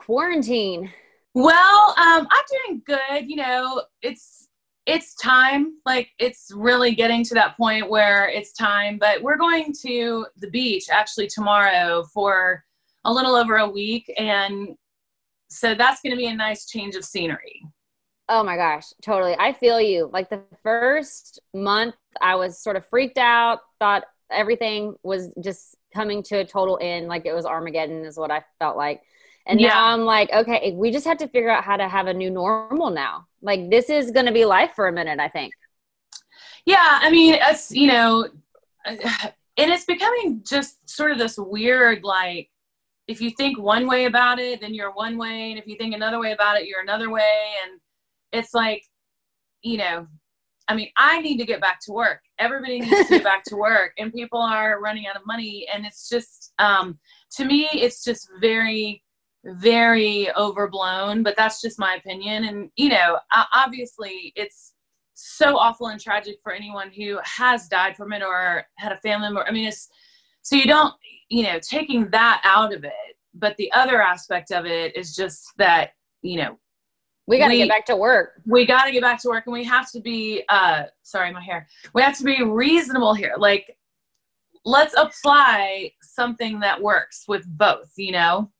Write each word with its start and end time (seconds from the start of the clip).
Quarantine? 0.00 0.90
Well, 1.34 1.94
um, 1.96 2.26
I'm 2.30 2.44
doing 2.66 2.82
good. 2.84 3.28
You 3.30 3.36
know, 3.36 3.84
it's 4.02 4.48
it's 4.86 5.14
time. 5.14 5.74
Like 5.86 6.10
it's 6.18 6.50
really 6.54 6.94
getting 6.94 7.22
to 7.24 7.34
that 7.34 7.56
point 7.56 7.88
where 7.88 8.28
it's 8.28 8.52
time. 8.52 8.98
But 8.98 9.22
we're 9.22 9.36
going 9.36 9.72
to 9.82 10.26
the 10.38 10.50
beach 10.50 10.86
actually 10.90 11.28
tomorrow 11.28 12.02
for 12.12 12.64
a 13.04 13.12
little 13.12 13.36
over 13.36 13.58
a 13.58 13.68
week, 13.68 14.12
and 14.18 14.70
so 15.48 15.74
that's 15.74 16.00
going 16.00 16.12
to 16.12 16.16
be 16.16 16.26
a 16.26 16.34
nice 16.34 16.66
change 16.66 16.96
of 16.96 17.04
scenery. 17.04 17.62
Oh 18.28 18.42
my 18.42 18.56
gosh, 18.56 18.86
totally. 19.02 19.36
I 19.38 19.52
feel 19.52 19.80
you. 19.80 20.08
Like 20.12 20.30
the 20.30 20.42
first 20.62 21.40
month, 21.52 21.96
I 22.20 22.36
was 22.36 22.62
sort 22.62 22.76
of 22.76 22.86
freaked 22.86 23.18
out, 23.18 23.58
thought 23.80 24.04
everything 24.30 24.94
was 25.02 25.32
just 25.42 25.76
coming 25.92 26.22
to 26.22 26.38
a 26.38 26.44
total 26.44 26.78
end, 26.80 27.08
like 27.08 27.26
it 27.26 27.32
was 27.32 27.44
Armageddon, 27.44 28.04
is 28.04 28.16
what 28.16 28.30
I 28.30 28.44
felt 28.58 28.76
like. 28.76 29.02
And 29.50 29.60
Yeah. 29.60 29.68
now 29.68 29.86
I'm 29.86 30.02
like, 30.02 30.30
okay, 30.32 30.72
we 30.72 30.90
just 30.92 31.06
have 31.06 31.18
to 31.18 31.28
figure 31.28 31.50
out 31.50 31.64
how 31.64 31.76
to 31.76 31.88
have 31.88 32.06
a 32.06 32.14
new 32.14 32.30
normal 32.30 32.90
now. 32.90 33.26
Like 33.42 33.68
this 33.68 33.90
is 33.90 34.12
going 34.12 34.26
to 34.26 34.32
be 34.32 34.44
life 34.44 34.72
for 34.76 34.86
a 34.86 34.92
minute, 34.92 35.18
I 35.18 35.28
think. 35.28 35.52
Yeah, 36.64 36.76
I 37.02 37.10
mean, 37.10 37.34
it's 37.40 37.70
you 37.72 37.88
know, 37.88 38.28
and 38.84 39.00
it's 39.56 39.84
becoming 39.84 40.42
just 40.48 40.88
sort 40.88 41.10
of 41.10 41.18
this 41.18 41.36
weird 41.36 42.04
like. 42.04 42.48
If 43.08 43.20
you 43.20 43.30
think 43.30 43.58
one 43.58 43.88
way 43.88 44.04
about 44.04 44.38
it, 44.38 44.60
then 44.60 44.72
you're 44.72 44.92
one 44.92 45.18
way, 45.18 45.50
and 45.50 45.58
if 45.58 45.66
you 45.66 45.76
think 45.76 45.94
another 45.94 46.20
way 46.20 46.30
about 46.30 46.58
it, 46.60 46.68
you're 46.68 46.80
another 46.80 47.10
way, 47.10 47.54
and 47.64 47.80
it's 48.32 48.54
like, 48.54 48.84
you 49.62 49.78
know, 49.78 50.06
I 50.68 50.76
mean, 50.76 50.90
I 50.96 51.20
need 51.20 51.38
to 51.38 51.44
get 51.44 51.60
back 51.60 51.80
to 51.86 51.92
work. 51.92 52.20
Everybody 52.38 52.78
needs 52.78 53.08
to 53.08 53.14
get 53.14 53.24
back 53.24 53.42
to 53.46 53.56
work, 53.68 53.94
and 53.98 54.12
people 54.12 54.40
are 54.40 54.80
running 54.80 55.08
out 55.08 55.16
of 55.16 55.26
money, 55.26 55.66
and 55.74 55.84
it's 55.84 56.08
just, 56.08 56.52
um, 56.60 57.00
to 57.32 57.44
me, 57.44 57.68
it's 57.72 58.04
just 58.04 58.28
very, 58.40 59.02
very 59.44 60.30
overblown. 60.36 61.22
But 61.22 61.36
that's 61.36 61.60
just 61.60 61.78
my 61.78 61.94
opinion, 61.94 62.44
and 62.44 62.70
you 62.76 62.88
know, 62.88 63.18
obviously, 63.54 64.32
it's 64.36 64.74
so 65.14 65.56
awful 65.56 65.88
and 65.88 66.00
tragic 66.00 66.36
for 66.42 66.52
anyone 66.52 66.90
who 66.90 67.18
has 67.24 67.68
died 67.68 67.96
from 67.96 68.12
it 68.12 68.22
or 68.22 68.64
had 68.76 68.92
a 68.92 68.98
family 68.98 69.26
member. 69.26 69.44
I 69.46 69.50
mean, 69.50 69.68
it's 69.68 69.88
so 70.42 70.56
you 70.56 70.64
don't, 70.64 70.94
you 71.28 71.42
know, 71.42 71.58
taking 71.60 72.08
that 72.10 72.40
out 72.44 72.72
of 72.74 72.84
it. 72.84 72.92
But 73.34 73.56
the 73.58 73.70
other 73.72 74.02
aspect 74.02 74.50
of 74.50 74.66
it 74.66 74.96
is 74.96 75.14
just 75.14 75.52
that, 75.58 75.90
you 76.22 76.38
know, 76.38 76.58
We 77.26 77.38
got 77.38 77.48
to 77.48 77.56
get 77.56 77.68
back 77.68 77.84
to 77.86 77.96
work. 77.96 78.40
we 78.46 78.66
got 78.66 78.86
to 78.86 78.92
get 78.92 79.02
back 79.02 79.20
to 79.22 79.28
work 79.28 79.46
and 79.46 79.52
we 79.52 79.62
have 79.64 79.90
to 79.92 80.00
be, 80.00 80.42
uh, 80.48 80.84
sorry, 81.02 81.32
my 81.32 81.42
hair. 81.42 81.68
We 81.94 82.02
have 82.02 82.16
to 82.18 82.24
be 82.24 82.42
reasonable 82.42 83.14
here. 83.14 83.34
Like, 83.38 83.76
let's 84.64 84.94
apply 84.96 85.92
something 86.02 86.58
that 86.60 86.80
works 86.80 87.24
with 87.28 87.46
both, 87.56 87.92
you 87.96 88.12
know? 88.12 88.50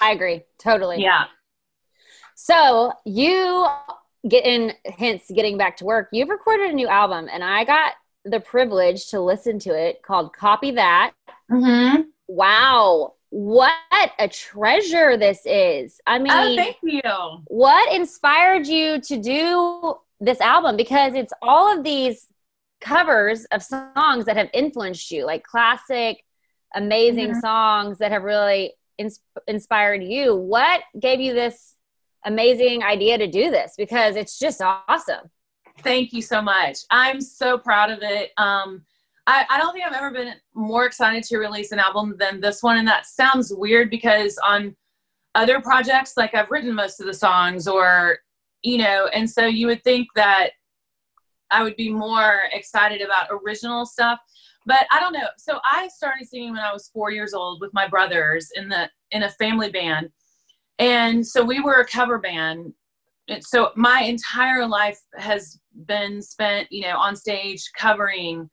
I 0.00 0.12
agree. 0.12 0.42
Totally. 0.58 1.02
Yeah. 1.02 1.24
So 2.34 2.92
you 3.04 3.66
get 4.28 4.44
in 4.44 4.72
hence 4.86 5.24
getting 5.34 5.56
back 5.58 5.76
to 5.78 5.84
work. 5.84 6.08
You've 6.12 6.28
recorded 6.28 6.70
a 6.70 6.74
new 6.74 6.88
album, 6.88 7.28
and 7.32 7.44
I 7.44 7.64
got 7.64 7.92
the 8.24 8.40
privilege 8.40 9.08
to 9.10 9.20
listen 9.20 9.58
to 9.60 9.70
it 9.74 10.02
called 10.02 10.32
"Copy 10.34 10.72
That." 10.72 11.12
Mm-hmm. 11.50 12.02
Wow, 12.26 13.14
what 13.30 13.74
a 14.18 14.28
treasure 14.28 15.16
this 15.16 15.42
is! 15.44 16.00
I 16.06 16.18
mean, 16.18 16.32
Oh, 16.32 16.56
thank 16.56 16.76
you. 16.82 17.00
what 17.46 17.92
inspired 17.94 18.66
you 18.66 19.00
to 19.02 19.16
do 19.20 19.94
this 20.20 20.40
album? 20.40 20.76
Because 20.76 21.14
it's 21.14 21.32
all 21.42 21.76
of 21.76 21.84
these 21.84 22.26
covers 22.80 23.44
of 23.46 23.62
songs 23.62 24.24
that 24.24 24.36
have 24.36 24.48
influenced 24.54 25.10
you, 25.10 25.24
like 25.26 25.42
classic, 25.42 26.24
amazing 26.74 27.32
Mhm. 27.32 27.40
songs 27.40 27.98
that 27.98 28.10
have 28.10 28.22
really 28.24 28.74
ins- 28.98 29.20
inspired 29.46 30.02
you. 30.02 30.34
What 30.34 30.82
gave 31.00 31.20
you 31.20 31.34
this 31.34 31.74
amazing 32.24 32.82
idea 32.82 33.18
to 33.18 33.26
do 33.26 33.50
this? 33.50 33.74
Because 33.76 34.16
it's 34.16 34.38
just 34.38 34.60
awesome. 34.62 35.30
Thank 35.80 36.12
you 36.12 36.22
so 36.22 36.40
much. 36.40 36.78
I'm 36.90 37.20
so 37.20 37.58
proud 37.58 37.90
of 37.90 37.98
it. 38.02 38.30
Um, 38.36 38.84
I, 39.26 39.44
I 39.50 39.58
don't 39.58 39.72
think 39.72 39.86
I've 39.86 39.94
ever 39.94 40.10
been 40.10 40.34
more 40.54 40.86
excited 40.86 41.24
to 41.24 41.38
release 41.38 41.72
an 41.72 41.78
album 41.78 42.14
than 42.18 42.40
this 42.40 42.62
one. 42.62 42.76
And 42.76 42.86
that 42.88 43.06
sounds 43.06 43.52
weird 43.54 43.90
because 43.90 44.38
on 44.44 44.76
other 45.34 45.60
projects, 45.60 46.14
like 46.16 46.34
I've 46.34 46.50
written 46.50 46.74
most 46.74 47.00
of 47.00 47.06
the 47.06 47.14
songs 47.14 47.66
or, 47.66 48.18
you 48.62 48.78
know, 48.78 49.08
and 49.12 49.28
so 49.28 49.46
you 49.46 49.66
would 49.66 49.82
think 49.82 50.08
that 50.14 50.50
I 51.50 51.62
would 51.62 51.76
be 51.76 51.90
more 51.90 52.42
excited 52.52 53.00
about 53.00 53.28
original 53.30 53.86
stuff. 53.86 54.18
But 54.66 54.86
I 54.90 55.00
don't 55.00 55.12
know. 55.12 55.28
So 55.36 55.58
I 55.64 55.88
started 55.88 56.26
singing 56.26 56.52
when 56.52 56.60
I 56.60 56.72
was 56.72 56.88
four 56.88 57.10
years 57.10 57.34
old 57.34 57.60
with 57.60 57.72
my 57.74 57.86
brothers 57.86 58.48
in 58.54 58.68
the 58.68 58.90
in 59.10 59.24
a 59.24 59.30
family 59.30 59.70
band. 59.70 60.08
And 60.78 61.26
so 61.26 61.44
we 61.44 61.60
were 61.60 61.80
a 61.80 61.86
cover 61.86 62.18
band 62.18 62.72
and 63.28 63.44
so 63.44 63.70
my 63.74 64.02
entire 64.02 64.66
life 64.66 65.00
has 65.16 65.58
been 65.86 66.20
spent 66.22 66.70
you 66.70 66.82
know 66.82 66.96
on 66.96 67.16
stage 67.16 67.70
covering 67.76 68.48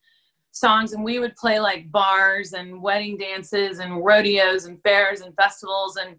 songs 0.52 0.94
and 0.94 1.04
we 1.04 1.20
would 1.20 1.36
play 1.36 1.60
like 1.60 1.92
bars 1.92 2.54
and 2.54 2.82
wedding 2.82 3.18
dances 3.18 3.80
and 3.80 4.04
rodeos 4.04 4.66
and 4.66 4.82
fairs 4.84 5.22
and 5.22 5.36
festivals 5.36 5.98
and 5.98 6.16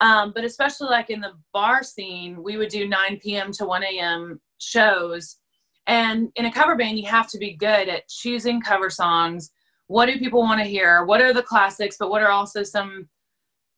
um, 0.00 0.32
but 0.34 0.44
especially 0.44 0.88
like 0.88 1.08
in 1.10 1.20
the 1.20 1.32
bar 1.52 1.82
scene 1.82 2.42
we 2.42 2.56
would 2.56 2.68
do 2.68 2.88
9 2.88 3.18
p.m 3.22 3.52
to 3.52 3.64
1 3.64 3.82
a.m 3.84 4.40
shows 4.58 5.38
And 5.86 6.30
in 6.36 6.46
a 6.46 6.52
cover 6.52 6.76
band, 6.76 6.98
you 6.98 7.06
have 7.08 7.28
to 7.28 7.38
be 7.38 7.54
good 7.54 7.88
at 7.88 8.08
choosing 8.08 8.60
cover 8.60 8.90
songs. 8.90 9.50
What 9.86 10.06
do 10.06 10.18
people 10.18 10.40
want 10.40 10.60
to 10.60 10.66
hear? 10.66 11.04
What 11.04 11.20
are 11.20 11.34
the 11.34 11.42
classics, 11.42 11.96
but 11.98 12.10
what 12.10 12.22
are 12.22 12.30
also 12.30 12.62
some 12.62 13.08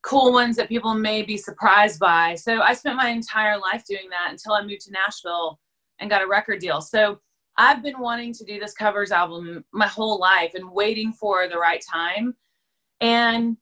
cool 0.02 0.32
ones 0.32 0.54
that 0.56 0.68
people 0.68 0.94
may 0.94 1.22
be 1.22 1.36
surprised 1.36 1.98
by? 1.98 2.36
So 2.36 2.60
I 2.60 2.74
spent 2.74 2.96
my 2.96 3.08
entire 3.08 3.58
life 3.58 3.84
doing 3.88 4.08
that 4.10 4.30
until 4.30 4.52
I 4.52 4.62
moved 4.62 4.82
to 4.82 4.92
Nashville 4.92 5.58
and 5.98 6.08
got 6.08 6.22
a 6.22 6.28
record 6.28 6.60
deal. 6.60 6.80
So 6.80 7.18
I've 7.56 7.82
been 7.82 7.98
wanting 7.98 8.32
to 8.34 8.44
do 8.44 8.60
this 8.60 8.74
covers 8.74 9.10
album 9.10 9.64
my 9.72 9.88
whole 9.88 10.20
life 10.20 10.52
and 10.54 10.70
waiting 10.70 11.12
for 11.12 11.48
the 11.48 11.58
right 11.58 11.82
time. 11.92 12.34
And 13.00 13.56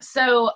so 0.00 0.50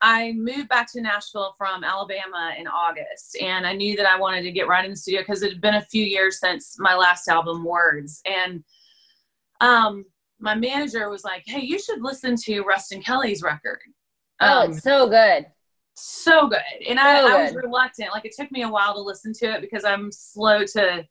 I 0.00 0.32
moved 0.32 0.68
back 0.68 0.90
to 0.92 1.00
Nashville 1.00 1.54
from 1.58 1.82
Alabama 1.82 2.52
in 2.58 2.68
August, 2.68 3.36
and 3.40 3.66
I 3.66 3.72
knew 3.72 3.96
that 3.96 4.06
I 4.06 4.18
wanted 4.18 4.42
to 4.42 4.52
get 4.52 4.68
right 4.68 4.84
in 4.84 4.92
the 4.92 4.96
studio 4.96 5.20
because 5.22 5.42
it 5.42 5.50
had 5.52 5.60
been 5.60 5.74
a 5.74 5.82
few 5.86 6.04
years 6.04 6.38
since 6.38 6.76
my 6.78 6.94
last 6.94 7.26
album, 7.28 7.64
Words. 7.64 8.20
And 8.24 8.62
um, 9.60 10.04
my 10.38 10.54
manager 10.54 11.10
was 11.10 11.24
like, 11.24 11.42
"Hey, 11.46 11.60
you 11.62 11.78
should 11.80 12.00
listen 12.02 12.36
to 12.44 12.60
Ruston 12.62 13.02
Kelly's 13.02 13.42
record." 13.42 13.80
Oh, 14.40 14.60
Um, 14.62 14.70
it's 14.70 14.82
so 14.82 15.08
good. 15.08 15.46
so 15.94 16.46
good, 16.48 16.60
and 16.88 17.00
I, 17.00 17.20
So 17.22 17.36
I 17.36 17.42
was 17.42 17.54
reluctant. 17.54 18.10
Like 18.12 18.24
it 18.24 18.34
took 18.38 18.52
me 18.52 18.62
a 18.62 18.68
while 18.68 18.94
to 18.94 19.00
listen 19.00 19.32
to 19.34 19.54
it 19.54 19.60
because 19.60 19.84
I'm 19.84 20.12
slow 20.12 20.64
to. 20.64 21.04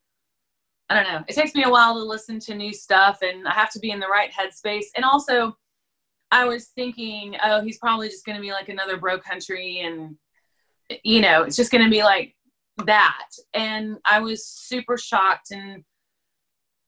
I 0.90 0.94
don't 0.94 1.12
know. 1.12 1.22
It 1.28 1.34
takes 1.34 1.54
me 1.54 1.64
a 1.64 1.68
while 1.68 1.92
to 1.92 2.02
listen 2.02 2.40
to 2.40 2.54
new 2.54 2.72
stuff, 2.72 3.18
and 3.20 3.46
I 3.46 3.52
have 3.52 3.70
to 3.72 3.78
be 3.78 3.90
in 3.90 4.00
the 4.00 4.06
right 4.08 4.30
headspace. 4.32 4.86
And 4.96 5.04
also, 5.04 5.54
I 6.30 6.44
was 6.44 6.68
thinking, 6.68 7.36
oh, 7.42 7.62
he's 7.62 7.78
probably 7.78 8.08
just 8.08 8.24
going 8.24 8.36
to 8.36 8.42
be 8.42 8.52
like 8.52 8.68
another 8.68 8.96
bro 8.96 9.18
country, 9.18 9.80
and 9.80 10.16
you 11.04 11.20
know, 11.20 11.42
it's 11.42 11.56
just 11.56 11.70
going 11.70 11.84
to 11.84 11.90
be 11.90 12.02
like 12.02 12.34
that. 12.86 13.28
And 13.54 13.96
I 14.04 14.20
was 14.20 14.46
super 14.46 14.96
shocked 14.96 15.50
and 15.50 15.84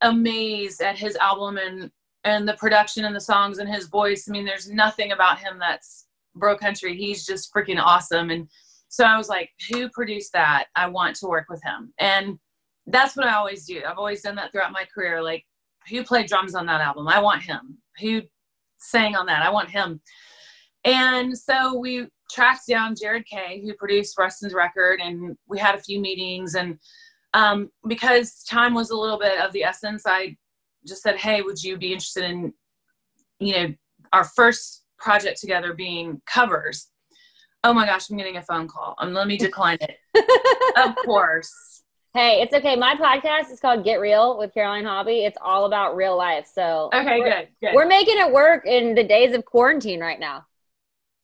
amazed 0.03 0.81
at 0.81 0.99
his 0.99 1.17
album 1.17 1.59
and 1.59 1.91
and 2.25 2.47
the 2.47 2.55
production 2.55 3.05
and 3.05 3.17
the 3.17 3.21
songs 3.21 3.59
and 3.59 3.69
his 3.69 3.89
voice. 3.89 4.27
I 4.29 4.33
mean, 4.33 4.45
there's 4.45 4.71
nothing 4.71 5.13
about 5.13 5.39
him 5.39 5.59
that's 5.59 6.07
bro 6.35 6.57
country. 6.57 6.97
He's 6.97 7.25
just 7.25 7.53
freaking 7.55 7.81
awesome. 7.81 8.31
And 8.31 8.49
so 8.89 9.05
I 9.05 9.17
was 9.17 9.29
like, 9.29 9.51
who 9.71 9.89
produced 9.89 10.33
that? 10.35 10.67
I 10.77 10.89
want 10.89 11.17
to 11.17 11.27
work 11.27 11.47
with 11.49 11.63
him. 11.63 11.95
And 11.99 12.39
that's 12.87 13.17
what 13.17 13.27
I 13.27 13.35
always 13.35 13.65
do. 13.65 13.83
I've 13.89 13.99
always 13.99 14.23
done 14.23 14.35
that 14.37 14.53
throughout 14.53 14.73
my 14.73 14.85
career. 14.93 15.23
Like, 15.23 15.45
who 15.89 16.05
played 16.05 16.27
drums 16.27 16.55
on 16.55 16.67
that 16.67 16.81
album? 16.81 17.09
I 17.09 17.21
want 17.21 17.43
him. 17.43 17.79
Who 18.01 18.23
sang 18.81 19.17
on 19.17 19.27
that? 19.27 19.43
I 19.43 19.51
want 19.51 19.71
him. 19.71 20.01
And 20.85 21.37
so 21.37 21.79
we 21.79 22.07
tracked 22.31 22.67
down 22.69 22.95
Jarrad 22.95 23.25
K, 23.27 23.61
who 23.63 23.75
produced 23.75 24.19
Ruston's 24.19 24.55
record, 24.55 25.01
and 25.01 25.37
we 25.47 25.59
had 25.59 25.75
a 25.75 25.83
few 25.83 26.01
meetings. 26.01 26.55
And 26.55 26.79
um, 27.35 27.71
because 27.87 28.43
time 28.45 28.75
was 28.75 28.91
a 28.91 28.97
little 28.97 29.19
bit 29.19 29.41
of 29.41 29.53
the 29.53 29.65
essence, 29.65 30.05
I 30.07 30.37
just 30.87 31.03
said, 31.03 31.17
"Hey, 31.17 31.43
would 31.43 31.63
you 31.63 31.77
be 31.77 31.93
interested 31.93 32.25
in, 32.25 32.53
you 33.39 33.53
know, 33.55 33.75
our 34.13 34.25
first 34.25 34.85
project 34.99 35.41
together 35.41 35.75
being 35.75 36.21
covers?" 36.27 36.89
Oh 37.63 37.75
my 37.75 37.85
gosh, 37.85 38.09
I'm 38.09 38.17
getting 38.17 38.39
a 38.39 38.43
phone 38.43 38.69
call. 38.69 38.95
Um, 38.99 39.13
let 39.13 39.27
me 39.27 39.37
decline 39.37 39.79
it. 39.83 39.99
of 40.79 40.97
course. 41.05 41.80
Hey, 42.13 42.41
it's 42.43 42.53
okay. 42.53 42.75
My 42.75 42.97
podcast 42.97 43.53
is 43.53 43.61
called 43.61 43.85
Get 43.85 44.01
Real 44.01 44.37
with 44.37 44.53
Caroline 44.53 44.85
Hobby. 44.85 45.25
It's 45.25 45.39
all 45.41 45.67
about 45.67 45.95
real 45.95 46.17
life. 46.17 46.49
So 46.53 46.91
Okay, 46.93 47.21
we're, 47.21 47.31
good, 47.31 47.49
good. 47.63 47.75
We're 47.75 47.87
making 47.87 48.19
it 48.19 48.33
work 48.33 48.67
in 48.67 48.97
the 48.97 49.05
days 49.05 49.33
of 49.33 49.45
quarantine 49.45 50.01
right 50.01 50.19
now. 50.19 50.45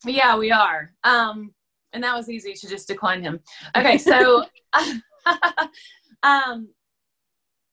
Yeah, 0.05 0.37
we 0.39 0.53
are. 0.53 0.93
Um, 1.03 1.53
and 1.93 2.05
that 2.05 2.15
was 2.15 2.31
easy 2.31 2.55
to 2.55 2.69
just 2.69 2.87
decline 2.87 3.21
him. 3.21 3.41
Okay, 3.77 3.99
so 3.99 4.45
um 6.23 6.69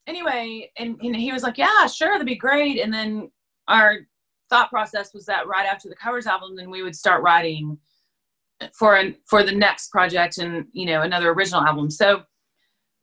anyway, 0.07 0.71
and, 0.79 0.99
and 0.99 1.15
he 1.15 1.31
was 1.31 1.43
like, 1.43 1.59
Yeah, 1.59 1.85
sure, 1.85 2.13
that'd 2.13 2.25
be 2.25 2.35
great. 2.35 2.79
And 2.79 2.91
then 2.91 3.29
our 3.67 3.97
thought 4.49 4.71
process 4.71 5.13
was 5.13 5.27
that 5.27 5.45
right 5.47 5.67
after 5.67 5.87
the 5.87 5.95
covers 5.95 6.25
album, 6.25 6.55
then 6.55 6.71
we 6.71 6.81
would 6.81 6.95
start 6.95 7.21
writing 7.21 7.77
for 8.73 8.95
an 8.95 9.15
for 9.27 9.43
the 9.43 9.51
next 9.51 9.91
project 9.91 10.39
and 10.39 10.65
you 10.71 10.87
know 10.87 11.03
another 11.03 11.29
original 11.29 11.61
album. 11.61 11.91
So 11.91 12.23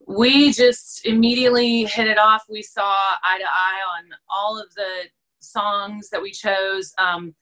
we 0.06 0.52
just 0.52 1.06
immediately 1.06 1.84
hit 1.84 2.06
it 2.06 2.18
off. 2.18 2.44
We 2.48 2.62
saw 2.62 2.92
eye 3.22 3.38
to 3.38 3.44
eye 3.44 3.80
on 3.98 4.10
all 4.28 4.60
of 4.60 4.72
the 4.74 5.08
songs 5.40 6.10
that 6.10 6.22
we 6.22 6.30
chose. 6.30 6.92
Um, 6.98 7.34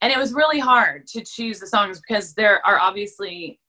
and 0.00 0.12
it 0.12 0.18
was 0.18 0.32
really 0.32 0.58
hard 0.58 1.06
to 1.08 1.22
choose 1.22 1.60
the 1.60 1.66
songs 1.66 2.00
because 2.00 2.34
there 2.34 2.64
are 2.66 2.78
obviously 2.78 3.60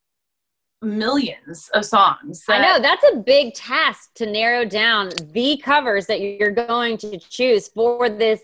millions 0.82 1.70
of 1.74 1.86
songs. 1.86 2.44
I 2.50 2.60
know 2.60 2.82
that's 2.82 3.06
a 3.14 3.18
big 3.18 3.54
task 3.54 4.14
to 4.16 4.26
narrow 4.26 4.66
down 4.66 5.12
the 5.32 5.58
covers 5.64 6.08
that 6.08 6.22
you're 6.22 6.52
going 6.52 6.98
to 7.00 7.18
choose 7.18 7.68
for 7.68 8.10
this 8.10 8.42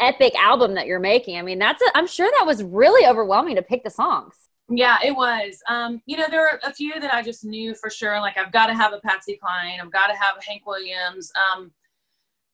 epic 0.00 0.34
album 0.36 0.74
that 0.74 0.86
you're 0.86 1.00
making. 1.00 1.38
I 1.38 1.42
mean, 1.42 1.58
that's 1.58 1.82
a, 1.82 1.96
I'm 1.96 2.06
sure 2.06 2.30
that 2.38 2.46
was 2.46 2.62
really 2.62 3.06
overwhelming 3.06 3.56
to 3.56 3.62
pick 3.62 3.84
the 3.84 3.90
songs. 3.90 4.34
Yeah, 4.70 4.98
it 5.04 5.14
was. 5.14 5.62
Um, 5.68 6.00
you 6.06 6.16
know, 6.16 6.26
there 6.30 6.40
were 6.40 6.60
a 6.62 6.72
few 6.72 6.98
that 6.98 7.12
I 7.12 7.22
just 7.22 7.44
knew 7.44 7.74
for 7.74 7.90
sure. 7.90 8.18
Like, 8.20 8.38
I've 8.38 8.52
got 8.52 8.66
to 8.68 8.74
have 8.74 8.92
a 8.92 9.00
Patsy 9.00 9.36
Cline. 9.36 9.78
I've 9.80 9.92
got 9.92 10.06
to 10.06 10.16
have 10.16 10.36
Hank 10.46 10.66
Williams. 10.66 11.30
Um, 11.36 11.70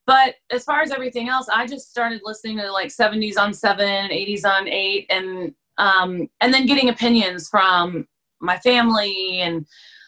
but 0.05 0.35
as 0.49 0.63
far 0.63 0.81
as 0.81 0.91
everything 0.91 1.29
else, 1.29 1.47
I 1.47 1.65
just 1.65 1.89
started 1.89 2.21
listening 2.23 2.57
to 2.57 2.71
like 2.71 2.89
70s 2.89 3.37
on 3.37 3.53
seven, 3.53 4.09
80s 4.09 4.45
on 4.45 4.67
eight, 4.67 5.05
and 5.09 5.53
um, 5.77 6.29
and 6.41 6.53
then 6.53 6.65
getting 6.65 6.89
opinions 6.89 7.47
from 7.47 8.07
my 8.39 8.57
family 8.57 9.39
and 9.39 9.65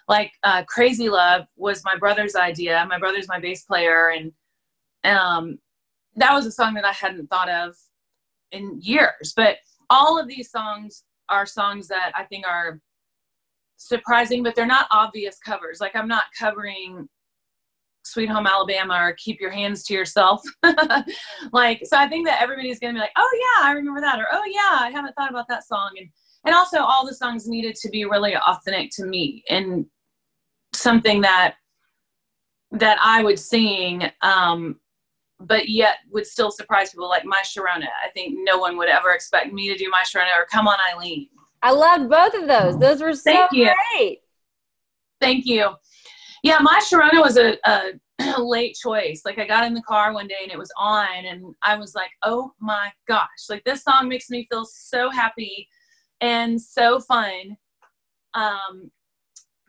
like 0.09 0.33
uh, 0.43 0.63
Crazy 0.67 1.09
Love 1.09 1.45
was 1.55 1.83
my 1.85 1.95
brother's 1.95 2.35
idea. 2.35 2.85
My 2.89 2.99
brother's 2.99 3.29
my 3.29 3.39
bass 3.39 3.63
player, 3.63 4.09
and 4.09 4.33
um, 5.05 5.57
that 6.15 6.33
was 6.33 6.45
a 6.45 6.51
song 6.51 6.73
that 6.73 6.85
I 6.85 6.91
hadn't 6.91 7.27
thought 7.27 7.49
of 7.49 7.75
in 8.51 8.79
years. 8.81 9.33
But 9.35 9.57
all 9.89 10.19
of 10.19 10.27
these 10.27 10.51
songs 10.51 11.03
are 11.33 11.45
songs 11.45 11.87
that 11.87 12.11
I 12.15 12.23
think 12.23 12.47
are 12.47 12.79
surprising, 13.77 14.43
but 14.43 14.55
they're 14.55 14.65
not 14.65 14.87
obvious 14.91 15.39
covers. 15.39 15.81
Like 15.81 15.95
I'm 15.95 16.07
not 16.07 16.25
covering 16.37 17.09
Sweet 18.05 18.29
Home 18.29 18.45
Alabama 18.45 18.95
or 18.95 19.15
Keep 19.17 19.41
Your 19.41 19.51
Hands 19.51 19.81
to 19.83 19.93
Yourself. 19.93 20.41
like, 21.51 21.81
so 21.83 21.97
I 21.97 22.07
think 22.07 22.27
that 22.27 22.41
everybody's 22.41 22.79
gonna 22.79 22.93
be 22.93 22.99
like, 22.99 23.11
oh 23.17 23.39
yeah, 23.39 23.67
I 23.67 23.71
remember 23.73 24.01
that, 24.01 24.19
or 24.19 24.27
oh 24.31 24.43
yeah, 24.45 24.85
I 24.85 24.91
haven't 24.91 25.13
thought 25.15 25.31
about 25.31 25.47
that 25.49 25.65
song. 25.65 25.91
And 25.97 26.07
and 26.45 26.53
also 26.53 26.79
all 26.79 27.05
the 27.05 27.15
songs 27.15 27.47
needed 27.47 27.75
to 27.75 27.89
be 27.89 28.05
really 28.05 28.35
authentic 28.35 28.91
to 28.97 29.05
me 29.05 29.43
and 29.49 29.85
something 30.73 31.21
that 31.21 31.55
that 32.71 32.97
I 33.01 33.23
would 33.23 33.39
sing 33.39 34.03
um 34.21 34.77
but 35.47 35.69
yet 35.69 35.97
would 36.11 36.25
still 36.25 36.51
surprise 36.51 36.91
people 36.91 37.09
like 37.09 37.25
my 37.25 37.41
Sharona. 37.43 37.87
I 38.03 38.09
think 38.13 38.37
no 38.43 38.57
one 38.57 38.77
would 38.77 38.89
ever 38.89 39.11
expect 39.11 39.53
me 39.53 39.67
to 39.69 39.77
do 39.77 39.89
my 39.89 40.03
Sharona 40.03 40.37
or 40.37 40.45
Come 40.51 40.67
On 40.67 40.77
Eileen. 40.91 41.27
I 41.61 41.71
loved 41.71 42.09
both 42.09 42.33
of 42.33 42.47
those. 42.47 42.77
Those 42.79 43.01
were 43.01 43.13
so 43.13 43.31
Thank 43.31 43.51
you. 43.53 43.71
great. 43.95 44.19
Thank 45.21 45.45
you. 45.45 45.71
Yeah, 46.43 46.57
my 46.59 46.81
Sharona 46.83 47.21
was 47.21 47.37
a, 47.37 47.57
a 47.65 47.93
late 48.41 48.75
choice. 48.75 49.21
Like 49.25 49.39
I 49.39 49.47
got 49.47 49.65
in 49.65 49.73
the 49.73 49.81
car 49.83 50.13
one 50.13 50.27
day 50.27 50.35
and 50.43 50.51
it 50.51 50.57
was 50.57 50.71
on 50.77 51.25
and 51.25 51.55
I 51.63 51.77
was 51.77 51.95
like, 51.95 52.11
oh 52.23 52.51
my 52.59 52.91
gosh, 53.07 53.27
like 53.49 53.63
this 53.63 53.83
song 53.83 54.09
makes 54.09 54.29
me 54.29 54.45
feel 54.49 54.65
so 54.65 55.09
happy 55.09 55.67
and 56.21 56.61
so 56.61 56.99
fun. 56.99 57.57
Um, 58.33 58.91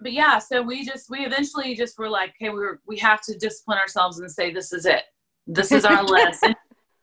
but 0.01 0.13
yeah, 0.13 0.39
so 0.39 0.63
we 0.63 0.85
just, 0.85 1.09
we 1.09 1.21
eventually 1.21 1.75
just 1.75 1.99
were 1.99 2.11
like, 2.11 2.35
hey, 2.39 2.51
we 2.51 2.57
were, 2.57 2.81
we 2.87 2.99
have 2.99 3.21
to 3.23 3.39
discipline 3.39 3.79
ourselves 3.79 4.19
and 4.19 4.31
say, 4.31 4.53
this 4.53 4.73
is 4.73 4.85
it. 4.85 5.05
This 5.47 5.73
is 5.73 5.85
our 5.85 6.05
list. 6.05 6.47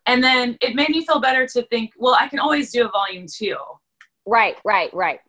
And, 0.08 0.22
then 0.22 0.58
it 0.62 0.76
made 0.76 0.90
me 0.90 1.06
feel 1.06 1.22
better 1.22 1.46
to 1.48 1.62
think, 1.68 1.92
well, 1.96 2.18
I 2.20 2.28
can 2.28 2.40
always 2.40 2.72
do 2.72 2.86
a 2.86 2.90
volume 2.90 3.28
two. 3.32 3.56
Right, 4.26 4.58
right, 4.66 4.94
right. 4.94 5.20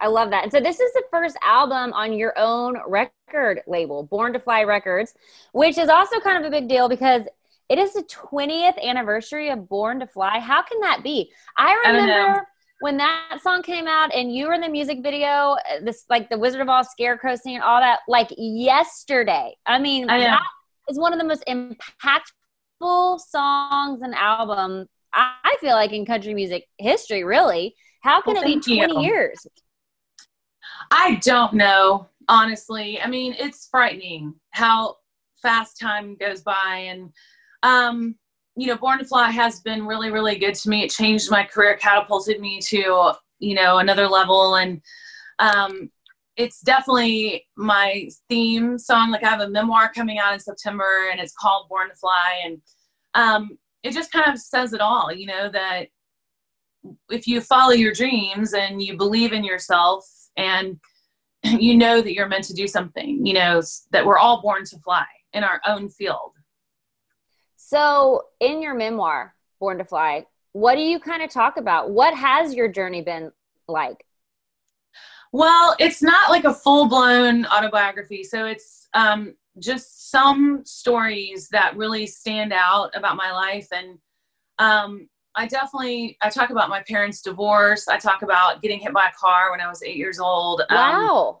I 0.00 0.08
love 0.08 0.30
that. 0.30 0.42
And 0.44 0.50
so 0.50 0.60
this 0.60 0.80
is 0.80 0.92
the 0.94 1.02
first 1.10 1.36
album 1.42 1.92
on 1.92 2.14
your 2.14 2.32
own 2.36 2.78
record 2.86 3.60
label, 3.66 4.02
Born 4.02 4.32
to 4.32 4.40
Fly 4.40 4.64
Records, 4.64 5.14
which 5.52 5.78
is 5.78 5.88
also 5.88 6.18
kind 6.20 6.38
of 6.38 6.48
a 6.48 6.50
big 6.50 6.68
deal 6.68 6.88
because 6.88 7.22
it 7.68 7.78
is 7.78 7.92
the 7.92 8.02
20th 8.02 8.82
anniversary 8.82 9.50
of 9.50 9.68
Born 9.68 10.00
to 10.00 10.06
Fly. 10.06 10.40
How 10.40 10.62
can 10.62 10.80
that 10.80 11.04
be? 11.04 11.30
I 11.56 11.80
I 11.84 11.90
remember 11.90 12.48
when 12.80 12.96
that 12.96 13.38
song 13.42 13.62
came 13.62 13.86
out 13.86 14.12
and 14.12 14.34
you 14.34 14.48
were 14.48 14.54
in 14.54 14.62
the 14.62 14.68
music 14.68 15.02
video, 15.02 15.26
uh, 15.70 15.80
this 15.82 16.06
like 16.08 16.30
the 16.30 16.38
Wizard 16.38 16.62
of 16.62 16.68
Oz 16.68 16.88
scarecrow 16.90 17.36
scene, 17.36 17.60
all 17.60 17.80
that, 17.80 18.00
like 18.08 18.30
yesterday. 18.36 19.54
I 19.66 19.78
mean, 19.78 20.08
I 20.10 20.18
that 20.20 20.40
is 20.90 20.98
one 20.98 21.12
of 21.12 21.18
the 21.18 21.24
most 21.24 21.44
impactful 21.48 23.20
songs 23.20 24.02
and 24.02 24.14
album 24.14 24.86
I 25.12 25.56
feel 25.60 25.72
like 25.74 25.92
in 25.92 26.06
country 26.06 26.34
music 26.34 26.66
history, 26.78 27.24
really. 27.24 27.74
How 28.02 28.20
can 28.22 28.34
Well, 28.34 28.42
it 28.42 28.46
be 28.46 28.52
thank 28.54 28.66
you. 28.68 28.86
20 28.86 29.04
years? 29.04 29.46
I 30.90 31.16
don't 31.16 31.54
know, 31.54 32.08
honestly. 32.28 33.00
I 33.00 33.06
mean, 33.08 33.34
it's 33.38 33.68
frightening 33.70 34.34
how 34.52 34.96
fast 35.42 35.78
time 35.78 36.16
goes 36.16 36.42
by. 36.42 36.86
And, 36.88 37.12
um, 37.62 38.14
you 38.56 38.66
know, 38.68 38.76
Born 38.76 38.98
to 38.98 39.04
Fly 39.04 39.30
has 39.30 39.60
been 39.60 39.86
really, 39.86 40.10
really 40.10 40.38
good 40.38 40.54
to 40.54 40.68
me. 40.68 40.84
It 40.84 40.90
changed 40.90 41.30
my 41.30 41.44
career, 41.44 41.76
catapulted 41.76 42.40
me 42.40 42.60
to, 42.62 43.12
you 43.38 43.54
know, 43.54 43.78
another 43.78 44.06
level. 44.06 44.56
And, 44.56 44.80
um, 45.38 45.90
it's 46.36 46.60
definitely 46.60 47.46
my 47.56 48.08
theme 48.28 48.78
song. 48.78 49.10
Like 49.10 49.24
I 49.24 49.28
have 49.28 49.40
a 49.40 49.48
memoir 49.48 49.92
coming 49.92 50.18
out 50.18 50.32
in 50.32 50.40
September 50.40 51.08
and 51.10 51.20
it's 51.20 51.34
called 51.34 51.68
Born 51.68 51.90
to 51.90 51.96
Fly. 51.96 52.42
And 52.44 52.60
um, 53.14 53.58
it 53.82 53.92
just 53.92 54.12
kind 54.12 54.32
of 54.32 54.38
says 54.38 54.72
it 54.72 54.80
all, 54.80 55.12
you 55.12 55.26
know, 55.26 55.50
that 55.50 55.88
if 57.10 57.26
you 57.26 57.40
follow 57.40 57.72
your 57.72 57.92
dreams 57.92 58.54
and 58.54 58.82
you 58.82 58.96
believe 58.96 59.32
in 59.32 59.44
yourself 59.44 60.06
and 60.36 60.78
you 61.42 61.76
know 61.76 62.00
that 62.00 62.14
you're 62.14 62.28
meant 62.28 62.44
to 62.44 62.54
do 62.54 62.66
something, 62.66 63.24
you 63.24 63.34
know, 63.34 63.62
that 63.90 64.04
we're 64.04 64.18
all 64.18 64.42
born 64.42 64.64
to 64.64 64.78
fly 64.78 65.06
in 65.32 65.44
our 65.44 65.60
own 65.66 65.88
field. 65.88 66.32
So, 67.56 68.24
in 68.40 68.62
your 68.62 68.74
memoir, 68.74 69.34
Born 69.60 69.78
to 69.78 69.84
Fly, 69.84 70.26
what 70.52 70.74
do 70.74 70.80
you 70.80 70.98
kind 70.98 71.22
of 71.22 71.30
talk 71.30 71.56
about? 71.56 71.90
What 71.90 72.14
has 72.16 72.54
your 72.54 72.68
journey 72.68 73.02
been 73.02 73.30
like? 73.68 74.04
Well, 75.32 75.76
it's 75.78 76.02
not 76.02 76.30
like 76.30 76.44
a 76.44 76.54
full 76.54 76.88
blown 76.88 77.46
autobiography. 77.46 78.24
So, 78.24 78.46
it's 78.46 78.88
um, 78.94 79.34
just 79.58 80.10
some 80.10 80.64
stories 80.64 81.48
that 81.48 81.76
really 81.76 82.06
stand 82.06 82.52
out 82.52 82.90
about 82.94 83.16
my 83.16 83.32
life. 83.32 83.68
And 83.72 83.98
um, 84.58 85.08
I 85.34 85.46
definitely, 85.46 86.16
I 86.22 86.30
talk 86.30 86.50
about 86.50 86.68
my 86.68 86.82
parents' 86.82 87.22
divorce. 87.22 87.88
I 87.88 87.98
talk 87.98 88.22
about 88.22 88.62
getting 88.62 88.80
hit 88.80 88.92
by 88.92 89.08
a 89.08 89.12
car 89.12 89.50
when 89.50 89.60
I 89.60 89.68
was 89.68 89.82
eight 89.82 89.96
years 89.96 90.18
old. 90.18 90.62
Um, 90.70 90.76
wow. 90.76 91.28
Um, 91.28 91.36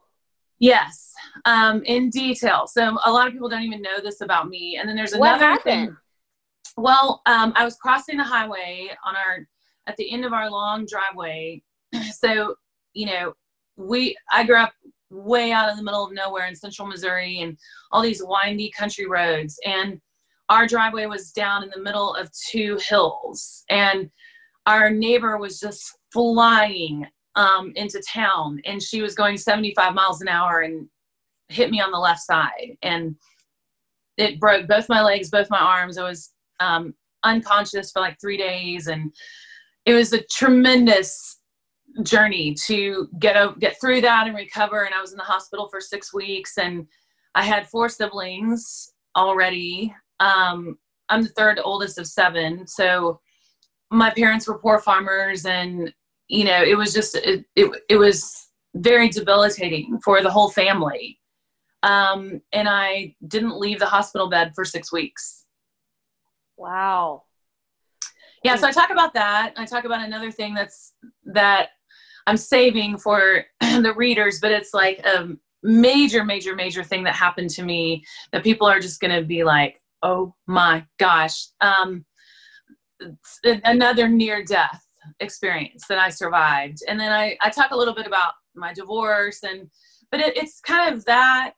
yes, 0.58 1.12
um, 1.44 1.82
in 1.84 2.10
detail. 2.10 2.66
So 2.66 2.98
a 3.04 3.10
lot 3.10 3.26
of 3.26 3.32
people 3.32 3.48
don't 3.48 3.62
even 3.62 3.82
know 3.82 4.00
this 4.00 4.20
about 4.20 4.48
me. 4.48 4.76
And 4.78 4.88
then 4.88 4.96
there's 4.96 5.12
another 5.12 5.58
thing. 5.62 5.96
Well, 6.76 7.20
um, 7.26 7.52
I 7.56 7.64
was 7.64 7.76
crossing 7.76 8.16
the 8.16 8.24
highway 8.24 8.90
on 9.04 9.16
our 9.16 9.46
at 9.86 9.96
the 9.96 10.10
end 10.10 10.24
of 10.24 10.32
our 10.32 10.50
long 10.50 10.86
driveway. 10.86 11.62
so, 12.12 12.54
you 12.92 13.06
know, 13.06 13.34
we 13.80 14.16
I 14.30 14.44
grew 14.44 14.56
up 14.56 14.72
way 15.10 15.52
out 15.52 15.70
in 15.70 15.76
the 15.76 15.82
middle 15.82 16.04
of 16.04 16.12
nowhere 16.12 16.46
in 16.46 16.54
central 16.54 16.86
Missouri 16.86 17.40
and 17.40 17.58
all 17.90 18.02
these 18.02 18.22
windy 18.24 18.70
country 18.70 19.06
roads. 19.06 19.58
And 19.66 20.00
our 20.48 20.66
driveway 20.66 21.06
was 21.06 21.32
down 21.32 21.62
in 21.62 21.70
the 21.70 21.82
middle 21.82 22.14
of 22.14 22.30
two 22.50 22.78
hills. 22.88 23.64
And 23.70 24.10
our 24.66 24.90
neighbor 24.90 25.36
was 25.38 25.58
just 25.58 25.98
flying 26.12 27.06
um, 27.36 27.72
into 27.76 28.02
town 28.12 28.60
and 28.64 28.82
she 28.82 29.02
was 29.02 29.14
going 29.14 29.36
75 29.36 29.94
miles 29.94 30.20
an 30.20 30.28
hour 30.28 30.60
and 30.60 30.88
hit 31.48 31.70
me 31.70 31.80
on 31.80 31.90
the 31.90 31.98
left 31.98 32.20
side. 32.20 32.76
And 32.82 33.16
it 34.16 34.38
broke 34.38 34.68
both 34.68 34.88
my 34.88 35.02
legs, 35.02 35.30
both 35.30 35.50
my 35.50 35.58
arms. 35.58 35.98
I 35.98 36.08
was 36.08 36.32
um, 36.60 36.94
unconscious 37.24 37.90
for 37.90 38.00
like 38.00 38.16
three 38.20 38.36
days. 38.36 38.88
And 38.88 39.12
it 39.86 39.94
was 39.94 40.12
a 40.12 40.22
tremendous 40.30 41.39
journey 42.02 42.54
to 42.66 43.08
get 43.18 43.36
a, 43.36 43.54
get 43.58 43.80
through 43.80 44.00
that 44.02 44.26
and 44.26 44.36
recover. 44.36 44.84
And 44.84 44.94
I 44.94 45.00
was 45.00 45.12
in 45.12 45.18
the 45.18 45.24
hospital 45.24 45.68
for 45.68 45.80
six 45.80 46.14
weeks, 46.14 46.58
and 46.58 46.86
I 47.34 47.42
had 47.42 47.68
four 47.68 47.88
siblings 47.88 48.92
already. 49.16 49.94
Um, 50.18 50.78
I'm 51.08 51.22
the 51.22 51.28
third 51.30 51.60
oldest 51.62 51.98
of 51.98 52.06
seven, 52.06 52.66
so 52.66 53.20
my 53.90 54.10
parents 54.10 54.46
were 54.46 54.58
poor 54.58 54.78
farmers, 54.78 55.44
and 55.46 55.92
you 56.28 56.44
know 56.44 56.62
it 56.62 56.76
was 56.76 56.92
just 56.92 57.16
it 57.16 57.44
it, 57.56 57.70
it 57.88 57.96
was 57.96 58.48
very 58.74 59.08
debilitating 59.08 59.98
for 60.04 60.22
the 60.22 60.30
whole 60.30 60.50
family. 60.50 61.18
Um, 61.82 62.40
and 62.52 62.68
I 62.68 63.16
didn't 63.26 63.58
leave 63.58 63.78
the 63.78 63.86
hospital 63.86 64.28
bed 64.28 64.52
for 64.54 64.64
six 64.64 64.92
weeks. 64.92 65.46
Wow. 66.56 67.24
Yeah, 68.44 68.56
so 68.56 68.66
I 68.66 68.72
talk 68.72 68.90
about 68.90 69.14
that. 69.14 69.54
I 69.56 69.64
talk 69.66 69.84
about 69.84 70.04
another 70.04 70.30
thing 70.30 70.54
that's 70.54 70.94
that 71.24 71.70
I'm 72.30 72.36
saving 72.36 72.96
for 72.96 73.44
the 73.60 73.92
readers, 73.96 74.38
but 74.40 74.52
it's 74.52 74.72
like 74.72 75.04
a 75.04 75.30
major, 75.64 76.24
major, 76.24 76.54
major 76.54 76.84
thing 76.84 77.02
that 77.02 77.16
happened 77.16 77.50
to 77.50 77.64
me 77.64 78.04
that 78.30 78.44
people 78.44 78.68
are 78.68 78.78
just 78.78 79.00
going 79.00 79.12
to 79.12 79.26
be 79.26 79.42
like, 79.42 79.82
oh 80.04 80.32
my 80.46 80.86
gosh. 81.00 81.48
Um, 81.60 82.04
another 83.42 84.06
near 84.06 84.44
death 84.44 84.80
experience 85.18 85.86
that 85.88 85.98
I 85.98 86.08
survived. 86.08 86.78
And 86.86 87.00
then 87.00 87.10
I, 87.10 87.36
I 87.42 87.50
talk 87.50 87.72
a 87.72 87.76
little 87.76 87.94
bit 87.94 88.06
about 88.06 88.34
my 88.54 88.72
divorce 88.72 89.42
and, 89.42 89.68
but 90.12 90.20
it, 90.20 90.36
it's 90.36 90.60
kind 90.60 90.94
of 90.94 91.04
that, 91.06 91.54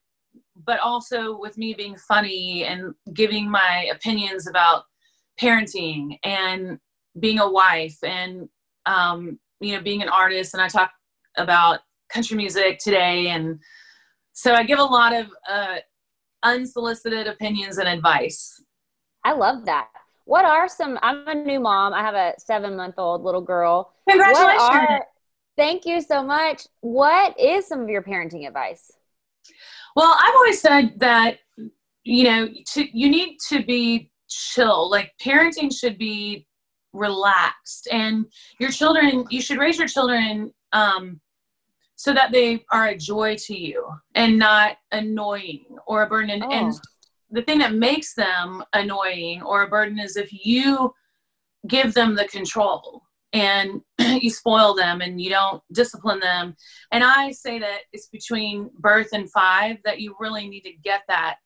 but 0.65 0.81
also 0.81 1.39
with 1.39 1.59
me 1.59 1.75
being 1.75 1.99
funny 2.09 2.65
and 2.65 2.95
giving 3.13 3.51
my 3.51 3.91
opinions 3.93 4.47
about 4.47 4.85
parenting 5.39 6.19
and 6.25 6.79
being 7.21 7.41
a 7.41 7.51
wife 7.51 7.99
and 8.03 8.49
um, 8.87 9.39
you 9.63 9.77
know 9.77 9.83
being 9.83 10.03
an 10.03 10.09
artist 10.09 10.55
and 10.55 10.63
i 10.63 10.69
talk 10.69 10.91
about 11.39 11.81
country 12.13 12.37
music 12.37 12.79
today 12.79 13.29
and 13.29 13.59
so 14.33 14.55
i 14.55 14.63
give 14.63 14.79
a 14.79 14.85
lot 14.85 15.15
of 15.15 15.27
uh, 15.49 15.77
unsolicited 16.43 17.27
opinions 17.27 17.79
and 17.79 17.89
advice. 17.89 18.63
I 19.25 19.33
love 19.33 19.65
that. 19.67 19.89
What 20.25 20.45
are 20.45 20.69
some 20.69 20.99
i'm 21.03 21.27
a 21.27 21.35
new 21.35 21.61
mom 21.61 21.93
i 21.93 22.01
have 22.01 22.15
a 22.15 22.35
seven 22.39 22.77
month 22.77 22.95
old 22.99 23.23
little 23.23 23.41
girl. 23.41 23.93
Congratulations. 24.09 24.61
Are, 24.61 25.07
thank 25.57 25.85
you 25.85 26.01
so 26.01 26.23
much. 26.23 26.67
What 26.81 27.39
is 27.39 27.67
some 27.67 27.81
of 27.81 27.89
your 27.89 28.03
parenting 28.03 28.47
advice? 28.47 28.91
Well 29.97 30.15
i've 30.19 30.35
always 30.35 30.61
said 30.61 30.95
that 30.99 31.39
you 32.05 32.25
know 32.25 32.49
to, 32.75 32.99
you 32.99 33.09
need 33.11 33.39
to 33.49 33.65
be 33.65 34.11
chill. 34.29 34.91
Like 34.91 35.13
parenting 35.21 35.77
should 35.77 35.99
be 35.99 36.47
relaxed. 36.93 37.89
And 37.91 38.27
your 38.59 38.71
children 38.71 39.25
you 39.31 39.41
should 39.41 39.59
raise 39.59 39.79
your 39.79 39.89
children 39.89 40.53
um, 40.73 41.21
so 41.97 42.13
that 42.13 42.33
they 42.33 42.65
are 42.73 42.89
a 42.89 42.97
joy 42.97 43.37
to 43.37 43.57
you 43.57 43.87
and 44.15 44.39
not 44.39 44.77
annoying 44.91 45.65
or 45.87 46.03
a 46.03 46.09
burden. 46.09 46.31
And, 46.31 46.45
oh. 46.45 46.51
and 46.51 46.75
the 47.31 47.43
thing 47.43 47.59
that 47.59 47.75
makes 47.75 48.15
them 48.15 48.63
annoying 48.73 49.43
or 49.43 49.63
a 49.63 49.69
burden 49.69 49.99
is 49.99 50.17
if 50.17 50.31
you 50.33 50.93
give 51.69 51.95
them 51.95 52.15
the 52.15 52.27
control 52.27 53.03
and 53.33 53.81
you 53.99 54.31
spoil 54.31 54.75
them 54.75 55.01
and 55.01 55.21
you 55.21 55.31
don't 55.31 55.63
discipline 55.73 56.21
them. 56.21 56.55
And 56.91 57.03
i 57.05 57.31
say 57.31 57.59
that 57.59 57.81
it's 57.93 58.09
between 58.09 58.71
birth 58.79 59.09
and 59.13 59.31
five 59.31 59.79
that 59.85 60.01
you 60.01 60.15
really 60.19 60.49
need 60.49 60.63
to 60.63 60.73
get 60.85 61.03
that 61.09 61.37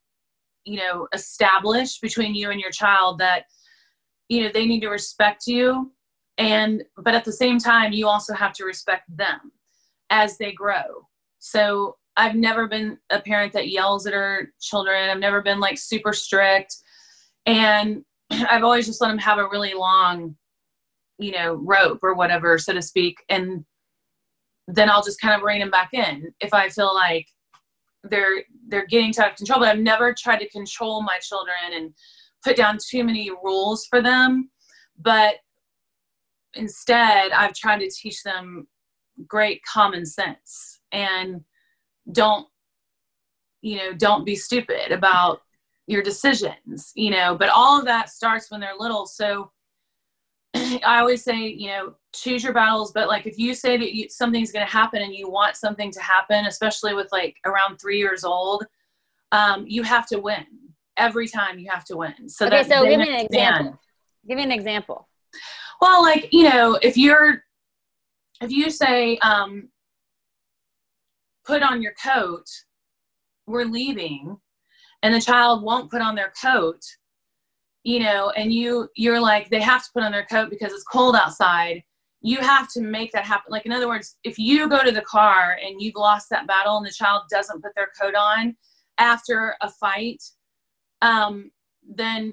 you 0.64 0.78
know 0.78 1.06
established 1.14 2.02
between 2.02 2.34
you 2.34 2.50
and 2.50 2.60
your 2.60 2.70
child 2.70 3.18
that 3.18 3.44
you 4.28 4.42
know 4.42 4.50
they 4.52 4.66
need 4.66 4.80
to 4.80 4.88
respect 4.88 5.46
you. 5.46 5.92
And 6.38 6.84
but 6.96 7.14
at 7.14 7.24
the 7.24 7.32
same 7.32 7.58
time 7.58 7.92
you 7.92 8.08
also 8.08 8.34
have 8.34 8.52
to 8.54 8.64
respect 8.64 9.04
them 9.16 9.52
as 10.10 10.38
they 10.38 10.52
grow. 10.52 11.06
So 11.38 11.96
i've 12.18 12.34
never 12.34 12.66
been 12.66 12.96
a 13.10 13.20
parent 13.20 13.52
that 13.52 13.68
yells 13.68 14.06
at 14.06 14.14
her 14.14 14.52
children. 14.60 15.10
I've 15.10 15.18
never 15.18 15.42
been 15.42 15.60
like 15.60 15.78
super 15.78 16.12
strict. 16.12 16.76
And 17.46 18.04
i've 18.30 18.64
always 18.64 18.86
just 18.86 19.00
let 19.00 19.08
them 19.08 19.18
have 19.18 19.38
a 19.38 19.48
really 19.48 19.74
long 19.74 20.36
you 21.18 21.32
know 21.32 21.54
rope 21.54 22.00
or 22.02 22.14
whatever 22.14 22.58
so 22.58 22.72
to 22.72 22.82
speak. 22.82 23.16
And 23.28 23.64
then 24.68 24.90
i'll 24.90 25.02
just 25.02 25.20
kind 25.20 25.34
of 25.34 25.42
rein 25.42 25.60
them 25.60 25.70
back 25.70 25.90
in 25.92 26.34
if 26.40 26.52
i 26.52 26.68
feel 26.68 26.92
like 26.92 27.26
they're 28.02 28.42
they're 28.68 28.86
getting 28.86 29.12
out 29.18 29.30
of 29.30 29.36
control. 29.36 29.60
But 29.60 29.68
i've 29.68 29.78
never 29.78 30.12
tried 30.12 30.38
to 30.38 30.48
control 30.48 31.02
my 31.02 31.18
children 31.18 31.72
and 31.72 31.94
put 32.46 32.56
down 32.56 32.78
too 32.78 33.02
many 33.02 33.28
rules 33.42 33.86
for 33.86 34.00
them, 34.00 34.50
but 35.00 35.34
instead 36.54 37.32
I've 37.32 37.54
tried 37.54 37.80
to 37.80 37.90
teach 37.90 38.22
them 38.22 38.68
great 39.26 39.60
common 39.64 40.06
sense 40.06 40.80
and 40.92 41.42
don't 42.12 42.46
you 43.62 43.76
know 43.78 43.92
don't 43.94 44.24
be 44.24 44.36
stupid 44.36 44.92
about 44.92 45.40
your 45.86 46.02
decisions 46.02 46.92
you 46.94 47.10
know 47.10 47.34
but 47.34 47.48
all 47.48 47.78
of 47.78 47.86
that 47.86 48.10
starts 48.10 48.50
when 48.50 48.60
they're 48.60 48.78
little. 48.78 49.06
So 49.06 49.50
i 50.54 50.98
always 51.00 51.24
say 51.24 51.48
you 51.48 51.68
know 51.68 51.94
choose 52.14 52.44
your 52.44 52.52
battles 52.52 52.92
but 52.92 53.08
like 53.08 53.26
if 53.26 53.38
you 53.38 53.54
say 53.54 53.76
that 53.76 53.94
you, 53.94 54.08
something's 54.08 54.52
going 54.52 54.64
to 54.64 54.72
happen 54.72 55.02
and 55.02 55.14
you 55.14 55.28
want 55.28 55.56
something 55.56 55.90
to 55.90 56.00
happen 56.00 56.46
especially 56.46 56.94
with 56.94 57.10
like 57.10 57.36
around 57.44 57.78
three 57.78 57.98
years 57.98 58.22
old 58.22 58.64
um, 59.32 59.64
you 59.66 59.82
have 59.82 60.06
to 60.06 60.20
win 60.20 60.46
every 60.96 61.28
time 61.28 61.58
you 61.58 61.70
have 61.70 61.84
to 61.86 61.96
win. 61.96 62.28
So 62.28 62.46
okay, 62.46 62.62
so 62.64 62.84
give 62.84 63.00
me 63.00 63.08
an 63.08 63.26
example. 63.26 63.78
Give 64.26 64.36
me 64.36 64.42
an 64.42 64.52
example. 64.52 65.08
Well, 65.80 66.02
like 66.02 66.28
you 66.32 66.44
know, 66.44 66.78
if 66.82 66.96
you're 66.96 67.42
if 68.40 68.50
you 68.50 68.70
say 68.70 69.18
um, 69.18 69.68
put 71.44 71.62
on 71.62 71.82
your 71.82 71.94
coat, 72.02 72.44
we're 73.46 73.64
leaving, 73.64 74.36
and 75.02 75.14
the 75.14 75.20
child 75.20 75.62
won't 75.62 75.90
put 75.90 76.02
on 76.02 76.14
their 76.14 76.32
coat, 76.42 76.80
you 77.84 78.00
know, 78.00 78.30
and 78.30 78.52
you 78.52 78.88
you're 78.96 79.20
like 79.20 79.50
they 79.50 79.60
have 79.60 79.84
to 79.84 79.90
put 79.94 80.02
on 80.02 80.12
their 80.12 80.26
coat 80.26 80.50
because 80.50 80.72
it's 80.72 80.84
cold 80.84 81.16
outside. 81.16 81.82
You 82.22 82.38
have 82.38 82.68
to 82.72 82.80
make 82.80 83.12
that 83.12 83.24
happen. 83.24 83.50
Like 83.50 83.66
in 83.66 83.72
other 83.72 83.86
words, 83.88 84.16
if 84.24 84.38
you 84.38 84.68
go 84.68 84.82
to 84.82 84.90
the 84.90 85.02
car 85.02 85.58
and 85.64 85.80
you've 85.80 85.94
lost 85.94 86.28
that 86.30 86.46
battle 86.46 86.78
and 86.78 86.86
the 86.86 86.90
child 86.90 87.22
doesn't 87.30 87.62
put 87.62 87.74
their 87.76 87.90
coat 88.00 88.14
on 88.14 88.56
after 88.98 89.54
a 89.60 89.70
fight, 89.70 90.22
um, 91.02 91.50
then 91.88 92.32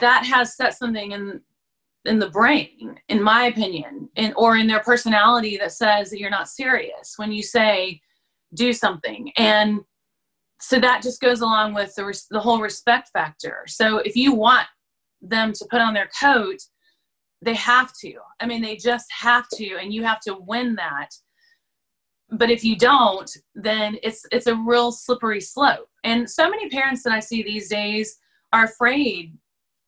that 0.00 0.24
has 0.24 0.56
set 0.56 0.76
something 0.76 1.12
in 1.12 1.40
in 2.04 2.18
the 2.18 2.30
brain, 2.30 2.98
in 3.08 3.22
my 3.22 3.44
opinion, 3.44 4.08
in, 4.16 4.32
or 4.36 4.56
in 4.56 4.66
their 4.66 4.80
personality 4.80 5.56
that 5.56 5.70
says 5.70 6.10
that 6.10 6.18
you're 6.18 6.30
not 6.30 6.48
serious. 6.48 7.14
When 7.16 7.30
you 7.30 7.44
say, 7.44 8.00
do 8.54 8.72
something. 8.72 9.30
And 9.36 9.82
so 10.60 10.80
that 10.80 11.00
just 11.00 11.20
goes 11.20 11.42
along 11.42 11.74
with 11.74 11.94
the, 11.94 12.06
res- 12.06 12.26
the 12.28 12.40
whole 12.40 12.60
respect 12.60 13.10
factor. 13.12 13.62
So 13.68 13.98
if 13.98 14.16
you 14.16 14.34
want 14.34 14.66
them 15.20 15.52
to 15.52 15.66
put 15.70 15.80
on 15.80 15.94
their 15.94 16.08
coat 16.20 16.58
they 17.42 17.54
have 17.54 17.92
to. 18.00 18.14
I 18.40 18.46
mean 18.46 18.62
they 18.62 18.76
just 18.76 19.06
have 19.10 19.48
to 19.54 19.76
and 19.76 19.92
you 19.92 20.04
have 20.04 20.20
to 20.20 20.34
win 20.34 20.74
that 20.76 21.08
but 22.32 22.50
if 22.50 22.64
you 22.64 22.76
don't 22.76 23.30
then 23.54 23.96
it's 24.02 24.24
it's 24.32 24.46
a 24.46 24.56
real 24.56 24.90
slippery 24.90 25.40
slope. 25.40 25.88
And 26.04 26.28
so 26.28 26.48
many 26.50 26.68
parents 26.68 27.02
that 27.04 27.12
i 27.12 27.20
see 27.20 27.42
these 27.42 27.68
days 27.68 28.18
are 28.52 28.64
afraid 28.64 29.36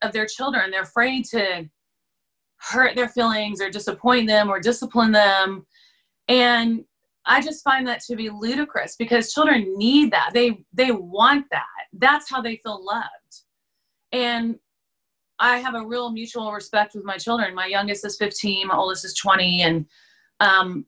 of 0.02 0.12
their 0.12 0.26
children. 0.26 0.70
They're 0.70 0.82
afraid 0.82 1.24
to 1.26 1.68
hurt 2.58 2.94
their 2.94 3.08
feelings 3.08 3.60
or 3.60 3.70
disappoint 3.70 4.26
them 4.26 4.48
or 4.48 4.60
discipline 4.60 5.12
them. 5.12 5.66
And 6.28 6.84
i 7.26 7.40
just 7.40 7.64
find 7.64 7.86
that 7.86 8.00
to 8.02 8.16
be 8.16 8.28
ludicrous 8.28 8.96
because 8.96 9.32
children 9.32 9.76
need 9.78 10.12
that. 10.12 10.30
They 10.34 10.64
they 10.72 10.90
want 10.92 11.46
that. 11.50 11.64
That's 11.94 12.30
how 12.30 12.42
they 12.42 12.56
feel 12.56 12.84
loved. 12.84 13.34
And 14.12 14.58
i 15.38 15.56
have 15.56 15.74
a 15.74 15.86
real 15.86 16.10
mutual 16.10 16.52
respect 16.52 16.94
with 16.94 17.04
my 17.04 17.16
children. 17.16 17.54
My 17.54 17.66
youngest 17.66 18.04
is 18.04 18.18
15 18.18 18.68
my 18.68 18.76
oldest 18.76 19.06
is 19.06 19.14
20 19.14 19.62
and 19.62 19.86
um, 20.40 20.84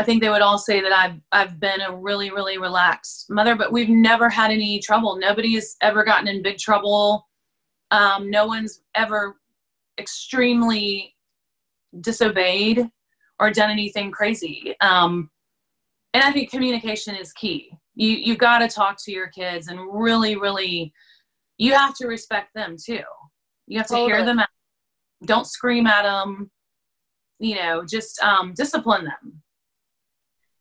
I 0.00 0.02
think 0.02 0.22
they 0.22 0.30
would 0.30 0.40
all 0.40 0.56
say 0.56 0.80
that 0.80 0.92
I've 0.92 1.20
I've 1.30 1.60
been 1.60 1.82
a 1.82 1.94
really 1.94 2.30
really 2.30 2.56
relaxed 2.56 3.26
mother, 3.28 3.54
but 3.54 3.70
we've 3.70 3.90
never 3.90 4.30
had 4.30 4.50
any 4.50 4.78
trouble. 4.78 5.18
Nobody's 5.18 5.76
ever 5.82 6.04
gotten 6.04 6.26
in 6.26 6.42
big 6.42 6.56
trouble. 6.56 7.28
Um, 7.90 8.30
no 8.30 8.46
one's 8.46 8.80
ever 8.94 9.36
extremely 9.98 11.14
disobeyed 12.00 12.88
or 13.38 13.50
done 13.50 13.68
anything 13.68 14.10
crazy. 14.10 14.74
Um, 14.80 15.28
and 16.14 16.24
I 16.24 16.32
think 16.32 16.50
communication 16.50 17.14
is 17.14 17.34
key. 17.34 17.70
You 17.94 18.08
you 18.08 18.36
got 18.38 18.60
to 18.60 18.68
talk 18.68 18.96
to 19.04 19.12
your 19.12 19.28
kids 19.28 19.68
and 19.68 19.78
really 19.92 20.36
really 20.36 20.94
you 21.58 21.74
have 21.74 21.94
to 21.96 22.06
respect 22.06 22.54
them 22.54 22.76
too. 22.82 23.02
You 23.66 23.76
have 23.76 23.86
to 23.88 23.94
totally. 23.96 24.12
hear 24.12 24.24
them 24.24 24.38
out. 24.38 24.48
Don't 25.26 25.46
scream 25.46 25.86
at 25.86 26.04
them. 26.04 26.50
You 27.38 27.56
know, 27.56 27.84
just 27.86 28.18
um, 28.22 28.54
discipline 28.54 29.04
them 29.04 29.42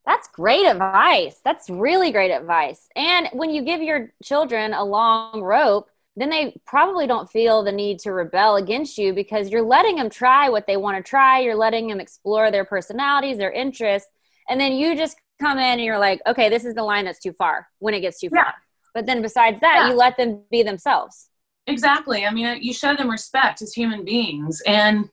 that's 0.10 0.28
great 0.30 0.66
advice. 0.66 1.40
That's 1.46 1.70
really 1.70 2.12
great 2.12 2.32
advice. 2.32 2.90
And 2.96 3.30
when 3.32 3.52
you 3.52 3.62
give 3.62 3.80
your 3.80 4.12
children 4.24 4.74
a 4.74 4.84
long 4.84 5.42
rope, 5.42 5.88
then 6.16 6.32
they 6.32 6.60
probably 6.66 7.06
don't 7.06 7.30
feel 7.30 7.64
the 7.64 7.72
need 7.72 8.00
to 8.00 8.12
rebel 8.12 8.56
against 8.56 8.98
you 8.98 9.14
because 9.14 9.52
you're 9.52 9.62
letting 9.62 9.98
them 9.98 10.10
try 10.10 10.50
what 10.50 10.66
they 10.66 10.78
want 10.78 10.98
to 10.98 11.08
try. 11.08 11.42
You're 11.42 11.56
letting 11.56 11.88
them 11.88 12.00
explore 12.00 12.50
their 12.50 12.66
personalities, 12.66 13.38
their 13.38 13.52
interests. 13.52 14.10
And 14.50 14.60
then 14.60 14.72
you 14.72 14.96
just 14.96 15.16
come 15.40 15.60
in 15.60 15.64
and 15.64 15.82
you're 15.82 16.00
like, 16.00 16.22
okay, 16.26 16.50
this 16.50 16.66
is 16.66 16.74
the 16.74 16.84
line 16.84 17.06
that's 17.06 17.20
too 17.20 17.34
far 17.34 17.68
when 17.78 17.94
it 17.94 18.02
gets 18.02 18.20
too 18.20 18.30
far. 18.30 18.56
But 18.96 19.06
then 19.06 19.22
besides 19.22 19.60
that, 19.60 19.82
yeah. 19.82 19.90
you 19.90 19.94
let 19.94 20.18
them 20.18 20.42
be 20.50 20.64
themselves. 20.64 21.30
Exactly. 21.68 22.26
I 22.26 22.32
mean, 22.32 22.58
you 22.64 22.74
show 22.74 22.96
them 22.96 23.12
respect 23.12 23.62
as 23.62 23.74
human 23.74 24.04
beings. 24.04 24.60
And 24.66 25.08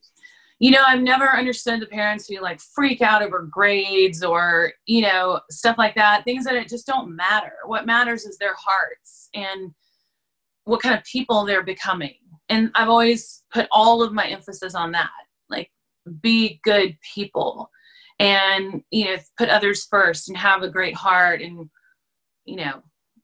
you 0.59 0.71
know, 0.71 0.83
I've 0.87 1.03
never 1.03 1.29
understood 1.29 1.81
the 1.81 1.87
parents 1.87 2.27
who 2.27 2.41
like 2.41 2.61
freak 2.61 3.03
out 3.03 3.23
over 3.23 3.43
grades 3.43 4.23
or, 4.23 4.73
you 4.87 5.03
know, 5.03 5.41
stuff 5.51 5.77
like 5.77 5.95
that, 5.97 6.25
things 6.25 6.45
that 6.45 6.55
it 6.55 6.69
just 6.69 6.87
don't 6.87 7.15
matter. 7.15 7.53
What 7.67 7.87
matters 7.87 8.25
is 8.25 8.39
their 8.39 8.55
hearts 8.55 9.29
and 9.35 9.73
what 10.65 10.83
kind 10.83 10.95
of 10.97 11.05
people 11.05 11.45
they're 11.45 11.63
becoming. 11.63 12.15
And 12.49 12.71
I've 12.75 12.89
always 12.89 13.43
put 13.53 13.69
all 13.71 14.03
of 14.03 14.13
my 14.13 14.27
emphasis 14.27 14.75
on 14.75 14.93
that. 14.93 15.11
Like, 15.51 15.71
be 16.23 16.61
good 16.65 16.97
people 17.15 17.71
and, 18.19 18.83
you 18.91 19.05
know, 19.05 19.17
put 19.37 19.51
others 19.51 19.85
first 19.85 20.29
and 20.29 20.39
have 20.39 20.63
a 20.63 20.71
great 20.71 20.95
heart 20.95 21.43
and, 21.43 21.69
you 22.47 22.57
know, 22.57 22.83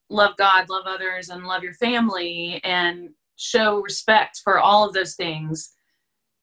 love 0.09 0.37
God, 0.37 0.69
love 0.69 0.85
others, 0.85 1.29
and 1.29 1.45
love 1.45 1.63
your 1.63 1.73
family 1.73 2.61
and 2.63 3.09
show 3.37 3.79
respect 3.81 4.41
for 4.43 4.59
all 4.59 4.87
of 4.87 4.93
those 4.93 5.15
things. 5.15 5.71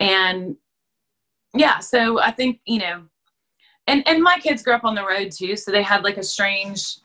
And 0.01 0.57
yeah, 1.55 1.79
so 1.79 2.21
I 2.21 2.31
think, 2.31 2.61
you 2.67 2.79
know, 2.79 3.03
and, 3.87 4.07
and 4.07 4.23
my 4.23 4.39
kids 4.39 4.63
grew 4.63 4.75
up 4.75 4.85
on 4.85 4.95
the 4.95 5.07
road 5.07 5.33
too. 5.33 5.57
So 5.57 5.73
they 5.73 5.83
had 5.83 6.05
like 6.05 6.17
a 6.17 6.23
strange 6.23 6.99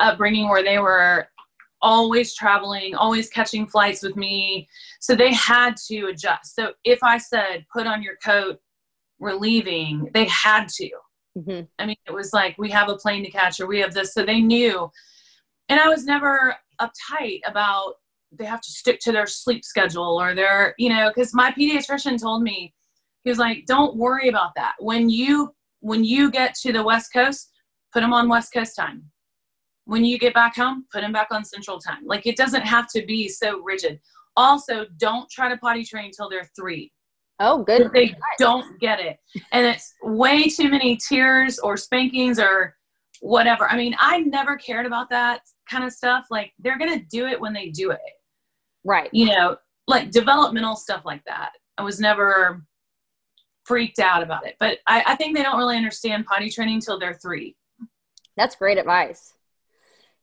upbringing 0.00 0.48
where 0.48 0.62
they 0.62 0.78
were 0.78 1.28
always 1.82 2.34
traveling, 2.34 2.94
always 2.94 3.28
catching 3.28 3.66
flights 3.66 4.02
with 4.02 4.16
me. 4.16 4.68
So 5.00 5.14
they 5.14 5.32
had 5.32 5.76
to 5.88 6.06
adjust. 6.06 6.54
So 6.54 6.72
if 6.84 7.02
I 7.02 7.18
said, 7.18 7.66
put 7.72 7.86
on 7.86 8.02
your 8.02 8.16
coat, 8.24 8.58
we're 9.18 9.34
leaving, 9.34 10.10
they 10.14 10.26
had 10.26 10.68
to. 10.68 10.90
Mm-hmm. 11.36 11.64
I 11.78 11.86
mean, 11.86 11.96
it 12.06 12.12
was 12.12 12.32
like, 12.32 12.56
we 12.58 12.70
have 12.70 12.88
a 12.88 12.96
plane 12.96 13.24
to 13.24 13.30
catch 13.30 13.60
or 13.60 13.66
we 13.66 13.80
have 13.80 13.94
this. 13.94 14.14
So 14.14 14.24
they 14.24 14.40
knew. 14.40 14.90
And 15.68 15.80
I 15.80 15.88
was 15.88 16.04
never 16.04 16.54
uptight 16.80 17.40
about 17.46 17.94
they 18.32 18.44
have 18.44 18.60
to 18.60 18.70
stick 18.70 19.00
to 19.00 19.12
their 19.12 19.26
sleep 19.26 19.64
schedule 19.64 20.20
or 20.20 20.34
their, 20.34 20.74
you 20.78 20.88
know, 20.88 21.10
because 21.14 21.32
my 21.32 21.50
pediatrician 21.50 22.20
told 22.20 22.42
me 22.42 22.74
he 23.28 23.30
was 23.30 23.38
like 23.38 23.66
don't 23.66 23.94
worry 23.94 24.30
about 24.30 24.54
that. 24.56 24.74
When 24.78 25.10
you 25.10 25.54
when 25.80 26.02
you 26.02 26.30
get 26.30 26.54
to 26.62 26.72
the 26.72 26.82
west 26.82 27.12
coast 27.12 27.50
put 27.92 28.00
them 28.00 28.14
on 28.14 28.26
west 28.26 28.54
coast 28.54 28.74
time. 28.74 29.04
When 29.84 30.02
you 30.02 30.18
get 30.18 30.32
back 30.32 30.56
home 30.56 30.86
put 30.90 31.02
them 31.02 31.12
back 31.12 31.28
on 31.30 31.44
central 31.44 31.78
time. 31.78 32.06
Like 32.06 32.26
it 32.26 32.38
doesn't 32.38 32.62
have 32.62 32.88
to 32.94 33.04
be 33.04 33.28
so 33.28 33.60
rigid. 33.60 34.00
Also 34.34 34.86
don't 34.96 35.28
try 35.30 35.50
to 35.50 35.58
potty 35.58 35.84
train 35.84 36.06
until 36.06 36.30
they're 36.30 36.48
three. 36.56 36.90
Oh 37.38 37.64
good 37.64 37.90
they 37.92 38.14
don't 38.38 38.80
get 38.80 38.98
it. 38.98 39.18
And 39.52 39.66
it's 39.66 39.92
way 40.02 40.48
too 40.48 40.70
many 40.70 40.96
tears 40.96 41.58
or 41.58 41.76
spankings 41.76 42.38
or 42.38 42.74
whatever. 43.20 43.68
I 43.70 43.76
mean 43.76 43.94
i 44.00 44.20
never 44.20 44.56
cared 44.56 44.86
about 44.86 45.10
that 45.10 45.42
kind 45.70 45.84
of 45.84 45.92
stuff. 45.92 46.28
Like 46.30 46.54
they're 46.58 46.78
gonna 46.78 47.02
do 47.10 47.26
it 47.26 47.38
when 47.38 47.52
they 47.52 47.68
do 47.68 47.90
it. 47.90 48.00
Right. 48.84 49.10
You 49.12 49.26
know 49.26 49.58
like 49.86 50.10
developmental 50.10 50.76
stuff 50.76 51.02
like 51.04 51.24
that. 51.26 51.52
I 51.78 51.82
was 51.82 52.00
never 52.00 52.64
freaked 53.68 53.98
out 53.98 54.22
about 54.22 54.46
it. 54.46 54.56
But 54.58 54.78
I, 54.86 55.04
I 55.06 55.14
think 55.14 55.36
they 55.36 55.42
don't 55.42 55.58
really 55.58 55.76
understand 55.76 56.26
potty 56.26 56.50
training 56.50 56.76
until 56.76 56.98
they're 56.98 57.14
three. 57.14 57.54
That's 58.36 58.56
great 58.56 58.78
advice. 58.78 59.34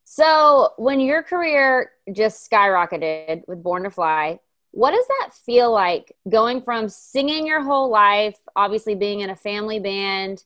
So, 0.03 0.73
when 0.77 0.99
your 0.99 1.23
career 1.23 1.91
just 2.11 2.49
skyrocketed 2.49 3.43
with 3.47 3.63
Born 3.63 3.83
to 3.83 3.89
Fly, 3.89 4.39
what 4.71 4.91
does 4.91 5.07
that 5.07 5.33
feel 5.45 5.71
like 5.71 6.15
going 6.29 6.61
from 6.61 6.89
singing 6.89 7.47
your 7.47 7.63
whole 7.63 7.89
life, 7.89 8.37
obviously 8.55 8.93
being 8.95 9.21
in 9.21 9.29
a 9.29 9.35
family 9.35 9.79
band, 9.79 10.43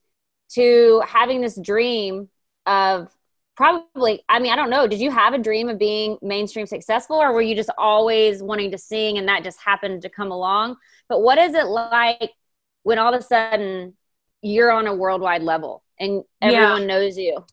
to 0.50 1.02
having 1.08 1.42
this 1.42 1.60
dream 1.60 2.30
of 2.66 3.12
probably, 3.56 4.24
I 4.30 4.40
mean, 4.40 4.52
I 4.54 4.56
don't 4.56 4.70
know, 4.70 4.88
did 4.88 5.02
you 5.02 5.12
have 5.12 5.34
a 5.34 5.38
dream 5.38 5.68
of 5.68 5.78
being 5.78 6.18
mainstream 6.22 6.66
successful 6.66 7.18
or 7.18 7.34
were 7.34 7.42
you 7.42 7.56
just 7.56 7.70
always 7.78 8.42
wanting 8.42 8.72
to 8.72 8.78
sing 8.78 9.18
and 9.18 9.28
that 9.28 9.44
just 9.44 9.60
happened 9.60 10.02
to 10.04 10.10
come 10.10 10.32
along? 10.32 10.78
But 11.10 11.22
what 11.22 11.38
is 11.38 11.54
it 11.54 11.66
like 11.66 12.32
when 12.84 13.00
all 13.00 13.14
of 13.14 13.20
a 13.20 13.24
sudden 13.24 13.94
you're 14.42 14.72
on 14.72 14.88
a 14.88 14.96
worldwide 14.96 15.44
level 15.44 15.84
and 16.00 16.24
everyone 16.42 16.82
yeah. 16.82 16.88
knows 16.88 17.18
you. 17.18 17.44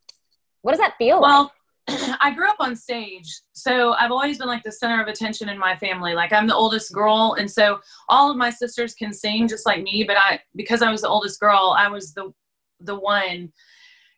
What 0.63 0.73
does 0.73 0.81
that 0.81 0.95
feel 0.99 1.21
like? 1.21 1.29
well, 1.29 1.43
like? 1.43 1.53
I 2.21 2.33
grew 2.35 2.49
up 2.49 2.57
on 2.59 2.75
stage, 2.75 3.33
so 3.53 3.93
I've 3.93 4.11
always 4.11 4.39
been 4.39 4.49
like 4.49 4.65
the 4.65 4.73
center 4.73 5.01
of 5.01 5.09
attention 5.09 5.49
in 5.49 5.59
my 5.59 5.77
family. 5.77 6.15
Like 6.15 6.33
I'm 6.33 6.47
the 6.47 6.55
oldest 6.55 6.93
girl, 6.93 7.37
and 7.39 7.49
so 7.51 7.79
all 8.09 8.31
of 8.31 8.37
my 8.37 8.51
sisters 8.51 8.95
can 8.95 9.13
sing 9.13 9.47
just 9.47 9.67
like 9.67 9.83
me. 9.83 10.05
But 10.05 10.17
I, 10.17 10.41
because 10.57 10.83
I 10.83 10.91
was 10.91 11.03
the 11.03 11.09
oldest 11.09 11.39
girl, 11.39 11.75
I 11.79 11.89
was 11.89 12.13
the 12.13 12.33
the 12.81 12.97
one, 12.99 13.53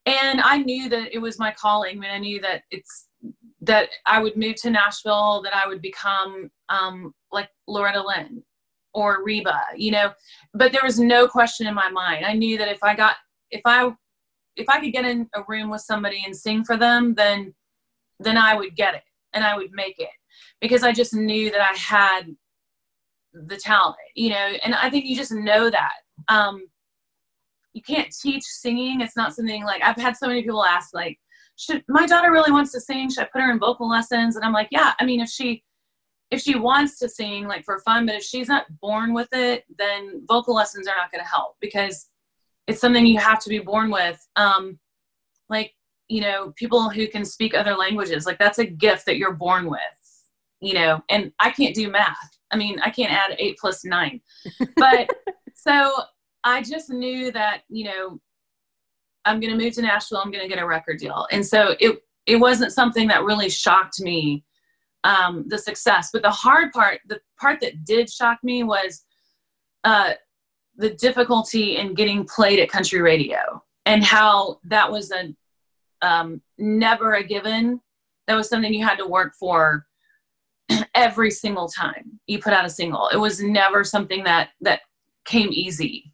and 0.07 0.41
I 0.41 0.59
knew 0.59 0.89
that 0.89 1.15
it 1.15 1.19
was 1.19 1.39
my 1.39 1.53
calling. 1.53 1.99
Mean, 1.99 2.11
I 2.11 2.19
knew 2.19 2.41
that 2.41 2.63
it's 2.71 3.09
that 3.61 3.91
I 4.07 4.23
would 4.23 4.37
move 4.37 4.57
to 4.63 4.71
Nashville, 4.71 5.43
that 5.43 5.55
I 5.55 5.67
would 5.67 5.83
become 5.83 6.51
um, 6.71 7.13
like 7.31 7.51
Loretta 7.67 8.03
Lynn, 8.03 8.43
or 8.95 9.23
Reba, 9.23 9.61
you 9.77 9.91
know, 9.91 10.13
but 10.59 10.73
there 10.73 10.83
was 10.85 10.99
no 10.99 11.29
question 11.29 11.67
in 11.67 11.75
my 11.75 11.89
mind. 11.89 12.27
I 12.27 12.35
knew 12.35 12.59
that 12.59 12.69
if 12.69 12.83
I 12.83 12.95
got, 12.95 13.17
if 13.51 13.63
I, 13.65 13.91
if 14.57 14.69
I 14.69 14.81
could 14.81 14.93
get 14.93 15.05
in 15.05 15.29
a 15.35 15.43
room 15.47 15.71
with 15.71 15.83
somebody 15.83 16.23
and 16.27 16.37
sing 16.37 16.65
for 16.65 16.77
them, 16.77 17.15
then, 17.15 17.55
then 18.19 18.37
I 18.37 18.55
would 18.55 18.75
get 18.75 18.95
it 18.95 19.03
and 19.33 19.45
I 19.45 19.57
would 19.57 19.71
make 19.73 19.99
it 19.99 20.09
because 20.61 20.83
I 20.83 20.93
just 20.93 21.15
knew 21.15 21.51
that 21.53 21.61
I 21.61 21.77
had 21.77 22.23
the 23.33 23.57
talent, 23.57 23.97
you 24.17 24.31
know, 24.31 24.53
and 24.65 24.75
I 24.75 24.91
think 24.91 25.05
you 25.05 25.15
just 25.15 25.33
know 25.33 25.71
that. 25.71 25.93
Um, 26.29 26.67
you 27.73 27.83
can't 27.83 28.13
teach 28.13 28.43
singing. 28.43 29.01
It's 29.01 29.17
not 29.17 29.35
something 29.35 29.65
like 29.65 29.83
I've 29.85 29.97
had 29.97 30.17
so 30.17 30.27
many 30.27 30.43
people 30.43 30.65
ask, 30.65 30.93
like, 30.93 31.19
should 31.55 31.85
my 31.89 32.07
daughter 32.07 32.33
really 32.33 32.51
wants 32.51 32.73
to 32.73 32.81
sing? 32.81 33.11
Should 33.11 33.25
I 33.25 33.29
put 33.33 33.43
her 33.43 33.53
in 33.53 33.61
vocal 33.61 33.89
lessons? 33.89 34.35
And 34.35 34.45
I'm 34.45 34.53
like, 34.53 34.69
yeah. 34.73 34.95
I 34.99 35.05
mean, 35.05 35.21
if 35.21 35.29
she 35.29 35.63
if 36.31 36.41
she 36.41 36.57
wants 36.57 36.99
to 36.99 37.09
sing 37.09 37.47
like 37.47 37.65
for 37.65 37.79
fun 37.81 38.07
but 38.07 38.15
if 38.15 38.23
she's 38.23 38.49
not 38.49 38.67
born 38.81 39.15
with 39.15 39.29
it 39.33 39.65
then 39.79 40.23
vocal 40.27 40.55
lessons 40.55 40.87
are 40.87 40.97
not 40.97 41.11
going 41.11 41.23
to 41.23 41.29
help 41.29 41.57
because 41.61 42.09
it's 42.67 42.81
something 42.81 43.07
you 43.07 43.19
have 43.19 43.41
to 43.41 43.49
be 43.49 43.59
born 43.59 43.91
with 43.91 44.27
um 44.37 44.79
like 45.49 45.73
you 46.09 46.21
know 46.21 46.53
people 46.57 46.89
who 46.89 47.07
can 47.07 47.25
speak 47.25 47.55
other 47.55 47.75
languages 47.75 48.27
like 48.27 48.39
that's 48.39 48.59
a 48.59 48.65
gift 48.65 49.07
that 49.07 49.17
you're 49.17 49.35
born 49.35 49.71
with 49.71 49.81
you 50.61 50.75
know 50.75 51.01
and 51.09 51.33
i 51.39 51.51
can't 51.51 51.75
do 51.75 51.91
math 51.91 52.39
i 52.51 52.57
mean 52.57 52.79
i 52.81 52.91
can't 52.91 53.13
add 53.13 53.37
eight 53.39 53.57
plus 53.59 53.85
nine 53.85 54.21
but 54.77 55.09
so 55.55 55.93
i 56.45 56.63
just 56.63 56.91
knew 56.91 57.33
that 57.33 57.63
you 57.69 57.85
know 57.85 58.21
I'm 59.29 59.41
going 59.41 59.57
to 59.57 59.63
move 59.63 59.75
to 59.75 59.83
Nashville. 59.83 60.19
I'm 60.19 60.31
going 60.31 60.43
to 60.43 60.49
get 60.49 60.63
a 60.63 60.67
record 60.67 60.99
deal. 60.99 61.27
And 61.31 61.47
so 61.47 61.75
it, 61.81 62.03
it 62.27 62.37
wasn't 62.37 62.73
something 62.73 63.07
that 63.09 63.25
really 63.25 63.51
shocked 63.51 64.01
me, 64.01 64.45
um, 65.05 65.45
the 65.49 65.59
success. 65.59 66.11
But 66.13 66.23
the 66.23 66.31
hard 66.31 66.73
part, 66.73 67.01
the 67.07 67.21
part 67.39 67.61
that 67.61 67.85
did 67.85 68.11
shock 68.11 68.39
me 68.43 68.63
was 68.63 69.05
uh, 69.85 70.13
the 70.77 70.91
difficulty 70.91 71.77
in 71.77 71.95
getting 71.95 72.25
played 72.25 72.59
at 72.59 72.71
country 72.71 73.01
radio 73.01 73.63
and 73.87 74.05
how 74.05 74.61
that 74.65 74.91
was 74.91 75.11
a 75.11 75.35
um, 76.01 76.41
never 76.59 77.15
a 77.15 77.25
given. 77.25 77.81
That 78.27 78.35
was 78.35 78.49
something 78.49 78.73
you 78.73 78.85
had 78.85 78.99
to 78.99 79.07
work 79.07 79.35
for 79.39 79.87
every 80.95 81.31
single 81.31 81.69
time 81.69 82.21
you 82.27 82.39
put 82.39 82.53
out 82.53 82.65
a 82.65 82.71
single. 82.71 83.09
It 83.09 83.17
was 83.17 83.41
never 83.41 83.85
something 83.85 84.25
that 84.25 84.51
that 84.61 84.81
came 85.25 85.49
easy. 85.51 86.13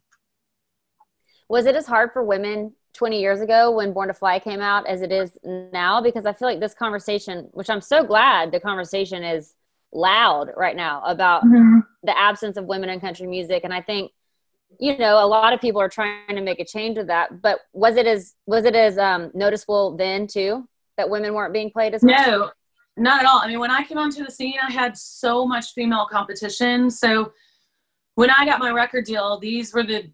Was 1.47 1.65
it 1.65 1.75
as 1.75 1.85
hard 1.85 2.11
for 2.11 2.23
women 2.23 2.73
20 2.95 3.19
years 3.19 3.41
ago 3.41 3.71
when 3.71 3.93
Born 3.93 4.07
to 4.07 4.13
Fly 4.13 4.39
came 4.39 4.61
out 4.61 4.87
as 4.87 5.01
it 5.01 5.11
is 5.11 5.37
now? 5.43 6.01
Because 6.01 6.25
I 6.25 6.33
feel 6.33 6.47
like 6.47 6.59
this 6.59 6.73
conversation, 6.73 7.49
which 7.51 7.69
I'm 7.69 7.81
so 7.81 8.03
glad 8.03 8.51
the 8.51 8.59
conversation 8.59 9.23
is 9.23 9.53
loud 9.93 10.51
right 10.55 10.75
now 10.75 11.01
about 11.05 11.43
mm-hmm. 11.43 11.79
the 12.03 12.17
absence 12.17 12.57
of 12.57 12.65
women 12.65 12.89
in 12.89 12.99
country 12.99 13.27
music. 13.27 13.63
And 13.63 13.73
I 13.73 13.81
think, 13.81 14.11
you 14.79 14.97
know, 14.97 15.23
a 15.23 15.27
lot 15.27 15.53
of 15.53 15.61
people 15.61 15.81
are 15.81 15.89
trying 15.89 16.35
to 16.35 16.41
make 16.41 16.59
a 16.59 16.65
change 16.65 16.97
with 16.97 17.07
that. 17.07 17.41
But 17.41 17.59
was 17.73 17.97
it 17.97 18.07
as 18.07 18.33
was 18.45 18.65
it 18.65 18.75
as 18.75 18.97
um, 18.97 19.31
noticeable 19.33 19.95
then 19.95 20.27
too 20.27 20.67
that 20.97 21.09
women 21.09 21.33
weren't 21.33 21.53
being 21.53 21.71
played 21.71 21.93
as 21.93 22.03
much? 22.03 22.27
No, 22.27 22.51
not 22.97 23.21
at 23.21 23.27
all. 23.27 23.39
I 23.39 23.47
mean, 23.47 23.59
when 23.59 23.71
I 23.71 23.83
came 23.83 23.97
onto 23.97 24.23
the 24.23 24.31
scene, 24.31 24.55
I 24.61 24.71
had 24.71 24.97
so 24.97 25.45
much 25.45 25.73
female 25.73 26.07
competition. 26.09 26.89
So 26.89 27.31
when 28.15 28.29
I 28.29 28.45
got 28.45 28.59
my 28.59 28.71
record 28.71 29.05
deal, 29.05 29.39
these 29.39 29.73
were 29.73 29.83
the 29.83 30.09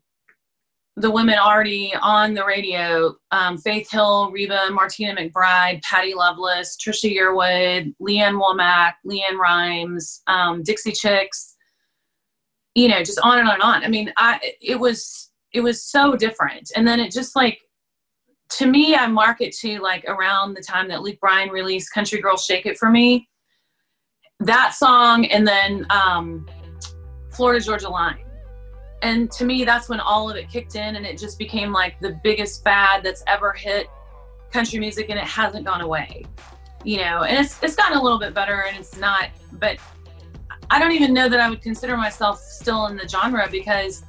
the 0.97 1.10
women 1.10 1.36
already 1.39 1.93
on 2.01 2.34
the 2.34 2.45
radio 2.45 3.15
um, 3.32 3.58
Faith 3.58 3.89
Hill, 3.89 4.30
Reba, 4.32 4.69
Martina 4.71 5.15
McBride, 5.15 5.82
Patty 5.84 6.13
Loveless, 6.13 6.75
Trisha 6.77 7.15
Yearwood, 7.15 7.93
Lee 7.99 8.19
Ann 8.19 8.36
Womack, 8.36 8.93
LeAnn 9.06 9.38
Rimes, 9.38 10.21
um, 10.27 10.63
Dixie 10.63 10.91
Chicks, 10.91 11.56
you 12.75 12.89
know, 12.89 12.99
just 13.04 13.19
on 13.23 13.39
and 13.39 13.47
on 13.47 13.56
and 13.56 13.63
on. 13.63 13.84
I 13.84 13.88
mean, 13.88 14.12
I, 14.17 14.39
it 14.62 14.80
was, 14.80 15.32
it 15.54 15.62
was 15.62 15.84
so 15.84 16.15
different. 16.15 16.71
And 16.75 16.86
then 16.86 16.99
it 16.99 17.12
just 17.12 17.36
like, 17.36 17.60
to 18.58 18.65
me, 18.65 18.95
I 18.95 19.08
mark 19.08 19.39
it 19.39 19.56
to 19.58 19.80
like 19.80 20.04
around 20.06 20.56
the 20.56 20.62
time 20.62 20.89
that 20.89 21.01
Luke 21.01 21.19
Bryan 21.21 21.49
released 21.49 21.93
Country 21.93 22.19
Girl 22.19 22.36
Shake 22.36 22.65
It 22.65 22.77
For 22.77 22.89
Me. 22.89 23.30
That 24.41 24.73
song 24.73 25.25
and 25.25 25.47
then 25.47 25.86
um, 25.89 26.45
Florida 27.32 27.63
Georgia 27.63 27.89
Line 27.89 28.25
and 29.01 29.31
to 29.31 29.45
me 29.45 29.65
that's 29.65 29.89
when 29.89 29.99
all 29.99 30.29
of 30.29 30.35
it 30.35 30.49
kicked 30.49 30.75
in 30.75 30.95
and 30.95 31.05
it 31.05 31.17
just 31.17 31.39
became 31.39 31.71
like 31.71 31.99
the 31.99 32.19
biggest 32.23 32.63
fad 32.63 33.03
that's 33.03 33.23
ever 33.27 33.51
hit 33.51 33.87
country 34.51 34.79
music 34.79 35.09
and 35.09 35.17
it 35.17 35.25
hasn't 35.25 35.65
gone 35.65 35.81
away. 35.81 36.25
You 36.83 36.97
know 36.97 37.23
and 37.23 37.37
it's 37.45 37.61
it's 37.61 37.75
gotten 37.75 37.97
a 37.97 38.01
little 38.01 38.17
bit 38.17 38.33
better 38.33 38.63
and 38.67 38.75
it's 38.75 38.97
not 38.97 39.29
but 39.53 39.77
i 40.71 40.79
don't 40.79 40.93
even 40.93 41.13
know 41.13 41.29
that 41.29 41.39
i 41.39 41.47
would 41.47 41.61
consider 41.61 41.95
myself 41.95 42.39
still 42.39 42.87
in 42.87 42.97
the 42.97 43.07
genre 43.07 43.47
because 43.51 44.03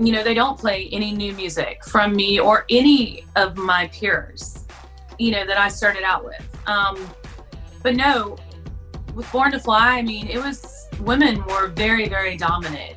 you 0.00 0.10
know 0.12 0.24
they 0.24 0.34
don't 0.34 0.58
play 0.58 0.88
any 0.90 1.12
new 1.12 1.32
music 1.34 1.84
from 1.84 2.16
me 2.16 2.40
or 2.40 2.64
any 2.70 3.24
of 3.36 3.56
my 3.56 3.86
peers 3.88 4.64
you 5.20 5.30
know 5.30 5.46
that 5.46 5.56
i 5.56 5.68
started 5.68 6.02
out 6.02 6.24
with. 6.24 6.44
Um 6.66 6.98
but 7.84 7.94
no 7.94 8.36
with 9.14 9.30
born 9.30 9.52
to 9.52 9.60
fly 9.60 9.98
i 9.98 10.02
mean 10.02 10.26
it 10.26 10.38
was 10.38 10.88
women 11.00 11.44
were 11.44 11.68
very 11.68 12.08
very 12.08 12.36
dominant 12.36 12.96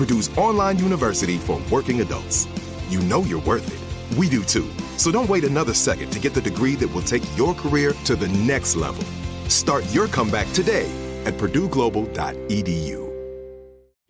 Purdue's 0.00 0.30
online 0.38 0.78
university 0.78 1.36
for 1.36 1.60
working 1.70 2.00
adults. 2.00 2.48
You 2.88 3.00
know 3.00 3.22
you're 3.24 3.42
worth 3.42 3.68
it. 3.68 4.16
We 4.16 4.30
do 4.30 4.42
too. 4.42 4.66
So 4.96 5.12
don't 5.12 5.28
wait 5.28 5.44
another 5.44 5.74
second 5.74 6.10
to 6.12 6.18
get 6.18 6.32
the 6.32 6.40
degree 6.40 6.74
that 6.76 6.88
will 6.88 7.02
take 7.02 7.22
your 7.36 7.52
career 7.52 7.92
to 8.06 8.16
the 8.16 8.28
next 8.28 8.76
level. 8.76 9.04
Start 9.48 9.84
your 9.92 10.08
comeback 10.08 10.50
today 10.52 10.90
at 11.26 11.34
PurdueGlobal.edu. 11.34 13.10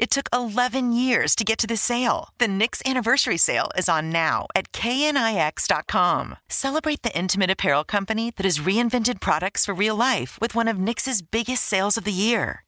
It 0.01 0.09
took 0.11 0.31
11 0.33 0.93
years 0.93 1.35
to 1.35 1.45
get 1.45 1.59
to 1.59 1.67
this 1.67 1.83
sale. 1.83 2.29
The 2.39 2.47
Knix 2.47 2.81
anniversary 2.89 3.37
sale 3.37 3.69
is 3.77 3.87
on 3.87 4.09
now 4.11 4.47
at 4.55 4.73
knix.com. 4.73 6.37
Celebrate 6.49 7.03
the 7.03 7.19
intimate 7.19 7.51
apparel 7.51 7.85
company 7.85 8.33
that 8.37 8.47
has 8.47 8.61
reinvented 8.61 9.21
products 9.21 9.67
for 9.67 9.75
real 9.75 9.97
life 9.97 10.39
with 10.41 10.55
one 10.55 10.69
of 10.69 10.79
Knix's 10.79 11.21
biggest 11.21 11.65
sales 11.65 11.99
of 11.99 12.05
the 12.05 12.13
year. 12.13 12.63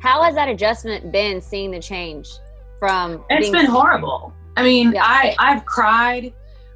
How 0.00 0.22
has 0.22 0.34
that 0.34 0.48
adjustment 0.48 1.12
been 1.12 1.40
seeing 1.40 1.70
the 1.70 1.80
change 1.80 2.28
from 2.78 3.22
It's 3.30 3.50
being- 3.50 3.52
been 3.52 3.66
horrible. 3.66 4.32
I 4.56 4.62
mean, 4.62 4.92
yeah. 4.92 5.04
I 5.04 5.34
I've 5.38 5.64
cried. 5.64 6.32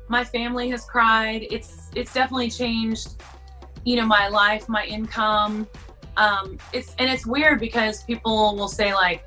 My 0.08 0.22
family 0.24 0.68
has 0.70 0.84
cried. 0.84 1.46
It's 1.50 1.88
it's 1.94 2.12
definitely 2.12 2.50
changed, 2.50 3.22
you 3.84 3.96
know, 3.96 4.06
my 4.06 4.28
life, 4.28 4.68
my 4.68 4.84
income. 4.84 5.66
Um 6.16 6.58
it's 6.72 6.94
and 6.98 7.10
it's 7.10 7.26
weird 7.26 7.58
because 7.60 8.04
people 8.04 8.54
will 8.56 8.68
say 8.68 8.94
like 8.94 9.24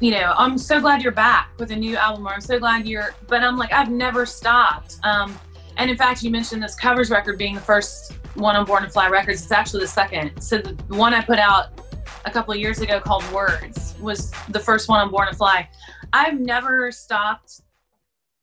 you 0.00 0.10
know, 0.10 0.34
I'm 0.36 0.58
so 0.58 0.78
glad 0.80 1.02
you're 1.02 1.10
back 1.12 1.52
with 1.58 1.70
a 1.70 1.76
new 1.76 1.96
album, 1.96 2.26
or 2.28 2.30
I'm 2.34 2.40
so 2.42 2.58
glad 2.58 2.86
you're, 2.86 3.14
but 3.28 3.42
I'm 3.42 3.56
like, 3.56 3.72
I've 3.72 3.90
never 3.90 4.26
stopped. 4.26 4.96
Um, 5.04 5.34
and 5.78 5.90
in 5.90 5.96
fact, 5.96 6.22
you 6.22 6.30
mentioned 6.30 6.62
this 6.62 6.74
covers 6.74 7.08
record 7.10 7.38
being 7.38 7.54
the 7.54 7.62
first 7.62 8.12
one 8.34 8.56
on 8.56 8.66
Born 8.66 8.82
to 8.82 8.90
Fly 8.90 9.08
Records. 9.08 9.42
It's 9.42 9.50
actually 9.52 9.80
the 9.80 9.88
second. 9.88 10.38
So 10.42 10.58
the 10.58 10.74
one 10.88 11.14
I 11.14 11.22
put 11.22 11.38
out 11.38 11.85
a 12.24 12.30
couple 12.30 12.52
of 12.52 12.60
years 12.60 12.80
ago 12.80 13.00
called 13.00 13.24
Words 13.32 13.94
was 14.00 14.30
the 14.48 14.60
first 14.60 14.88
one 14.88 15.00
on 15.00 15.10
Born 15.10 15.28
to 15.28 15.34
Fly. 15.34 15.68
I've 16.12 16.38
never 16.38 16.90
stopped 16.92 17.60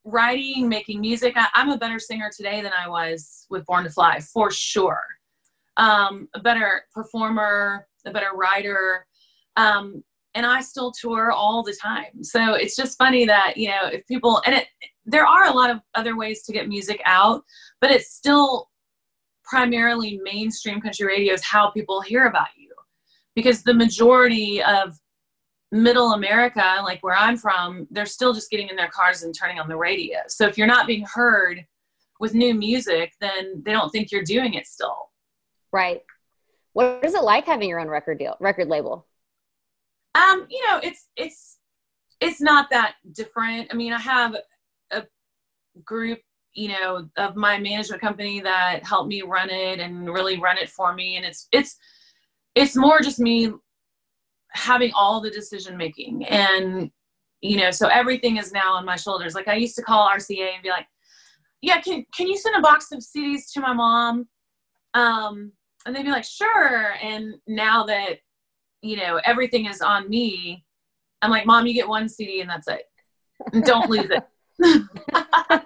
writing, 0.03 0.67
making 0.67 1.01
music. 1.01 1.33
I, 1.35 1.47
am 1.55 1.69
a 1.69 1.77
better 1.77 1.99
singer 1.99 2.29
today 2.35 2.61
than 2.61 2.71
I 2.77 2.87
was 2.87 3.45
with 3.49 3.65
Born 3.65 3.83
to 3.85 3.89
Fly, 3.89 4.19
for 4.19 4.51
sure. 4.51 5.01
Um, 5.77 6.27
a 6.33 6.39
better 6.39 6.83
performer, 6.93 7.87
a 8.05 8.11
better 8.11 8.31
writer. 8.35 9.05
Um, 9.55 10.03
and 10.35 10.45
I 10.45 10.61
still 10.61 10.91
tour 10.91 11.31
all 11.31 11.63
the 11.63 11.75
time. 11.81 12.23
So 12.23 12.53
it's 12.55 12.75
just 12.75 12.97
funny 12.97 13.25
that, 13.25 13.55
you 13.55 13.69
know, 13.69 13.87
if 13.91 14.05
people, 14.07 14.41
and 14.45 14.55
it, 14.55 14.67
there 15.05 15.25
are 15.25 15.45
a 15.45 15.53
lot 15.53 15.69
of 15.69 15.79
other 15.95 16.17
ways 16.17 16.43
to 16.43 16.53
get 16.53 16.67
music 16.67 17.01
out, 17.05 17.43
but 17.81 17.91
it's 17.91 18.11
still 18.11 18.69
primarily 19.43 20.19
mainstream 20.23 20.81
country 20.81 21.05
radio 21.05 21.33
is 21.33 21.43
how 21.43 21.69
people 21.69 22.01
hear 22.01 22.25
about 22.25 22.47
you. 22.57 22.62
Because 23.35 23.63
the 23.63 23.73
majority 23.73 24.61
of 24.61 24.97
middle 25.71 26.13
America, 26.13 26.79
like 26.83 27.01
where 27.03 27.15
I'm 27.15 27.35
from, 27.35 27.87
they're 27.89 28.05
still 28.05 28.33
just 28.33 28.51
getting 28.51 28.69
in 28.69 28.75
their 28.75 28.89
cars 28.89 29.23
and 29.23 29.33
turning 29.35 29.59
on 29.59 29.67
the 29.67 29.75
radio. 29.75 30.19
So 30.27 30.47
if 30.47 30.57
you're 30.57 30.67
not 30.67 30.85
being 30.85 31.05
heard 31.11 31.65
with 32.19 32.35
new 32.35 32.53
music, 32.53 33.13
then 33.19 33.63
they 33.65 33.71
don't 33.71 33.89
think 33.89 34.11
you're 34.11 34.23
doing 34.23 34.53
it 34.53 34.67
still. 34.67 35.09
Right. 35.71 36.01
What 36.73 37.03
is 37.03 37.15
it 37.15 37.23
like 37.23 37.45
having 37.45 37.69
your 37.69 37.79
own 37.79 37.87
record 37.87 38.19
deal, 38.19 38.37
record 38.39 38.67
label? 38.67 39.07
Um, 40.15 40.45
you 40.49 40.63
know, 40.67 40.79
it's 40.83 41.07
it's 41.15 41.57
it's 42.21 42.39
not 42.39 42.69
that 42.69 42.95
different. 43.11 43.69
I 43.71 43.75
mean, 43.75 43.93
I 43.93 43.99
have 43.99 44.35
a 44.91 45.03
group, 45.83 46.19
you 46.53 46.69
know, 46.69 47.09
of 47.17 47.35
my 47.35 47.57
management 47.59 48.01
company 48.01 48.39
that 48.41 48.83
helped 48.83 49.09
me 49.09 49.23
run 49.23 49.49
it 49.49 49.79
and 49.79 50.07
really 50.07 50.39
run 50.39 50.57
it 50.57 50.69
for 50.69 50.93
me, 50.93 51.17
and 51.17 51.25
it's 51.25 51.47
it's 51.51 51.77
it's 52.55 52.75
more 52.75 53.01
just 53.01 53.19
me 53.19 53.51
having 54.51 54.91
all 54.93 55.21
the 55.21 55.31
decision 55.31 55.77
making. 55.77 56.25
And 56.25 56.91
you 57.41 57.57
know 57.57 57.71
so 57.71 57.87
everything 57.87 58.37
is 58.37 58.51
now 58.51 58.73
on 58.73 58.85
my 58.85 58.95
shoulders. 58.95 59.35
Like 59.35 59.47
i 59.47 59.55
used 59.55 59.75
to 59.75 59.81
call 59.81 60.09
rca 60.09 60.53
and 60.53 60.63
be 60.63 60.69
like 60.69 60.87
yeah 61.61 61.81
can 61.81 62.05
can 62.15 62.27
you 62.27 62.37
send 62.37 62.55
a 62.55 62.61
box 62.61 62.91
of 62.91 62.99
cds 62.99 63.51
to 63.53 63.61
my 63.61 63.73
mom? 63.73 64.27
Um 64.93 65.51
and 65.85 65.95
they'd 65.95 66.03
be 66.03 66.11
like 66.11 66.23
sure. 66.23 66.93
And 67.01 67.35
now 67.47 67.83
that 67.85 68.19
you 68.81 68.97
know 68.97 69.19
everything 69.25 69.65
is 69.65 69.81
on 69.81 70.09
me 70.09 70.63
i'm 71.21 71.31
like 71.31 71.45
mom 71.45 71.65
you 71.65 71.73
get 71.73 71.87
one 71.87 72.07
cd 72.07 72.41
and 72.41 72.49
that's 72.49 72.67
it. 72.67 72.83
Don't 73.65 73.89
lose 73.89 74.09
it. 74.09 74.23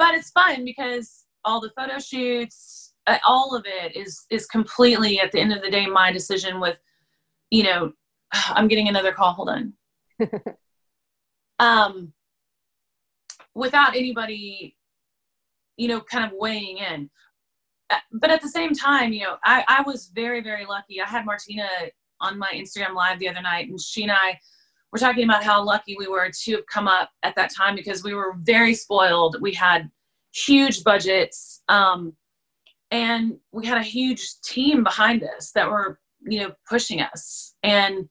But 0.00 0.14
it's 0.14 0.30
fun 0.30 0.64
because 0.64 1.26
all 1.44 1.60
the 1.60 1.70
photo 1.76 1.98
shoots 1.98 2.89
all 3.26 3.54
of 3.54 3.64
it 3.66 3.96
is 3.96 4.26
is 4.30 4.46
completely 4.46 5.20
at 5.20 5.32
the 5.32 5.40
end 5.40 5.52
of 5.52 5.62
the 5.62 5.70
day 5.70 5.86
my 5.86 6.12
decision 6.12 6.60
with 6.60 6.78
you 7.50 7.64
know 7.64 7.92
i'm 8.32 8.68
getting 8.68 8.88
another 8.88 9.12
call. 9.12 9.32
Hold 9.32 9.50
on. 9.50 9.72
Um 11.58 12.14
without 13.54 13.94
anybody 13.94 14.76
you 15.76 15.88
know 15.88 16.00
kind 16.00 16.24
of 16.24 16.30
weighing 16.38 16.78
in. 16.78 17.10
Uh, 17.90 17.98
but 18.12 18.30
at 18.30 18.40
the 18.40 18.48
same 18.48 18.72
time 18.72 19.12
you 19.12 19.24
know 19.24 19.36
i 19.44 19.62
i 19.68 19.82
was 19.82 20.10
very 20.14 20.40
very 20.40 20.64
lucky. 20.64 21.02
I 21.02 21.06
had 21.06 21.26
martina 21.26 21.68
on 22.20 22.38
my 22.38 22.50
Instagram 22.54 22.94
live 22.94 23.18
the 23.18 23.28
other 23.28 23.42
night, 23.42 23.68
and 23.68 23.80
she 23.80 24.02
and 24.02 24.12
I 24.12 24.38
were 24.92 24.98
talking 24.98 25.24
about 25.24 25.44
how 25.44 25.62
lucky 25.62 25.96
we 25.98 26.08
were 26.08 26.30
to 26.30 26.52
have 26.52 26.66
come 26.66 26.88
up 26.88 27.10
at 27.22 27.34
that 27.36 27.50
time 27.54 27.74
because 27.74 28.02
we 28.02 28.14
were 28.14 28.34
very 28.40 28.74
spoiled. 28.74 29.36
We 29.40 29.52
had 29.52 29.90
huge 30.32 30.84
budgets, 30.84 31.62
um, 31.68 32.14
and 32.90 33.36
we 33.52 33.66
had 33.66 33.78
a 33.78 33.82
huge 33.82 34.40
team 34.42 34.82
behind 34.82 35.22
us 35.22 35.52
that 35.52 35.68
were, 35.68 36.00
you 36.22 36.40
know, 36.40 36.52
pushing 36.68 37.00
us 37.00 37.54
and 37.62 38.08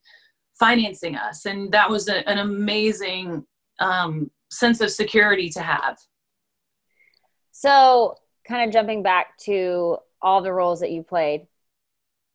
financing 0.60 1.16
us, 1.16 1.46
and 1.46 1.72
that 1.72 1.90
was 1.90 2.08
a, 2.08 2.28
an 2.28 2.40
amazing 2.40 3.46
um, 3.80 4.30
sense 4.52 4.82
of 4.82 4.92
security 4.92 5.50
to 5.50 5.62
have. 5.62 5.98
So, 7.52 8.16
kind 8.48 8.68
of 8.68 8.74
jumping 8.74 9.04
back 9.04 9.38
to 9.46 9.98
all 10.22 10.42
the 10.42 10.52
roles 10.52 10.80
that 10.80 10.92
you 10.92 11.04
played, 11.04 11.48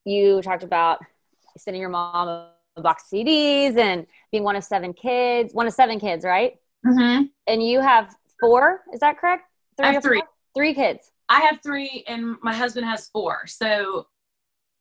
you 0.04 0.42
talked 0.42 0.62
about 0.62 1.00
sending 1.56 1.80
your 1.80 1.90
mom 1.90 2.48
a 2.76 2.82
box 2.82 3.04
of 3.04 3.18
CDs 3.18 3.76
and 3.76 4.06
being 4.32 4.42
one 4.42 4.56
of 4.56 4.64
seven 4.64 4.92
kids, 4.92 5.54
one 5.54 5.66
of 5.66 5.72
seven 5.72 6.00
kids, 6.00 6.24
right? 6.24 6.56
Mm-hmm. 6.84 7.24
And 7.46 7.66
you 7.66 7.80
have 7.80 8.14
four, 8.40 8.82
is 8.92 9.00
that 9.00 9.18
correct? 9.18 9.44
Three 9.76 10.00
three. 10.00 10.22
Three 10.54 10.74
kids. 10.74 11.10
I 11.28 11.40
have 11.40 11.60
three, 11.62 12.04
and 12.06 12.36
my 12.42 12.54
husband 12.54 12.86
has 12.86 13.08
four. 13.08 13.46
So, 13.46 14.06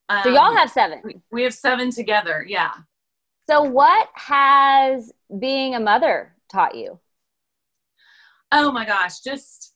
um, 0.10 0.24
so 0.24 0.30
y'all 0.30 0.56
have 0.56 0.70
seven. 0.70 1.24
We 1.32 1.44
have 1.44 1.54
seven 1.54 1.92
together. 1.92 2.46
Yeah. 2.48 2.72
So, 3.50 3.62
what 3.62 4.10
has 4.14 5.12
being 5.40 5.76
a 5.76 5.80
mother 5.80 6.36
taught 6.52 6.76
you? 6.76 7.00
Oh 8.52 8.72
my 8.72 8.86
gosh, 8.86 9.20
just 9.20 9.74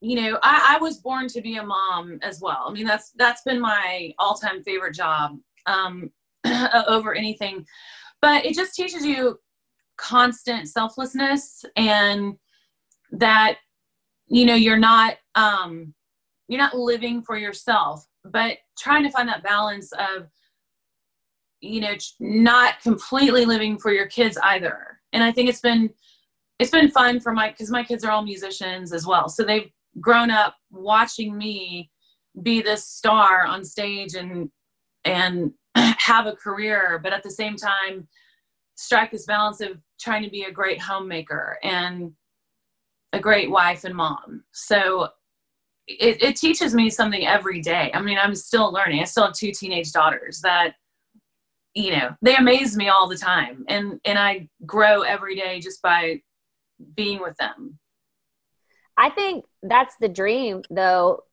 you 0.00 0.16
know, 0.20 0.38
I, 0.42 0.76
I 0.76 0.78
was 0.82 0.98
born 0.98 1.26
to 1.28 1.40
be 1.40 1.56
a 1.56 1.62
mom 1.62 2.18
as 2.22 2.40
well. 2.40 2.66
I 2.68 2.72
mean, 2.72 2.86
that's 2.86 3.12
that's 3.16 3.42
been 3.42 3.60
my 3.60 4.12
all-time 4.18 4.62
favorite 4.62 4.94
job. 4.94 5.38
Um, 5.66 6.10
over 6.88 7.14
anything. 7.14 7.66
But 8.22 8.44
it 8.44 8.54
just 8.54 8.74
teaches 8.74 9.04
you 9.04 9.38
constant 9.96 10.68
selflessness 10.68 11.64
and 11.76 12.34
that 13.12 13.58
you 14.28 14.44
know 14.44 14.54
you're 14.54 14.78
not 14.78 15.16
um 15.34 15.94
you're 16.48 16.60
not 16.60 16.76
living 16.76 17.22
for 17.22 17.36
yourself 17.36 18.06
but 18.24 18.58
trying 18.78 19.02
to 19.02 19.10
find 19.10 19.28
that 19.28 19.42
balance 19.42 19.92
of 19.92 20.28
you 21.60 21.80
know 21.80 21.94
not 22.20 22.80
completely 22.80 23.44
living 23.44 23.78
for 23.78 23.92
your 23.92 24.06
kids 24.06 24.38
either. 24.42 25.00
And 25.12 25.22
i 25.22 25.32
think 25.32 25.48
it's 25.48 25.60
been 25.60 25.90
it's 26.58 26.70
been 26.70 26.90
fun 26.90 27.20
for 27.20 27.32
my 27.32 27.50
because 27.50 27.70
my 27.70 27.84
kids 27.84 28.04
are 28.04 28.10
all 28.10 28.22
musicians 28.22 28.92
as 28.92 29.06
well. 29.06 29.28
So 29.28 29.42
they've 29.42 29.70
grown 30.00 30.30
up 30.30 30.56
watching 30.70 31.36
me 31.36 31.90
be 32.42 32.60
this 32.60 32.86
star 32.86 33.44
on 33.46 33.64
stage 33.64 34.14
and 34.14 34.50
and 35.04 35.52
have 35.76 36.26
a 36.26 36.32
career, 36.32 37.00
but 37.02 37.12
at 37.12 37.22
the 37.22 37.30
same 37.30 37.56
time, 37.56 38.08
strike 38.74 39.10
this 39.10 39.26
balance 39.26 39.60
of 39.60 39.78
trying 40.00 40.22
to 40.22 40.30
be 40.30 40.44
a 40.44 40.52
great 40.52 40.80
homemaker. 40.80 41.58
And 41.62 42.12
a 43.12 43.20
great 43.20 43.50
wife 43.50 43.84
and 43.84 43.94
mom. 43.94 44.44
So 44.52 45.08
it, 45.86 46.22
it 46.22 46.36
teaches 46.36 46.74
me 46.74 46.90
something 46.90 47.26
every 47.26 47.60
day. 47.60 47.90
I 47.94 48.00
mean, 48.00 48.18
I'm 48.18 48.34
still 48.34 48.72
learning. 48.72 49.00
I 49.00 49.04
still 49.04 49.24
have 49.24 49.34
two 49.34 49.52
teenage 49.52 49.92
daughters 49.92 50.40
that, 50.40 50.74
you 51.74 51.92
know, 51.92 52.10
they 52.22 52.36
amaze 52.36 52.76
me 52.76 52.88
all 52.88 53.08
the 53.08 53.16
time. 53.16 53.64
And, 53.68 54.00
and 54.04 54.18
I 54.18 54.48
grow 54.64 55.02
every 55.02 55.36
day 55.36 55.60
just 55.60 55.82
by 55.82 56.22
being 56.94 57.20
with 57.20 57.36
them. 57.36 57.78
I 58.96 59.10
think 59.10 59.44
that's 59.62 59.96
the 59.96 60.08
dream, 60.08 60.62
though, 60.70 61.24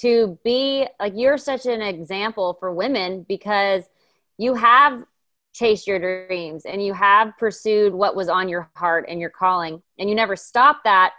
to 0.00 0.38
be 0.42 0.86
like 0.98 1.12
you're 1.14 1.38
such 1.38 1.66
an 1.66 1.82
example 1.82 2.56
for 2.58 2.72
women 2.72 3.24
because 3.28 3.84
you 4.38 4.54
have 4.54 5.04
chased 5.56 5.86
your 5.86 5.98
dreams 5.98 6.64
and 6.66 6.84
you 6.84 6.92
have 6.92 7.32
pursued 7.38 7.94
what 7.94 8.14
was 8.14 8.28
on 8.28 8.48
your 8.48 8.70
heart 8.74 9.06
and 9.08 9.20
your 9.20 9.30
calling 9.30 9.82
and 9.98 10.08
you 10.08 10.14
never 10.14 10.36
stop 10.36 10.82
that 10.84 11.12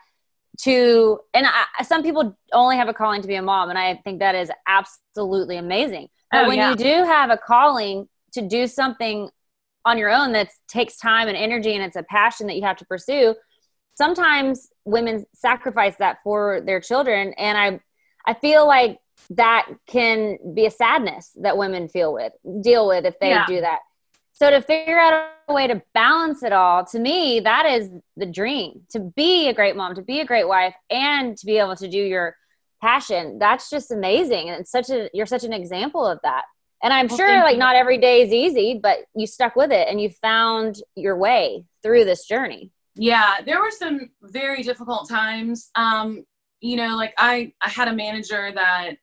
to 0.60 1.19
and 1.34 1.47
I, 1.47 1.84
some 1.84 2.04
people 2.04 2.38
only 2.54 2.78
have 2.78 2.88
a 2.88 2.93
calling 2.93 3.21
to 3.21 3.28
be 3.28 3.36
a 3.36 3.41
mom 3.41 3.69
and 3.69 3.78
i 3.78 3.95
think 4.04 4.19
that 4.19 4.36
is 4.36 4.52
absolutely 4.67 5.58
amazing 5.58 6.10
but 6.32 6.45
oh, 6.45 6.47
when 6.50 6.58
yeah. 6.58 6.69
you 6.71 6.76
do 6.76 7.04
have 7.04 7.30
a 7.30 7.38
calling 7.38 8.08
to 8.34 8.41
do 8.41 8.67
something 8.67 9.30
on 9.86 9.97
your 9.97 10.10
own 10.10 10.34
that 10.34 10.50
takes 10.67 10.97
time 10.97 11.28
and 11.28 11.38
energy 11.38 11.73
and 11.73 11.84
it's 11.84 11.95
a 11.95 12.04
passion 12.04 12.47
that 12.47 12.56
you 12.56 12.63
have 12.63 12.78
to 12.78 12.86
pursue 12.86 13.34
sometimes 13.95 14.69
women 14.86 15.26
sacrifice 15.34 15.95
that 15.97 16.17
for 16.23 16.62
their 16.62 16.80
children 16.80 17.34
and 17.38 17.58
i 17.58 17.80
I 18.28 18.34
feel 18.34 18.67
like 18.67 19.00
that 19.32 19.67
can 19.88 20.38
be 20.54 20.65
a 20.65 20.71
sadness 20.71 21.32
that 21.41 21.58
women 21.58 21.88
feel 21.88 22.13
with, 22.13 22.34
deal 22.62 22.88
with 22.88 23.06
if 23.06 23.17
they 23.19 23.30
yeah. 23.30 23.45
do 23.47 23.62
that. 23.62 23.80
So 24.39 24.52
to 24.52 24.62
figure 24.62 25.00
out 25.00 25.32
a 25.47 25.54
way 25.54 25.65
to 25.65 25.82
balance 25.95 26.43
it 26.43 26.54
all, 26.54 26.86
to 26.86 27.00
me, 27.00 27.39
that 27.39 27.65
is 27.65 27.89
the 28.17 28.28
dream. 28.28 28.82
To 28.91 29.00
be 29.00 29.47
a 29.47 29.54
great 29.54 29.76
mom, 29.76 29.95
to 29.95 30.04
be 30.04 30.19
a 30.19 30.26
great 30.26 30.47
wife, 30.47 30.76
and 30.91 31.36
to 31.36 31.45
be 31.45 31.58
able 31.58 31.76
to 31.76 31.88
do 31.88 31.97
your 31.97 32.36
passion. 32.80 33.39
That's 33.39 33.67
just 33.67 33.89
amazing. 33.89 34.50
And 34.50 34.62
it's 34.62 34.69
such 34.69 34.91
a 34.91 35.10
you're 35.12 35.26
such 35.26 35.43
an 35.43 35.54
example 35.54 36.06
of 36.06 36.19
that. 36.21 36.43
And 36.84 36.93
I'm 36.93 37.08
well, 37.08 37.17
sure 37.17 37.39
like 37.39 37.54
you. 37.54 37.60
not 37.60 37.76
every 37.76 37.97
day 37.97 38.21
is 38.21 38.32
easy, 38.32 38.80
but 38.82 39.00
you 39.15 39.26
stuck 39.26 39.56
with 39.56 39.71
it 39.71 39.88
and 39.88 40.00
you 40.00 40.12
found 40.12 40.76
your 40.95 41.17
way 41.17 41.65
through 41.82 42.06
this 42.06 42.28
journey. 42.28 42.69
Yeah, 42.93 43.38
there 43.43 43.60
were 43.60 43.71
some 43.71 44.12
very 44.21 44.62
difficult 44.62 45.10
times. 45.10 45.71
Um, 45.73 46.26
you 46.62 46.78
know, 46.78 46.95
like 46.95 47.15
I, 47.17 47.54
I 47.60 47.69
had 47.69 47.88
a 47.88 47.93
manager 47.93 48.52
that 48.54 48.97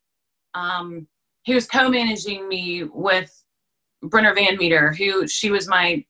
um, 0.55 1.09
he 1.43 1.55
was 1.57 1.67
co-managing 1.67 2.49
me 2.49 2.85
with 2.85 3.44
Brenner 4.09 4.35
Van 4.35 4.57
Meter, 4.57 4.93
who 4.93 5.27
she 5.27 5.51
was 5.51 5.69
my 5.69 6.05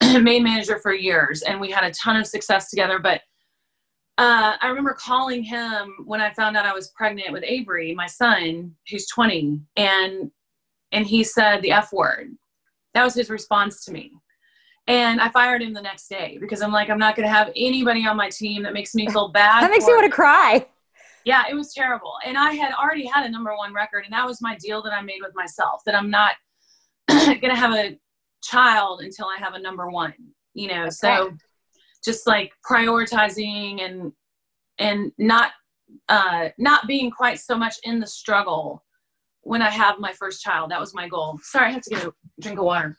main 0.02 0.42
manager 0.42 0.78
for 0.78 0.92
years, 0.92 1.42
and 1.42 1.60
we 1.60 1.70
had 1.70 1.84
a 1.84 1.92
ton 1.92 2.16
of 2.16 2.26
success 2.26 2.70
together. 2.70 2.98
But 2.98 3.22
uh, 4.18 4.56
I 4.60 4.68
remember 4.68 4.94
calling 4.94 5.42
him 5.42 5.94
when 6.04 6.20
I 6.20 6.32
found 6.32 6.56
out 6.56 6.66
I 6.66 6.72
was 6.72 6.90
pregnant 6.90 7.32
with 7.32 7.42
Avery, 7.44 7.94
my 7.94 8.06
son, 8.06 8.74
who's 8.90 9.08
20, 9.08 9.60
and 9.76 10.30
and 10.92 11.06
he 11.06 11.24
said 11.24 11.60
the 11.62 11.72
F 11.72 11.92
word, 11.92 12.36
That 12.94 13.04
was 13.04 13.14
his 13.14 13.30
response 13.30 13.84
to 13.84 13.92
me. 13.92 14.12
And 14.86 15.20
I 15.20 15.30
fired 15.30 15.62
him 15.62 15.72
the 15.72 15.80
next 15.80 16.08
day 16.08 16.36
because 16.40 16.60
I'm 16.62 16.70
like, 16.70 16.90
I'm 16.90 16.98
not 16.98 17.16
going 17.16 17.26
to 17.26 17.32
have 17.32 17.50
anybody 17.56 18.06
on 18.06 18.16
my 18.16 18.28
team 18.28 18.62
that 18.64 18.74
makes 18.74 18.94
me 18.94 19.08
feel 19.10 19.28
bad. 19.28 19.62
that 19.62 19.70
makes 19.70 19.86
me 19.86 19.94
want 19.94 20.04
to 20.04 20.10
cry. 20.10 20.66
Yeah, 21.24 21.44
it 21.50 21.54
was 21.54 21.72
terrible. 21.72 22.12
And 22.26 22.36
I 22.36 22.52
had 22.52 22.74
already 22.74 23.06
had 23.06 23.24
a 23.24 23.30
number 23.30 23.56
one 23.56 23.72
record, 23.72 24.04
and 24.04 24.12
that 24.12 24.26
was 24.26 24.42
my 24.42 24.56
deal 24.56 24.82
that 24.82 24.92
I 24.92 25.00
made 25.00 25.20
with 25.22 25.34
myself 25.34 25.80
that 25.86 25.94
I'm 25.94 26.10
not 26.10 26.32
to 27.08 27.54
have 27.54 27.74
a 27.74 27.98
child 28.42 29.00
until 29.02 29.26
I 29.26 29.38
have 29.38 29.54
a 29.54 29.58
number 29.58 29.90
one, 29.90 30.14
you 30.54 30.68
know. 30.68 30.88
So 30.90 31.36
just 32.04 32.26
like 32.26 32.52
prioritizing 32.68 33.82
and 33.82 34.12
and 34.78 35.12
not 35.18 35.52
uh 36.08 36.48
not 36.58 36.86
being 36.86 37.10
quite 37.10 37.38
so 37.38 37.56
much 37.56 37.76
in 37.84 38.00
the 38.00 38.06
struggle 38.06 38.84
when 39.42 39.62
I 39.62 39.70
have 39.70 39.98
my 39.98 40.12
first 40.12 40.42
child. 40.42 40.70
That 40.70 40.80
was 40.80 40.94
my 40.94 41.08
goal. 41.08 41.38
Sorry, 41.42 41.66
I 41.66 41.70
have 41.72 41.82
to 41.82 41.90
get 41.90 42.04
a 42.04 42.12
drink 42.40 42.58
of 42.58 42.64
water. 42.64 42.98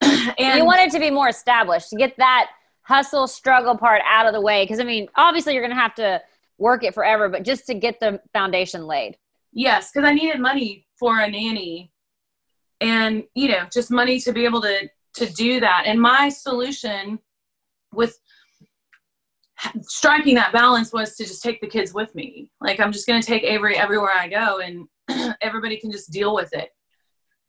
and 0.38 0.58
you 0.58 0.64
wanted 0.64 0.90
to 0.90 1.00
be 1.00 1.10
more 1.10 1.28
established 1.28 1.90
to 1.90 1.96
get 1.96 2.16
that 2.18 2.50
hustle 2.82 3.26
struggle 3.26 3.76
part 3.76 4.02
out 4.06 4.26
of 4.26 4.32
the 4.32 4.40
way 4.40 4.64
because 4.64 4.78
i 4.78 4.84
mean 4.84 5.08
obviously 5.16 5.54
you're 5.54 5.62
going 5.62 5.74
to 5.74 5.80
have 5.80 5.94
to 5.94 6.20
work 6.58 6.84
it 6.84 6.94
forever 6.94 7.28
but 7.28 7.42
just 7.42 7.66
to 7.66 7.74
get 7.74 7.98
the 7.98 8.20
foundation 8.32 8.86
laid 8.86 9.16
yes 9.52 9.90
because 9.90 10.06
i 10.06 10.12
needed 10.12 10.40
money 10.40 10.86
for 10.98 11.20
a 11.20 11.30
nanny 11.30 11.90
and 12.84 13.24
you 13.34 13.48
know 13.48 13.64
just 13.72 13.90
money 13.90 14.18
to 14.20 14.32
be 14.32 14.44
able 14.44 14.60
to 14.60 14.88
to 15.14 15.26
do 15.32 15.60
that 15.60 15.84
and 15.86 16.00
my 16.00 16.28
solution 16.28 17.18
with 17.92 18.18
striking 19.82 20.34
that 20.34 20.52
balance 20.52 20.92
was 20.92 21.14
to 21.16 21.24
just 21.24 21.42
take 21.42 21.60
the 21.60 21.66
kids 21.66 21.94
with 21.94 22.14
me 22.14 22.48
like 22.60 22.80
i'm 22.80 22.92
just 22.92 23.06
going 23.06 23.20
to 23.20 23.26
take 23.26 23.42
avery 23.42 23.76
everywhere 23.76 24.12
i 24.16 24.28
go 24.28 24.60
and 24.60 24.86
everybody 25.40 25.76
can 25.76 25.90
just 25.90 26.10
deal 26.10 26.34
with 26.34 26.52
it 26.52 26.70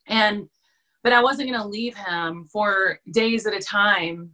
and 0.08 0.48
but 1.06 1.14
I 1.14 1.22
wasn't 1.22 1.52
going 1.52 1.62
to 1.62 1.68
leave 1.68 1.96
him 1.96 2.46
for 2.52 3.00
days 3.14 3.46
at 3.46 3.54
a 3.54 3.60
time, 3.60 4.32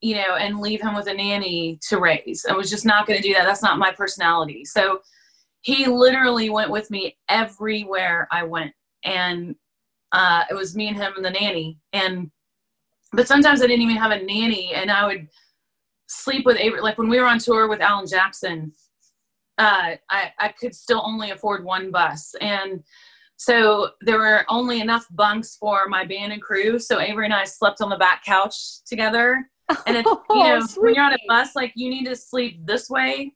you 0.00 0.14
know, 0.14 0.36
and 0.36 0.60
leave 0.60 0.80
him 0.80 0.94
with 0.94 1.08
a 1.08 1.12
nanny 1.12 1.80
to 1.88 1.98
raise. 1.98 2.46
I 2.48 2.52
was 2.52 2.70
just 2.70 2.86
not 2.86 3.08
going 3.08 3.20
to 3.20 3.28
do 3.28 3.34
that. 3.34 3.44
That's 3.44 3.62
not 3.62 3.80
my 3.80 3.90
personality. 3.90 4.64
So 4.64 5.00
he 5.62 5.86
literally 5.86 6.48
went 6.48 6.70
with 6.70 6.92
me 6.92 7.18
everywhere 7.28 8.28
I 8.30 8.44
went. 8.44 8.72
And 9.02 9.56
uh, 10.16 10.44
it 10.50 10.54
was 10.54 10.74
me 10.74 10.88
and 10.88 10.96
him 10.96 11.12
and 11.14 11.24
the 11.24 11.30
nanny. 11.30 11.78
And, 11.92 12.30
but 13.12 13.28
sometimes 13.28 13.62
I 13.62 13.66
didn't 13.66 13.82
even 13.82 13.96
have 13.96 14.10
a 14.10 14.22
nanny 14.22 14.72
and 14.74 14.90
I 14.90 15.06
would 15.06 15.28
sleep 16.08 16.44
with 16.44 16.56
Avery. 16.56 16.80
Like 16.80 16.98
when 16.98 17.08
we 17.08 17.20
were 17.20 17.26
on 17.26 17.38
tour 17.38 17.68
with 17.68 17.80
Alan 17.80 18.06
Jackson, 18.06 18.72
uh, 19.58 19.96
I, 20.10 20.32
I 20.38 20.48
could 20.58 20.74
still 20.74 21.02
only 21.04 21.30
afford 21.30 21.64
one 21.64 21.90
bus. 21.90 22.34
And, 22.40 22.82
so 23.36 23.90
there 24.00 24.18
were 24.18 24.44
only 24.48 24.80
enough 24.80 25.06
bunks 25.10 25.56
for 25.56 25.88
my 25.88 26.04
band 26.04 26.32
and 26.32 26.42
crew. 26.42 26.78
So 26.78 27.00
Avery 27.00 27.26
and 27.26 27.34
I 27.34 27.44
slept 27.44 27.80
on 27.80 27.90
the 27.90 27.96
back 27.96 28.24
couch 28.24 28.82
together. 28.86 29.48
And 29.86 29.96
it's, 29.96 30.08
you 30.30 30.36
know, 30.36 30.60
oh, 30.62 30.66
when 30.76 30.94
you're 30.94 31.04
on 31.04 31.12
a 31.12 31.18
bus, 31.28 31.54
like 31.54 31.72
you 31.74 31.90
need 31.90 32.06
to 32.06 32.16
sleep 32.16 32.64
this 32.64 32.88
way 32.88 33.34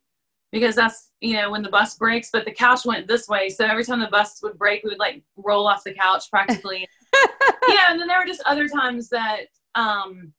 because 0.51 0.75
that's, 0.75 1.10
you 1.21 1.35
know, 1.35 1.51
when 1.51 1.61
the 1.61 1.69
bus 1.69 1.95
breaks, 1.95 2.29
but 2.31 2.45
the 2.45 2.51
couch 2.51 2.83
went 2.83 3.07
this 3.07 3.27
way. 3.27 3.47
So 3.49 3.65
every 3.65 3.85
time 3.85 3.99
the 3.99 4.07
bus 4.07 4.39
would 4.41 4.57
break, 4.57 4.83
we 4.83 4.89
would 4.89 4.99
like 4.99 5.23
roll 5.37 5.67
off 5.67 5.83
the 5.83 5.93
couch 5.93 6.25
practically. 6.29 6.87
yeah. 7.67 7.85
And 7.89 7.99
then 7.99 8.07
there 8.07 8.19
were 8.19 8.25
just 8.25 8.41
other 8.45 8.67
times 8.67 9.07
that, 9.09 9.41
um, 9.75 10.33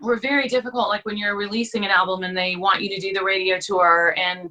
were 0.00 0.16
very 0.16 0.48
difficult, 0.48 0.88
like 0.88 1.04
when 1.04 1.16
you're 1.16 1.36
releasing 1.36 1.84
an 1.84 1.90
album 1.90 2.24
and 2.24 2.36
they 2.36 2.56
want 2.56 2.82
you 2.82 2.88
to 2.88 3.00
do 3.00 3.12
the 3.12 3.22
radio 3.22 3.58
tour 3.58 4.14
and 4.16 4.50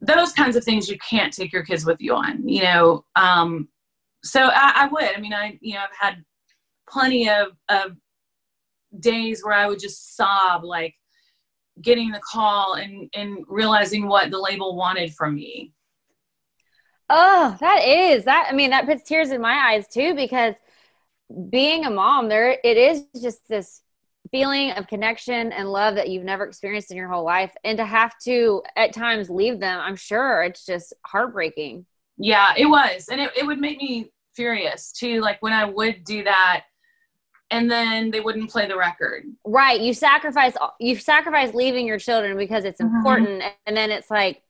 those 0.00 0.32
kinds 0.32 0.56
of 0.56 0.64
things 0.64 0.88
you 0.88 0.98
can't 0.98 1.32
take 1.32 1.52
your 1.52 1.64
kids 1.64 1.86
with 1.86 2.00
you 2.00 2.14
on, 2.14 2.46
you 2.46 2.62
know. 2.62 3.04
Um, 3.16 3.68
so 4.24 4.50
I, 4.52 4.72
I, 4.74 4.88
would. 4.88 5.16
I 5.16 5.20
mean, 5.20 5.32
I 5.32 5.58
you 5.60 5.74
know 5.74 5.80
I've 5.80 5.96
had 5.98 6.24
plenty 6.88 7.30
of 7.30 7.48
of 7.68 7.92
days 9.00 9.42
where 9.42 9.54
I 9.54 9.66
would 9.68 9.80
just 9.80 10.16
sob, 10.16 10.64
like 10.64 10.94
getting 11.80 12.10
the 12.10 12.20
call 12.20 12.74
and 12.74 13.08
and 13.14 13.44
realizing 13.48 14.06
what 14.06 14.30
the 14.30 14.38
label 14.38 14.76
wanted 14.76 15.14
from 15.14 15.34
me. 15.34 15.72
Oh, 17.08 17.56
that 17.60 17.86
is 17.86 18.24
that. 18.24 18.48
I 18.50 18.54
mean, 18.54 18.70
that 18.70 18.86
puts 18.86 19.02
tears 19.02 19.30
in 19.30 19.40
my 19.40 19.54
eyes 19.54 19.86
too 19.88 20.14
because 20.14 20.54
being 21.50 21.84
a 21.84 21.90
mom, 21.90 22.28
there 22.28 22.58
it 22.62 22.76
is 22.76 23.04
just 23.20 23.48
this 23.48 23.82
feeling 24.32 24.70
of 24.72 24.86
connection 24.86 25.52
and 25.52 25.70
love 25.70 25.94
that 25.94 26.08
you've 26.08 26.24
never 26.24 26.44
experienced 26.44 26.90
in 26.90 26.96
your 26.96 27.08
whole 27.08 27.24
life 27.24 27.54
and 27.64 27.76
to 27.78 27.84
have 27.84 28.14
to 28.18 28.62
at 28.76 28.92
times 28.92 29.28
leave 29.28 29.60
them 29.60 29.78
i'm 29.80 29.96
sure 29.96 30.42
it's 30.42 30.64
just 30.64 30.94
heartbreaking 31.04 31.84
yeah 32.16 32.52
it 32.56 32.66
was 32.66 33.08
and 33.10 33.20
it, 33.20 33.30
it 33.36 33.46
would 33.46 33.60
make 33.60 33.78
me 33.78 34.10
furious 34.34 34.90
too 34.90 35.20
like 35.20 35.40
when 35.42 35.52
i 35.52 35.64
would 35.64 36.02
do 36.04 36.24
that 36.24 36.64
and 37.52 37.70
then 37.70 38.10
they 38.10 38.18
wouldn't 38.18 38.50
play 38.50 38.66
the 38.66 38.76
record 38.76 39.24
right 39.44 39.80
you 39.80 39.94
sacrifice 39.94 40.54
you 40.80 40.96
sacrifice 40.96 41.54
leaving 41.54 41.86
your 41.86 41.98
children 41.98 42.36
because 42.36 42.64
it's 42.64 42.80
mm-hmm. 42.80 42.96
important 42.96 43.42
and 43.66 43.76
then 43.76 43.92
it's 43.92 44.10
like 44.10 44.42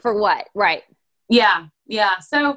for 0.00 0.14
what 0.18 0.46
right 0.54 0.82
yeah 1.28 1.66
yeah 1.86 2.18
so 2.20 2.56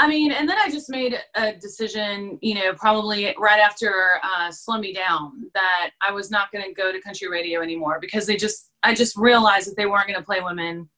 I 0.00 0.06
mean, 0.06 0.30
and 0.30 0.48
then 0.48 0.56
I 0.58 0.70
just 0.70 0.88
made 0.88 1.18
a 1.34 1.54
decision, 1.54 2.38
you 2.40 2.54
know, 2.54 2.72
probably 2.74 3.34
right 3.36 3.58
after 3.58 4.20
uh, 4.22 4.48
Slow 4.48 4.78
Me 4.78 4.92
Down, 4.92 5.50
that 5.54 5.90
I 6.00 6.12
was 6.12 6.30
not 6.30 6.52
going 6.52 6.64
to 6.64 6.72
go 6.72 6.92
to 6.92 7.00
country 7.00 7.28
radio 7.28 7.62
anymore 7.62 7.98
because 8.00 8.24
they 8.24 8.36
just, 8.36 8.70
I 8.84 8.94
just 8.94 9.16
realized 9.16 9.68
that 9.68 9.76
they 9.76 9.86
weren't 9.86 10.06
going 10.06 10.18
to 10.18 10.24
play 10.24 10.40
women. 10.40 10.88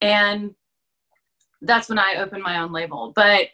And 0.00 0.54
that's 1.60 1.88
when 1.88 1.98
I 1.98 2.16
opened 2.18 2.44
my 2.44 2.60
own 2.60 2.72
label. 2.72 3.12
But 3.16 3.48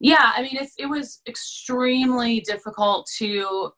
yeah, 0.00 0.32
I 0.34 0.42
mean, 0.42 0.56
it's, 0.56 0.74
it 0.78 0.86
was 0.86 1.20
extremely 1.26 2.40
difficult 2.40 3.08
to 3.18 3.72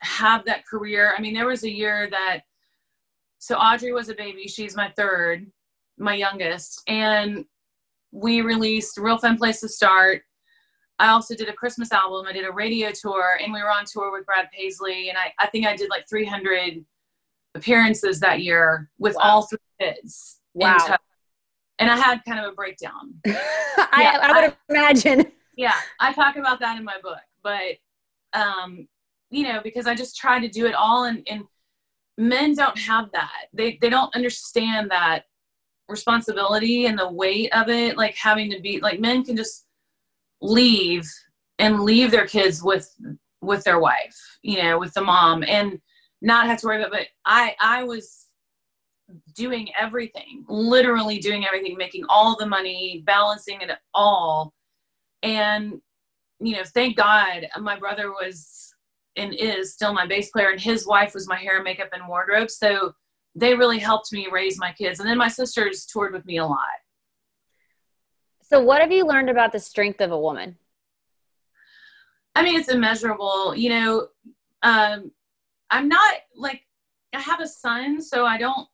have 0.00 0.44
that 0.44 0.66
career. 0.66 1.14
I 1.16 1.20
mean, 1.20 1.34
there 1.34 1.46
was 1.46 1.64
a 1.64 1.70
year 1.70 2.08
that, 2.10 2.40
so 3.38 3.56
Audrey 3.56 3.92
was 3.92 4.08
a 4.08 4.14
baby, 4.14 4.48
she's 4.48 4.76
my 4.76 4.92
third, 4.96 5.46
my 5.98 6.14
youngest. 6.14 6.82
And 6.88 7.44
we 8.12 8.42
released 8.42 8.98
Real 8.98 9.18
Fine 9.18 9.38
Place 9.38 9.60
to 9.60 9.68
Start. 9.68 10.22
I 10.98 11.08
also 11.08 11.34
did 11.34 11.48
a 11.48 11.52
Christmas 11.52 11.92
album. 11.92 12.26
I 12.26 12.32
did 12.32 12.46
a 12.46 12.52
radio 12.52 12.90
tour, 12.90 13.38
and 13.42 13.52
we 13.52 13.62
were 13.62 13.70
on 13.70 13.84
tour 13.84 14.10
with 14.10 14.24
Brad 14.24 14.48
Paisley. 14.50 15.10
And 15.10 15.18
I, 15.18 15.32
I 15.38 15.46
think 15.48 15.66
I 15.66 15.76
did 15.76 15.90
like 15.90 16.08
300 16.08 16.84
appearances 17.54 18.20
that 18.20 18.42
year 18.42 18.90
with 18.98 19.14
wow. 19.16 19.22
all 19.22 19.42
three 19.42 19.58
kids. 19.80 20.40
Wow. 20.54 20.96
And 21.78 21.90
I 21.90 21.96
had 21.96 22.24
kind 22.24 22.40
of 22.40 22.52
a 22.52 22.54
breakdown. 22.54 23.14
I, 23.26 24.18
I, 24.22 24.40
would 24.40 24.52
I, 24.52 24.56
imagine. 24.70 25.32
Yeah, 25.56 25.74
I 26.00 26.12
talk 26.12 26.36
about 26.36 26.60
that 26.60 26.78
in 26.78 26.84
my 26.84 26.98
book. 27.02 27.18
But, 27.42 27.76
um, 28.32 28.86
you 29.30 29.44
know, 29.44 29.60
because 29.62 29.86
I 29.86 29.94
just 29.94 30.16
try 30.16 30.38
to 30.38 30.48
do 30.48 30.66
it 30.66 30.74
all. 30.74 31.04
And, 31.04 31.26
and 31.28 31.44
men 32.18 32.54
don't 32.54 32.78
have 32.78 33.10
that. 33.12 33.46
They, 33.52 33.78
they 33.80 33.90
don't 33.90 34.14
understand 34.14 34.90
that 34.90 35.24
responsibility 35.88 36.86
and 36.86 36.98
the 36.98 37.08
weight 37.08 37.52
of 37.54 37.68
it 37.68 37.96
like 37.96 38.16
having 38.16 38.50
to 38.50 38.60
be 38.60 38.80
like 38.80 38.98
men 39.00 39.24
can 39.24 39.36
just 39.36 39.66
leave 40.40 41.08
and 41.58 41.80
leave 41.80 42.10
their 42.10 42.26
kids 42.26 42.62
with 42.62 42.92
with 43.40 43.62
their 43.64 43.78
wife 43.78 44.38
you 44.42 44.60
know 44.62 44.78
with 44.78 44.92
the 44.94 45.00
mom 45.00 45.44
and 45.46 45.80
not 46.22 46.46
have 46.46 46.58
to 46.58 46.66
worry 46.66 46.82
about 46.82 46.92
It. 46.92 46.92
but 46.92 47.06
i 47.24 47.54
i 47.60 47.84
was 47.84 48.26
doing 49.34 49.68
everything 49.78 50.44
literally 50.48 51.18
doing 51.18 51.46
everything 51.46 51.76
making 51.76 52.04
all 52.08 52.36
the 52.36 52.46
money 52.46 53.02
balancing 53.06 53.60
it 53.60 53.70
all 53.94 54.52
and 55.22 55.80
you 56.40 56.54
know 56.54 56.64
thank 56.74 56.96
god 56.96 57.46
my 57.60 57.78
brother 57.78 58.10
was 58.10 58.74
and 59.16 59.34
is 59.34 59.72
still 59.72 59.94
my 59.94 60.06
bass 60.06 60.30
player 60.30 60.50
and 60.50 60.60
his 60.60 60.86
wife 60.86 61.14
was 61.14 61.28
my 61.28 61.36
hair 61.36 61.62
makeup 61.62 61.88
and 61.92 62.06
wardrobe 62.06 62.50
so 62.50 62.92
they 63.36 63.54
really 63.54 63.78
helped 63.78 64.12
me 64.12 64.28
raise 64.32 64.58
my 64.58 64.72
kids. 64.72 64.98
And 64.98 65.08
then 65.08 65.18
my 65.18 65.28
sisters 65.28 65.84
toured 65.84 66.12
with 66.12 66.24
me 66.24 66.38
a 66.38 66.46
lot. 66.46 66.58
So, 68.42 68.60
what 68.60 68.80
have 68.80 68.90
you 68.90 69.06
learned 69.06 69.28
about 69.28 69.52
the 69.52 69.60
strength 69.60 70.00
of 70.00 70.10
a 70.10 70.18
woman? 70.18 70.56
I 72.34 72.42
mean, 72.42 72.58
it's 72.58 72.70
immeasurable. 72.70 73.54
You 73.54 73.70
know, 73.70 74.08
um, 74.62 75.10
I'm 75.70 75.88
not 75.88 76.14
like, 76.34 76.62
I 77.12 77.20
have 77.20 77.40
a 77.40 77.46
son, 77.46 78.00
so 78.00 78.24
I 78.24 78.38
don't 78.38 78.66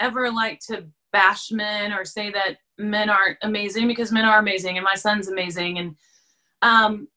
ever 0.00 0.30
like 0.30 0.60
to 0.68 0.86
bash 1.12 1.50
men 1.50 1.92
or 1.92 2.04
say 2.04 2.30
that 2.30 2.58
men 2.78 3.10
aren't 3.10 3.38
amazing 3.42 3.86
because 3.86 4.12
men 4.12 4.24
are 4.24 4.38
amazing 4.38 4.76
and 4.76 4.84
my 4.84 4.94
son's 4.94 5.28
amazing. 5.28 5.78
And, 5.78 5.96
um, 6.62 7.08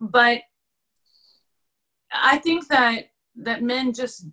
but 0.00 0.40
I 2.12 2.38
think 2.38 2.68
that, 2.68 3.10
that 3.36 3.62
men 3.62 3.92
just 3.92 4.26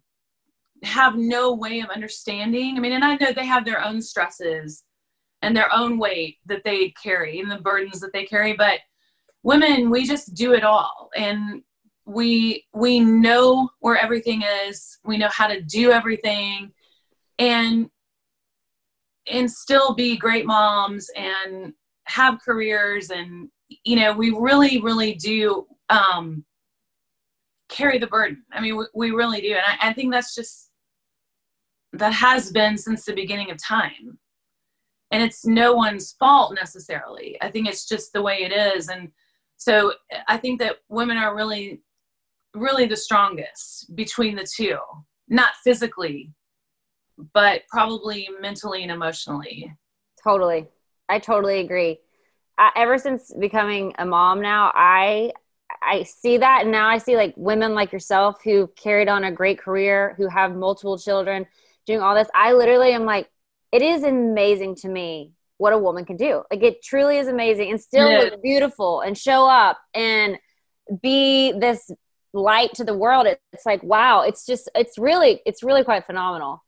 have 0.84 1.16
no 1.16 1.54
way 1.54 1.80
of 1.80 1.90
understanding. 1.90 2.78
I 2.78 2.80
mean, 2.80 2.94
and 2.94 3.04
I 3.04 3.16
know 3.16 3.32
they 3.32 3.46
have 3.46 3.66
their 3.66 3.84
own 3.84 4.02
stresses 4.02 4.84
and 5.42 5.56
their 5.56 5.74
own 5.74 5.98
weight 5.98 6.38
that 6.46 6.64
they 6.64 6.94
carry 7.02 7.40
and 7.40 7.52
the 7.52 7.58
burdens 7.60 8.00
that 8.00 8.14
they 8.14 8.26
carry, 8.26 8.54
but 8.54 8.80
women, 9.44 9.90
we 9.90 10.06
just 10.06 10.34
do 10.34 10.54
it 10.54 10.64
all. 10.64 11.10
And 11.16 11.62
we 12.06 12.66
we 12.74 13.00
know 13.00 13.70
where 13.80 13.98
everything 13.98 14.44
is. 14.68 15.00
We 15.06 15.18
know 15.18 15.30
how 15.32 15.48
to 15.48 15.62
do 15.62 15.92
everything 15.92 16.72
and 17.40 17.90
and 19.32 19.50
still 19.50 19.94
be 19.94 20.18
great 20.18 20.46
moms 20.46 21.10
and 21.16 21.74
have 22.06 22.40
careers 22.44 23.10
and 23.10 23.50
you 23.84 23.96
know, 23.96 24.14
we 24.14 24.32
really, 24.32 24.80
really 24.82 25.16
do 25.16 25.66
um, 25.90 26.44
carry 27.70 27.98
the 27.98 28.08
burden. 28.08 28.44
I 28.52 28.62
mean, 28.62 28.78
we, 28.78 28.86
we 28.94 29.12
really 29.12 29.42
do. 29.42 29.54
And 29.54 29.64
I, 29.66 29.90
I 29.90 29.94
think 29.94 30.12
that's 30.12 30.36
just, 30.36 30.70
that 31.94 32.14
has 32.14 32.52
been 32.52 32.78
since 32.78 33.06
the 33.06 33.14
beginning 33.14 33.52
of 33.52 33.58
time. 33.62 34.18
And 35.12 35.22
it's 35.22 35.46
no 35.46 35.74
one's 35.74 36.14
fault 36.14 36.56
necessarily. 36.56 37.38
I 37.42 37.52
think 37.52 37.68
it's 37.68 37.88
just 37.88 38.14
the 38.14 38.22
way 38.22 38.44
it 38.44 38.52
is. 38.52 38.90
And 38.90 39.10
so 39.58 39.94
I 40.28 40.38
think 40.38 40.60
that 40.60 40.78
women 40.90 41.18
are 41.18 41.36
really, 41.36 41.82
really 42.56 42.88
the 42.88 42.98
strongest 42.98 43.96
between 43.96 44.36
the 44.36 44.48
two, 44.56 44.78
not 45.28 45.54
physically, 45.64 46.32
but 47.34 47.62
probably 47.70 48.30
mentally 48.42 48.84
and 48.84 48.92
emotionally. 48.92 49.74
Totally. 50.24 50.68
I 51.10 51.20
totally 51.20 51.60
agree. 51.60 52.00
I, 52.58 52.72
ever 52.76 52.98
since 52.98 53.34
becoming 53.40 53.94
a 53.98 54.06
mom 54.06 54.42
now, 54.42 54.72
I 54.74 55.34
I 55.82 56.04
see 56.04 56.38
that 56.38 56.62
and 56.62 56.72
now 56.72 56.88
I 56.88 56.98
see 56.98 57.16
like 57.16 57.34
women 57.36 57.74
like 57.74 57.92
yourself 57.92 58.42
who 58.44 58.68
carried 58.76 59.10
on 59.10 59.24
a 59.24 59.32
great 59.32 59.60
career, 59.60 60.16
who 60.18 60.28
have 60.28 60.56
multiple 60.56 60.98
children, 60.98 61.46
doing 61.86 62.00
all 62.02 62.16
this. 62.16 62.30
I 62.34 62.54
literally 62.54 62.94
am 62.94 63.06
like, 63.06 63.30
it 63.72 63.82
is 63.82 64.04
amazing 64.04 64.76
to 64.76 64.88
me 64.88 65.34
what 65.58 65.74
a 65.74 65.78
woman 65.78 66.06
can 66.06 66.18
do. 66.18 66.44
Like 66.52 66.64
it 66.64 66.84
truly 66.84 67.18
is 67.18 67.28
amazing 67.28 67.72
and 67.72 67.82
still 67.82 68.10
yeah. 68.10 68.20
look 68.20 68.42
beautiful 68.42 69.02
and 69.02 69.18
show 69.18 69.48
up 69.48 69.80
and 69.94 70.38
be 71.02 71.54
this 71.54 71.92
light 72.34 72.74
to 72.76 72.84
the 72.84 72.94
world. 72.94 73.28
It's 73.52 73.66
like, 73.66 73.84
wow, 73.84 74.22
it's 74.22 74.46
just, 74.46 74.70
it's 74.76 74.98
really, 74.98 75.42
it's 75.46 75.64
really 75.64 75.84
quite 75.84 76.06
phenomenal. 76.06 76.64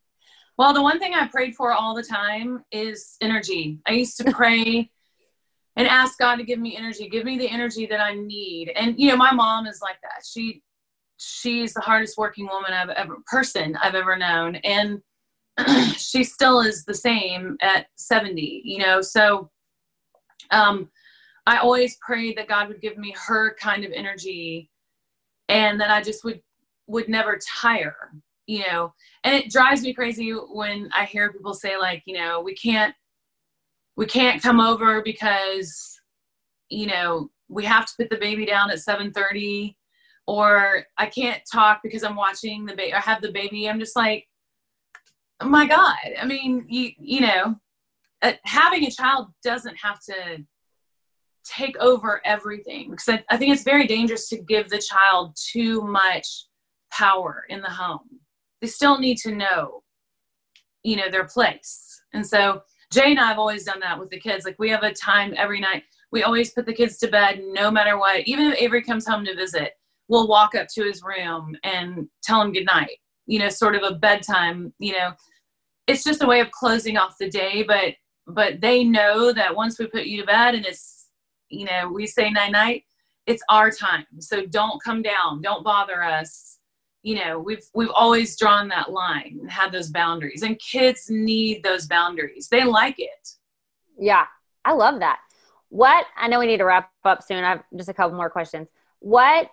Well, 0.58 0.74
the 0.74 0.82
one 0.82 1.00
thing 1.00 1.14
I 1.14 1.28
prayed 1.28 1.56
for 1.56 1.74
all 1.74 1.96
the 1.96 2.04
time 2.04 2.64
is 2.72 3.18
energy. 3.22 3.80
I 3.86 3.92
used 3.92 4.18
to 4.18 4.32
pray 4.32 4.90
and 5.76 5.88
ask 5.88 6.18
God 6.18 6.38
to 6.38 6.44
give 6.44 6.60
me 6.60 6.78
energy, 6.78 7.10
give 7.10 7.26
me 7.26 7.38
the 7.38 7.50
energy 7.50 7.86
that 7.88 8.00
I 8.00 8.14
need. 8.16 8.72
And 8.76 8.98
you 8.98 9.10
know, 9.10 9.18
my 9.18 9.34
mom 9.34 9.68
is 9.68 9.82
like 9.82 10.00
that. 10.02 10.24
She 10.26 10.62
she's 11.18 11.74
the 11.74 11.82
hardest 11.82 12.18
working 12.18 12.48
woman 12.48 12.74
I've 12.74 12.90
ever 12.90 13.18
person 13.28 13.78
I've 13.82 13.96
ever 13.96 14.16
known. 14.16 14.56
And 14.58 15.02
she 15.98 16.24
still 16.24 16.62
is 16.62 16.86
the 16.86 16.94
same 16.94 17.58
at 17.62 17.88
70, 17.96 18.62
you 18.64 18.80
know. 18.80 19.02
So 19.02 19.50
um 20.52 20.90
I 21.48 21.58
always 21.58 21.98
prayed 21.98 22.38
that 22.38 22.48
God 22.48 22.70
would 22.70 22.82
give 22.82 22.98
me 22.98 23.14
her 23.28 23.56
kind 23.56 23.86
of 23.86 23.92
energy 23.94 24.70
and 25.50 25.80
that 25.80 25.92
I 25.92 26.02
just 26.02 26.24
would 26.24 26.42
would 26.88 27.10
never 27.10 27.40
tire, 27.62 28.12
you 28.48 28.66
know. 28.68 28.94
And 29.24 29.36
it 29.36 29.52
drives 29.52 29.82
me 29.82 29.94
crazy 29.94 30.32
when 30.32 30.90
I 30.94 31.06
hear 31.06 31.32
people 31.32 31.54
say 31.54 31.78
like, 31.78 32.04
you 32.06 32.16
know, 32.16 32.42
we 32.42 32.56
can't 32.56 32.96
we 33.96 34.06
can't 34.06 34.42
come 34.42 34.60
over 34.60 35.02
because 35.02 36.00
you 36.70 36.88
know 36.88 37.30
we 37.48 37.64
have 37.66 37.86
to 37.86 37.94
put 37.98 38.10
the 38.10 38.18
baby 38.18 38.46
down 38.46 38.72
at 38.72 38.80
7:30 38.80 39.76
or 40.28 40.86
I 40.98 41.06
can't 41.06 41.42
talk 41.52 41.82
because 41.84 42.04
I'm 42.04 42.16
watching 42.16 42.66
the 42.66 42.76
baby 42.76 42.94
I 42.94 43.00
have 43.00 43.22
the 43.22 43.32
baby 43.32 43.70
I'm 43.70 43.80
just 43.80 43.96
like 43.96 44.28
oh 45.42 45.48
my 45.48 45.66
god 45.66 45.98
I 46.20 46.26
mean 46.26 46.66
you 46.68 46.92
you 46.98 47.22
know 47.22 47.56
uh, 48.22 48.34
having 48.44 48.86
a 48.86 48.92
child 48.92 49.28
doesn't 49.44 49.78
have 49.78 50.00
to 50.06 50.44
take 51.44 51.78
over 51.78 52.22
everything 52.26 52.90
because 52.90 53.08
I, 53.08 53.24
I 53.30 53.38
think 53.38 53.54
it's 53.54 53.64
very 53.64 53.86
dangerous 53.86 54.28
to 54.30 54.42
give 54.42 54.70
the 54.70 54.80
child 54.82 55.36
too 55.36 55.82
much 55.82 56.48
power 56.92 57.46
in 57.50 57.62
the 57.62 57.70
home 57.70 58.20
they 58.62 58.68
still 58.68 59.00
need 59.00 59.18
to 59.18 59.36
know 59.36 59.84
you 60.84 60.96
know 60.96 61.10
their 61.10 61.26
place 61.26 62.02
and 62.14 62.26
so 62.26 62.62
Jay 62.92 63.12
and 63.12 63.20
I 63.20 63.28
have 63.28 63.40
always 63.40 63.66
done 63.66 63.80
that 63.82 64.00
with 64.00 64.10
the 64.10 64.20
kids. 64.20 64.46
Like 64.46 64.58
we 64.60 64.70
have 64.70 64.84
a 64.84 64.94
time 64.94 65.34
every 65.38 65.60
night. 65.60 65.84
We 66.12 66.24
always 66.24 66.52
put 66.52 66.66
the 66.66 66.74
kids 66.74 66.98
to 67.00 67.08
bed 67.08 67.42
no 67.44 67.72
matter 67.72 67.98
what. 67.98 68.22
Even 68.28 68.48
if 68.48 68.62
Avery 68.62 68.84
comes 68.84 69.08
home 69.08 69.26
to 69.26 69.36
visit, 69.36 69.74
we'll 70.08 70.28
walk 70.28 70.56
up 70.56 70.68
to 70.76 70.84
his 70.84 71.04
room 71.04 71.56
and 71.64 72.08
tell 72.24 72.42
him 72.42 72.54
good 72.54 72.66
night. 72.66 72.98
You 73.26 73.40
know, 73.40 73.50
sort 73.50 73.76
of 73.76 73.84
a 73.84 73.96
bedtime, 73.96 74.74
you 74.80 74.94
know. 74.94 75.12
It's 75.88 76.04
just 76.04 76.24
a 76.24 76.28
way 76.28 76.40
of 76.40 76.52
closing 76.52 76.98
off 76.98 77.18
the 77.20 77.30
day, 77.30 77.64
but 77.64 77.96
but 78.28 78.62
they 78.62 78.84
know 78.84 79.32
that 79.34 79.56
once 79.56 79.78
we 79.78 79.88
put 79.88 80.06
you 80.06 80.22
to 80.22 80.28
bed 80.28 80.56
and 80.56 80.66
it's 80.66 81.08
you 81.50 81.66
know, 81.66 81.92
we 81.92 82.08
say 82.08 82.30
night 82.30 82.52
night, 82.52 82.84
it's 83.28 83.44
our 83.50 83.72
time. 83.72 84.06
So 84.20 84.46
don't 84.46 84.82
come 84.84 85.02
down, 85.02 85.42
don't 85.42 85.64
bother 85.64 86.02
us 86.04 86.55
you 87.06 87.14
know 87.24 87.38
we've 87.38 87.64
we've 87.76 87.92
always 87.94 88.36
drawn 88.36 88.68
that 88.68 88.92
line 88.92 89.38
and 89.40 89.50
had 89.50 89.72
those 89.72 89.90
boundaries 89.90 90.42
and 90.42 90.60
kids 90.60 91.06
need 91.08 91.64
those 91.64 91.86
boundaries. 91.86 92.48
They 92.50 92.64
like 92.64 92.96
it. 92.98 93.30
Yeah 93.98 94.26
i 94.66 94.74
love 94.74 95.00
that. 95.00 95.20
What 95.70 96.08
i 96.18 96.28
know 96.28 96.40
we 96.40 96.48
need 96.48 96.58
to 96.58 96.66
wrap 96.66 96.90
up 97.04 97.22
soon 97.22 97.44
i 97.44 97.50
have 97.50 97.64
just 97.78 97.90
a 97.90 97.94
couple 97.94 98.18
more 98.18 98.30
questions. 98.30 98.68
What 99.00 99.52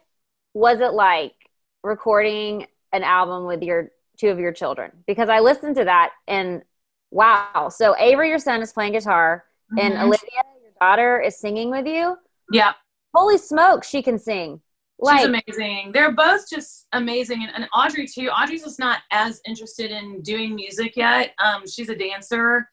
was 0.54 0.80
it 0.80 0.94
like 0.94 1.34
recording 1.82 2.66
an 2.92 3.02
album 3.02 3.46
with 3.46 3.62
your 3.62 3.90
two 4.16 4.28
of 4.28 4.38
your 4.38 4.52
children? 4.52 4.90
Because 5.06 5.28
i 5.28 5.40
listened 5.40 5.76
to 5.76 5.84
that 5.84 6.12
and 6.26 6.62
wow. 7.10 7.68
So 7.68 7.94
avery 7.98 8.30
your 8.30 8.38
son 8.38 8.62
is 8.62 8.72
playing 8.72 8.94
guitar 8.94 9.44
mm-hmm. 9.70 9.86
and 9.86 9.98
olivia 9.98 10.42
your 10.62 10.72
daughter 10.80 11.20
is 11.20 11.38
singing 11.38 11.70
with 11.70 11.86
you? 11.86 12.16
Yeah 12.50 12.72
holy 13.14 13.38
smoke 13.38 13.84
she 13.84 14.02
can 14.02 14.18
sing 14.18 14.60
like, 15.02 15.18
She's 15.18 15.26
amazing. 15.26 15.90
They're 15.92 16.12
both 16.12 16.48
just 16.48 16.86
amazing. 16.92 17.42
And, 17.42 17.50
and, 17.54 17.68
Audrey, 17.74 18.06
too. 18.06 18.28
Audrey's 18.28 18.62
just 18.62 18.78
not 18.78 19.00
as 19.10 19.40
interested 19.46 19.90
in 19.90 20.22
doing 20.22 20.54
music 20.54 20.96
yet. 20.96 21.34
Um, 21.44 21.66
she's 21.68 21.88
a 21.88 21.96
dancer, 21.96 22.68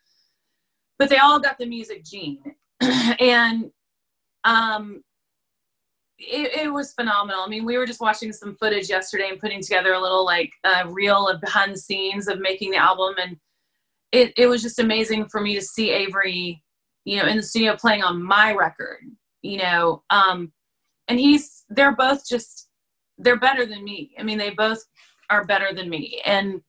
but 0.99 1.09
they 1.09 1.17
all 1.17 1.39
got 1.39 1.57
the 1.57 1.65
music 1.65 2.05
gene. 2.05 2.39
and 2.81 3.71
um, 4.43 5.01
it, 6.19 6.65
it, 6.65 6.73
was 6.73 6.93
phenomenal. 6.93 7.41
I 7.41 7.47
mean, 7.47 7.65
we 7.65 7.77
were 7.77 7.85
just 7.85 8.01
watching 8.01 8.31
some 8.31 8.55
footage 8.57 8.89
yesterday 8.89 9.29
and 9.29 9.39
putting 9.39 9.61
together 9.61 9.93
a 9.93 10.01
little 10.01 10.23
like 10.23 10.51
uh, 10.63 10.83
reel 10.87 11.27
of 11.27 11.41
behind 11.41 11.73
the 11.73 11.79
scenes 11.79 12.27
of 12.27 12.39
making 12.39 12.71
the 12.71 12.77
album. 12.77 13.15
And 13.19 13.37
it, 14.11 14.33
it 14.37 14.47
was 14.47 14.61
just 14.61 14.79
amazing 14.79 15.27
for 15.29 15.41
me 15.41 15.55
to 15.55 15.61
see 15.61 15.91
Avery, 15.91 16.63
you 17.05 17.17
know, 17.17 17.27
in 17.27 17.37
the 17.37 17.43
studio 17.43 17.75
playing 17.75 18.03
on 18.03 18.21
my 18.21 18.53
record, 18.53 18.99
you 19.41 19.57
know. 19.57 20.03
Um, 20.09 20.51
and 21.09 21.19
he's 21.19 21.65
they're 21.69 21.95
both 21.95 22.27
just 22.27 22.69
they're 23.17 23.39
better 23.39 23.65
than 23.65 23.83
me. 23.83 24.15
I 24.17 24.23
mean 24.23 24.37
they 24.37 24.51
both 24.51 24.83
are 25.29 25.43
better 25.43 25.73
than 25.73 25.89
me. 25.89 26.21
And 26.25 26.61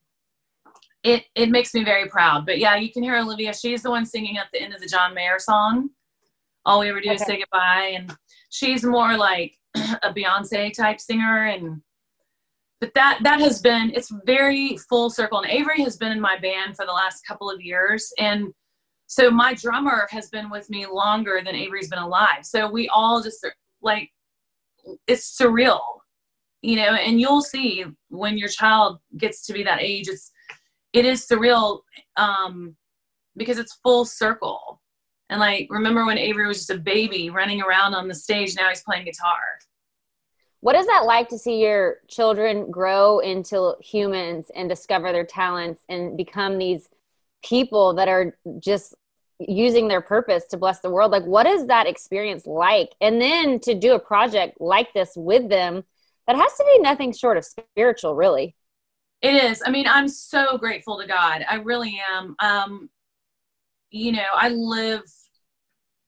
it 1.03 1.23
it 1.35 1.49
makes 1.49 1.73
me 1.73 1.83
very 1.83 2.09
proud. 2.09 2.45
But 2.45 2.59
yeah 2.59 2.75
you 2.75 2.91
can 2.91 3.03
hear 3.03 3.17
olivia. 3.17 3.53
She's 3.53 3.83
the 3.83 3.89
one 3.89 4.05
singing 4.05 4.37
at 4.37 4.47
the 4.51 4.61
end 4.61 4.73
of 4.73 4.81
the 4.81 4.87
john 4.87 5.13
mayer 5.13 5.39
song. 5.39 5.89
All 6.65 6.79
we 6.79 6.89
ever 6.89 6.99
do 6.99 7.09
okay. 7.09 7.15
is 7.15 7.25
say 7.25 7.39
goodbye. 7.39 7.93
And 7.95 8.15
she's 8.49 8.83
more 8.83 9.15
like 9.17 9.55
a 9.75 10.13
beyonce 10.13 10.73
type 10.73 10.99
singer. 10.99 11.47
And 11.47 11.81
but 12.79 12.93
that 12.95 13.19
that 13.23 13.39
has 13.39 13.61
been 13.61 13.91
it's 13.95 14.11
very 14.25 14.77
full 14.89 15.09
circle. 15.09 15.39
And 15.39 15.51
avery 15.51 15.81
has 15.83 15.97
been 15.97 16.11
in 16.11 16.19
my 16.19 16.37
band 16.37 16.75
for 16.75 16.85
the 16.85 16.91
last 16.91 17.25
couple 17.27 17.49
of 17.49 17.61
years. 17.61 18.11
And 18.17 18.53
so 19.07 19.29
my 19.29 19.53
drummer 19.53 20.07
has 20.09 20.29
been 20.29 20.49
with 20.49 20.69
me 20.69 20.85
longer 20.85 21.41
than 21.43 21.53
avery's 21.53 21.89
been 21.89 21.99
alive. 21.99 22.43
So 22.43 22.69
we 22.69 22.87
all 22.89 23.21
just 23.21 23.45
like 23.81 24.09
it's 25.07 25.37
surreal 25.39 25.81
you 26.61 26.75
know 26.75 26.93
and 26.93 27.19
you'll 27.19 27.41
see 27.41 27.85
when 28.09 28.37
your 28.37 28.49
child 28.49 28.99
gets 29.17 29.45
to 29.45 29.53
be 29.53 29.63
that 29.63 29.81
age 29.81 30.07
it's 30.07 30.31
it 30.93 31.05
is 31.05 31.25
surreal 31.25 31.81
um 32.17 32.75
because 33.37 33.57
it's 33.57 33.79
full 33.83 34.05
circle. 34.05 34.81
And 35.29 35.39
like 35.39 35.67
remember 35.69 36.05
when 36.05 36.17
avery 36.17 36.47
was 36.47 36.57
just 36.57 36.69
a 36.69 36.77
baby 36.77 37.29
running 37.29 37.61
around 37.61 37.93
on 37.93 38.07
the 38.07 38.15
stage 38.15 38.55
now 38.55 38.69
he's 38.69 38.83
playing 38.83 39.05
guitar. 39.05 39.37
What 40.59 40.75
is 40.75 40.85
that 40.87 41.05
like 41.05 41.29
to 41.29 41.39
see 41.39 41.61
your 41.61 41.97
children 42.07 42.69
grow 42.69 43.19
into 43.19 43.73
humans 43.81 44.51
and 44.53 44.69
discover 44.69 45.11
their 45.11 45.25
talents 45.25 45.81
and 45.89 46.17
become 46.17 46.57
these 46.57 46.89
people 47.43 47.95
that 47.95 48.07
are 48.07 48.37
just 48.59 48.93
using 49.47 49.87
their 49.87 50.01
purpose 50.01 50.45
to 50.47 50.57
bless 50.57 50.79
the 50.79 50.89
world. 50.89 51.11
Like 51.11 51.25
what 51.25 51.45
is 51.45 51.67
that 51.67 51.87
experience 51.87 52.45
like? 52.45 52.89
And 53.01 53.21
then 53.21 53.59
to 53.61 53.73
do 53.73 53.93
a 53.93 53.99
project 53.99 54.59
like 54.59 54.93
this 54.93 55.11
with 55.15 55.49
them 55.49 55.83
that 56.27 56.35
has 56.35 56.53
to 56.53 56.65
be 56.75 56.81
nothing 56.81 57.13
short 57.13 57.37
of 57.37 57.45
spiritual 57.45 58.15
really. 58.15 58.55
It 59.21 59.35
is. 59.35 59.61
I 59.65 59.71
mean 59.71 59.87
i'm 59.87 60.07
so 60.07 60.57
grateful 60.57 60.99
to 60.99 61.07
god. 61.07 61.45
I 61.49 61.55
really 61.55 62.01
am. 62.13 62.35
Um 62.39 62.89
you 63.93 64.13
know 64.13 64.23
i 64.33 64.47
live 64.47 65.03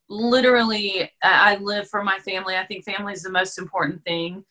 literally 0.07 1.11
i 1.21 1.57
live 1.57 1.87
for 1.89 2.03
my 2.03 2.19
family. 2.19 2.55
I 2.55 2.65
think 2.65 2.85
family 2.85 3.13
is 3.13 3.23
the 3.23 3.31
most 3.31 3.57
important 3.57 4.03
thing 4.03 4.43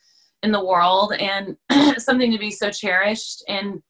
in 0.43 0.53
the 0.53 0.65
world 0.65 1.15
and 1.15 1.57
something 1.99 2.33
to 2.33 2.39
be 2.39 2.51
so 2.51 2.71
cherished. 2.71 3.45
And 3.49 3.83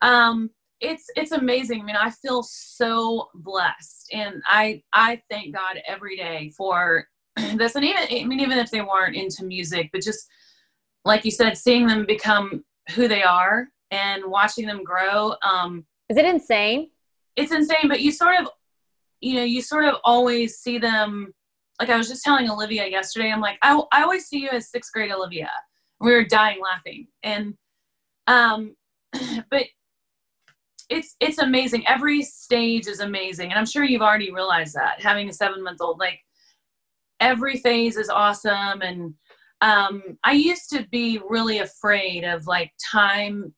um 0.00 0.50
it's 0.80 1.06
it's 1.16 1.32
amazing. 1.32 1.80
I 1.80 1.84
mean, 1.84 1.96
I 1.96 2.10
feel 2.10 2.42
so 2.42 3.28
blessed, 3.34 4.10
and 4.12 4.42
I 4.46 4.82
I 4.92 5.20
thank 5.30 5.54
God 5.54 5.80
every 5.86 6.16
day 6.16 6.52
for 6.56 7.06
this. 7.36 7.74
And 7.74 7.84
even 7.84 8.02
I 8.02 8.24
mean, 8.24 8.40
even 8.40 8.58
if 8.58 8.70
they 8.70 8.82
weren't 8.82 9.16
into 9.16 9.44
music, 9.44 9.90
but 9.92 10.02
just 10.02 10.28
like 11.04 11.24
you 11.24 11.30
said, 11.30 11.56
seeing 11.56 11.86
them 11.86 12.06
become 12.06 12.64
who 12.94 13.08
they 13.08 13.22
are 13.22 13.68
and 13.90 14.24
watching 14.26 14.66
them 14.66 14.84
grow. 14.84 15.34
Um, 15.42 15.84
Is 16.08 16.16
it 16.16 16.24
insane? 16.24 16.90
It's 17.36 17.52
insane, 17.52 17.88
but 17.88 18.00
you 18.00 18.12
sort 18.12 18.40
of, 18.40 18.48
you 19.20 19.34
know, 19.34 19.44
you 19.44 19.62
sort 19.62 19.84
of 19.84 19.96
always 20.04 20.58
see 20.58 20.78
them 20.78 21.32
like 21.80 21.90
I 21.90 21.96
was 21.96 22.08
just 22.08 22.24
telling 22.24 22.50
Olivia 22.50 22.86
yesterday, 22.86 23.30
I'm 23.30 23.40
like, 23.40 23.58
I, 23.62 23.80
I 23.92 24.02
always 24.02 24.26
see 24.26 24.40
you 24.40 24.50
as 24.50 24.70
sixth 24.70 24.92
grade 24.92 25.12
Olivia. 25.12 25.50
We 26.00 26.10
were 26.12 26.24
dying 26.24 26.60
laughing. 26.60 27.06
And, 27.22 27.54
um, 28.26 28.74
but 29.50 29.64
it's, 30.88 31.16
it's 31.20 31.38
amazing. 31.38 31.86
Every 31.86 32.22
stage 32.22 32.86
is 32.86 33.00
amazing. 33.00 33.50
And 33.50 33.58
I'm 33.58 33.66
sure 33.66 33.84
you've 33.84 34.02
already 34.02 34.32
realized 34.32 34.74
that 34.74 35.00
having 35.00 35.28
a 35.28 35.32
seven 35.32 35.62
month 35.62 35.80
old, 35.80 35.98
like 35.98 36.20
every 37.20 37.58
phase 37.58 37.96
is 37.96 38.08
awesome. 38.08 38.80
And, 38.82 39.14
um, 39.60 40.02
I 40.24 40.32
used 40.32 40.70
to 40.70 40.86
be 40.90 41.20
really 41.28 41.58
afraid 41.58 42.24
of 42.24 42.46
like 42.46 42.72
time 42.92 43.52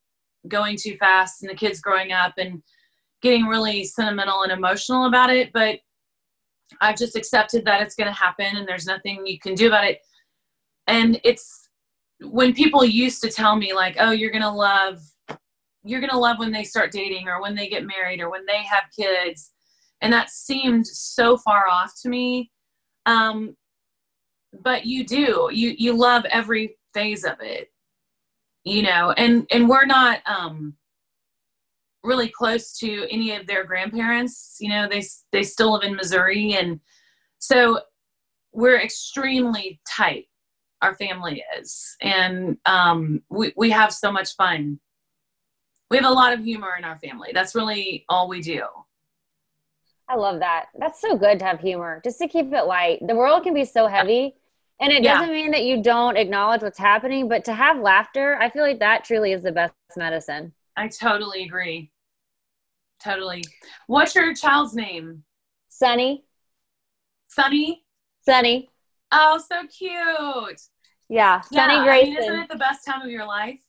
going 0.48 0.76
too 0.76 0.96
fast 0.96 1.42
and 1.42 1.50
the 1.50 1.54
kids 1.54 1.80
growing 1.80 2.12
up 2.12 2.34
and 2.38 2.62
getting 3.22 3.44
really 3.46 3.84
sentimental 3.84 4.42
and 4.42 4.52
emotional 4.52 5.06
about 5.06 5.30
it. 5.30 5.52
But 5.52 5.78
I've 6.80 6.96
just 6.96 7.16
accepted 7.16 7.64
that 7.64 7.82
it's 7.82 7.94
going 7.94 8.08
to 8.08 8.18
happen 8.18 8.56
and 8.56 8.66
there's 8.66 8.86
nothing 8.86 9.26
you 9.26 9.38
can 9.38 9.54
do 9.54 9.66
about 9.66 9.84
it. 9.84 9.98
And 10.86 11.20
it's 11.24 11.68
when 12.22 12.54
people 12.54 12.84
used 12.84 13.22
to 13.22 13.30
tell 13.30 13.56
me 13.56 13.74
like, 13.74 13.96
"Oh, 13.98 14.10
you're 14.10 14.30
going 14.30 14.42
to 14.42 14.50
love 14.50 15.00
you're 15.84 16.00
going 16.00 16.10
to 16.10 16.18
love 16.18 16.38
when 16.38 16.52
they 16.52 16.64
start 16.64 16.92
dating 16.92 17.28
or 17.28 17.40
when 17.40 17.54
they 17.54 17.68
get 17.68 17.86
married 17.86 18.20
or 18.20 18.30
when 18.30 18.46
they 18.46 18.62
have 18.62 18.84
kids." 18.96 19.52
And 20.02 20.12
that 20.12 20.30
seemed 20.30 20.86
so 20.86 21.36
far 21.36 21.68
off 21.68 21.92
to 22.02 22.08
me. 22.08 22.50
Um 23.06 23.56
but 24.62 24.86
you 24.86 25.04
do. 25.04 25.48
You 25.52 25.74
you 25.78 25.96
love 25.96 26.24
every 26.30 26.76
phase 26.94 27.24
of 27.24 27.40
it. 27.40 27.68
You 28.64 28.82
know, 28.82 29.12
and 29.16 29.46
and 29.50 29.68
we're 29.68 29.86
not 29.86 30.20
um 30.26 30.74
really 32.02 32.28
close 32.28 32.72
to 32.78 33.06
any 33.10 33.34
of 33.34 33.46
their 33.46 33.64
grandparents. 33.64 34.56
You 34.60 34.70
know, 34.70 34.88
they 34.88 35.02
they 35.32 35.42
still 35.42 35.72
live 35.72 35.82
in 35.84 35.96
Missouri, 35.96 36.54
and 36.54 36.80
so 37.38 37.80
we're 38.52 38.80
extremely 38.80 39.80
tight. 39.88 40.26
Our 40.82 40.94
family 40.94 41.44
is, 41.58 41.96
and 42.00 42.56
um, 42.66 43.22
we 43.28 43.52
we 43.56 43.70
have 43.70 43.92
so 43.92 44.10
much 44.10 44.34
fun. 44.36 44.80
We 45.91 45.97
have 45.97 46.07
a 46.07 46.11
lot 46.11 46.32
of 46.32 46.45
humor 46.45 46.76
in 46.78 46.84
our 46.84 46.97
family. 46.99 47.30
That's 47.34 47.55
really 47.55 48.05
all 48.09 48.28
we 48.28 48.41
do. 48.41 48.62
I 50.09 50.16
love 50.16 50.41
that. 50.41 50.66
That's 50.78 51.01
so 51.01 51.16
good 51.16 51.38
to 51.41 51.45
have 51.45 51.61
humor, 51.61 52.01
just 52.05 52.18
to 52.18 52.28
keep 52.28 52.53
it 52.53 52.64
light. 52.64 52.99
The 53.07 53.14
world 53.14 53.43
can 53.45 53.55
be 53.55 53.64
so 53.64 53.86
heavy, 53.86 54.34
and 54.80 54.93
it 54.93 55.03
Yeah. 55.03 55.18
doesn't 55.18 55.32
mean 55.32 55.51
that 55.53 55.64
you 55.64 55.82
don't 55.82 56.16
acknowledge 56.16 56.62
what's 56.62 56.78
happening, 56.78 57.28
but 57.28 57.45
to 57.45 57.55
have 57.55 57.78
laughter, 57.78 58.36
I 58.41 58.51
feel 58.51 58.62
like 58.62 58.80
that 58.80 59.05
truly 59.05 59.32
is 59.32 59.43
the 59.43 59.53
best 59.53 59.74
medicine. 59.97 60.53
I 60.76 60.88
totally 60.88 61.45
agree. 61.45 61.91
Totally. 63.03 63.43
What's 63.86 64.14
your 64.14 64.34
child's 64.34 64.74
name? 64.74 65.24
Sunny, 65.68 66.24
Sunny. 67.28 67.84
Sunny, 68.22 68.68
Oh, 69.12 69.38
so 69.38 69.66
cute. 69.66 70.61
yeah, 71.09 71.41
Sunny 71.41 71.74
yeah, 71.74 71.80
I 71.80 71.84
Grayson. 71.84 72.11
mean, 72.14 72.22
isn't 72.22 72.38
it 72.43 72.49
the 72.51 72.57
best 72.57 72.84
time 72.84 73.03
of 73.03 73.11
your 73.11 73.26
life? 73.26 73.61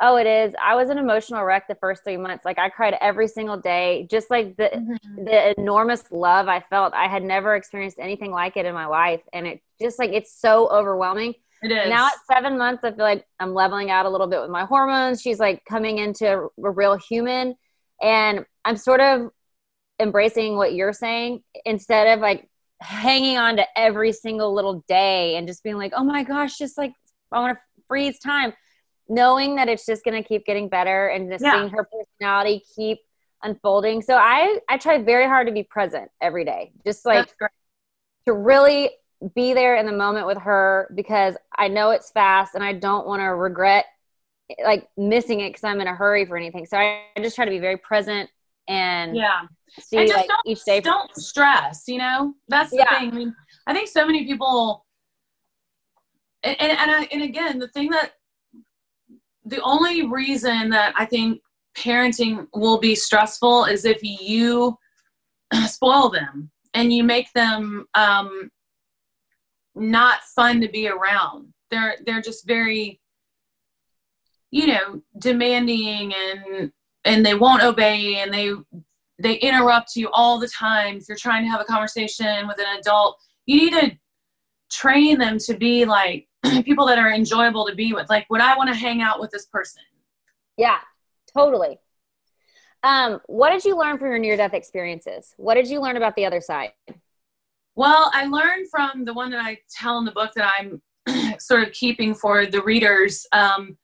Oh, 0.00 0.16
it 0.16 0.26
is. 0.26 0.54
I 0.62 0.76
was 0.76 0.90
an 0.90 0.98
emotional 0.98 1.42
wreck 1.42 1.66
the 1.66 1.74
first 1.74 2.04
three 2.04 2.16
months. 2.16 2.44
Like 2.44 2.58
I 2.58 2.68
cried 2.68 2.94
every 3.00 3.26
single 3.26 3.56
day. 3.56 4.06
Just 4.10 4.30
like 4.30 4.56
the 4.56 4.70
Mm-hmm. 4.74 5.24
the 5.24 5.58
enormous 5.58 6.04
love 6.12 6.46
I 6.48 6.60
felt. 6.60 6.94
I 6.94 7.08
had 7.08 7.24
never 7.24 7.56
experienced 7.56 7.98
anything 7.98 8.30
like 8.30 8.56
it 8.56 8.64
in 8.66 8.74
my 8.74 8.86
life, 8.86 9.22
and 9.32 9.46
it 9.46 9.60
just 9.80 9.98
like 9.98 10.10
it's 10.12 10.32
so 10.32 10.68
overwhelming. 10.68 11.34
It 11.62 11.72
is. 11.72 11.88
Now 11.88 12.06
at 12.06 12.12
seven 12.32 12.56
months, 12.56 12.84
I 12.84 12.90
feel 12.92 13.04
like 13.04 13.26
I'm 13.40 13.52
leveling 13.54 13.90
out 13.90 14.06
a 14.06 14.08
little 14.08 14.28
bit 14.28 14.40
with 14.40 14.50
my 14.50 14.64
hormones. 14.64 15.20
She's 15.20 15.40
like 15.40 15.64
coming 15.64 15.98
into 15.98 16.26
a, 16.32 16.46
a 16.64 16.70
real 16.70 16.94
human, 16.96 17.56
and 18.00 18.44
I'm 18.64 18.76
sort 18.76 19.00
of 19.00 19.30
embracing 19.98 20.56
what 20.56 20.74
you're 20.74 20.92
saying 20.92 21.42
instead 21.64 22.06
of 22.16 22.20
like 22.20 22.48
hanging 22.80 23.36
on 23.36 23.56
to 23.56 23.66
every 23.76 24.12
single 24.12 24.54
little 24.54 24.84
day 24.86 25.34
and 25.34 25.48
just 25.48 25.64
being 25.64 25.76
like, 25.76 25.92
oh 25.96 26.04
my 26.04 26.22
gosh, 26.22 26.56
just 26.56 26.78
like 26.78 26.92
I 27.32 27.40
want 27.40 27.56
to 27.58 27.62
freeze 27.88 28.20
time. 28.20 28.52
Knowing 29.08 29.56
that 29.56 29.68
it's 29.68 29.86
just 29.86 30.04
going 30.04 30.20
to 30.20 30.26
keep 30.26 30.44
getting 30.44 30.68
better 30.68 31.08
and 31.08 31.30
just 31.30 31.44
Yeah. 31.44 31.52
seeing 31.52 31.70
her 31.70 31.84
personality 31.90 32.62
keep 32.76 32.98
unfolding. 33.42 34.02
So 34.02 34.14
I 34.16 34.58
I 34.68 34.78
try 34.78 34.98
very 35.02 35.26
hard 35.26 35.46
to 35.46 35.52
be 35.52 35.62
present 35.62 36.10
every 36.20 36.44
day, 36.44 36.72
just 36.84 37.04
like 37.06 37.32
to 38.26 38.32
really 38.32 38.90
be 39.34 39.54
there 39.54 39.76
in 39.76 39.86
the 39.86 39.92
moment 39.92 40.26
with 40.26 40.38
her 40.38 40.92
because 40.94 41.36
I 41.56 41.68
know 41.68 41.90
it's 41.90 42.10
fast 42.10 42.54
and 42.54 42.62
I 42.62 42.72
don't 42.72 43.06
want 43.06 43.20
to 43.20 43.26
regret 43.26 43.86
like 44.64 44.88
missing 44.96 45.40
it 45.40 45.50
because 45.50 45.64
I'm 45.64 45.80
in 45.80 45.86
a 45.88 45.94
hurry 45.94 46.24
for 46.26 46.36
anything. 46.36 46.66
So 46.66 46.76
I, 46.76 47.02
I 47.16 47.20
just 47.22 47.34
try 47.36 47.44
to 47.44 47.50
be 47.50 47.58
very 47.58 47.76
present 47.76 48.30
and 48.68 49.16
Yeah. 49.16 49.40
see 49.80 49.96
and 49.98 50.08
just 50.08 50.18
like 50.18 50.28
don't, 50.28 50.40
each 50.46 50.64
day. 50.64 50.80
don't 50.80 51.14
stress 51.16 51.84
you 51.88 51.98
know 51.98 52.34
that's 52.48 52.70
the 52.70 52.78
Yeah. 52.78 52.98
thing 52.98 53.10
i 53.10 53.14
mean 53.14 53.34
i 53.66 53.72
think 53.74 53.88
so 53.88 54.06
many 54.06 54.24
people 54.26 54.84
and 56.42 56.56
and, 56.60 56.72
and, 56.72 56.90
I, 56.90 57.08
and 57.12 57.22
again 57.22 57.58
the 57.58 57.68
thing 57.68 57.90
that 57.90 58.12
the 59.48 59.60
only 59.62 60.06
reason 60.06 60.70
that 60.70 60.94
i 60.96 61.04
think 61.04 61.40
parenting 61.76 62.46
will 62.54 62.78
be 62.78 62.94
stressful 62.94 63.64
is 63.64 63.84
if 63.84 64.02
you 64.02 64.76
spoil 65.66 66.08
them 66.08 66.50
and 66.74 66.92
you 66.92 67.02
make 67.04 67.32
them 67.32 67.86
um, 67.94 68.50
not 69.74 70.20
fun 70.34 70.60
to 70.60 70.68
be 70.68 70.88
around. 70.88 71.52
They're 71.70 71.96
they're 72.04 72.22
just 72.22 72.46
very 72.46 73.00
you 74.50 74.66
know 74.68 75.02
demanding 75.18 76.14
and 76.14 76.72
and 77.04 77.24
they 77.24 77.34
won't 77.34 77.62
obey 77.62 78.16
and 78.16 78.32
they 78.32 78.52
they 79.20 79.34
interrupt 79.34 79.96
you 79.96 80.08
all 80.12 80.38
the 80.38 80.48
time. 80.48 80.96
If 80.96 81.08
you're 81.08 81.16
trying 81.18 81.44
to 81.44 81.50
have 81.50 81.60
a 81.60 81.64
conversation 81.64 82.46
with 82.46 82.58
an 82.58 82.78
adult 82.78 83.18
you 83.46 83.56
need 83.56 83.72
to 83.72 83.98
train 84.70 85.18
them 85.18 85.38
to 85.38 85.56
be 85.56 85.84
like 85.84 86.27
people 86.64 86.86
that 86.86 86.98
are 86.98 87.12
enjoyable 87.12 87.66
to 87.66 87.74
be 87.74 87.92
with 87.92 88.08
like 88.08 88.26
would 88.30 88.40
i 88.40 88.56
want 88.56 88.68
to 88.68 88.74
hang 88.76 89.02
out 89.02 89.20
with 89.20 89.30
this 89.30 89.46
person 89.46 89.82
Yeah, 90.56 90.78
totally. 91.32 91.78
Um, 92.82 93.20
what 93.26 93.50
did 93.50 93.64
you 93.64 93.76
learn 93.76 93.98
from 93.98 94.08
your 94.08 94.18
near 94.18 94.36
death 94.36 94.54
experiences? 94.54 95.34
What 95.36 95.54
did 95.54 95.66
you 95.68 95.80
learn 95.80 95.96
about 95.96 96.14
the 96.14 96.26
other 96.26 96.40
side? 96.40 96.72
well 97.78 98.10
i 98.12 98.26
learned 98.26 98.68
from 98.68 99.04
the 99.04 99.14
one 99.14 99.30
that 99.30 99.40
i 99.40 99.56
tell 99.70 99.98
in 99.98 100.04
the 100.04 100.10
book 100.10 100.32
that 100.34 100.50
i'm 100.58 100.82
sort 101.38 101.62
of 101.62 101.72
keeping 101.72 102.12
for 102.12 102.44
the 102.44 102.60
readers 102.62 103.24
um, 103.32 103.78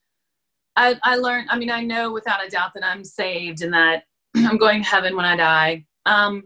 I, 0.77 0.99
I 1.05 1.17
learned 1.17 1.47
i 1.49 1.57
mean 1.57 1.71
i 1.71 1.81
know 1.81 2.13
without 2.13 2.45
a 2.45 2.51
doubt 2.51 2.75
that 2.75 2.85
i'm 2.85 3.05
saved 3.05 3.63
and 3.63 3.73
that 3.73 4.03
i'm 4.37 4.59
going 4.59 4.83
to 4.83 4.89
heaven 4.89 5.17
when 5.17 5.25
i 5.25 5.37
die 5.37 5.85
um, 6.07 6.43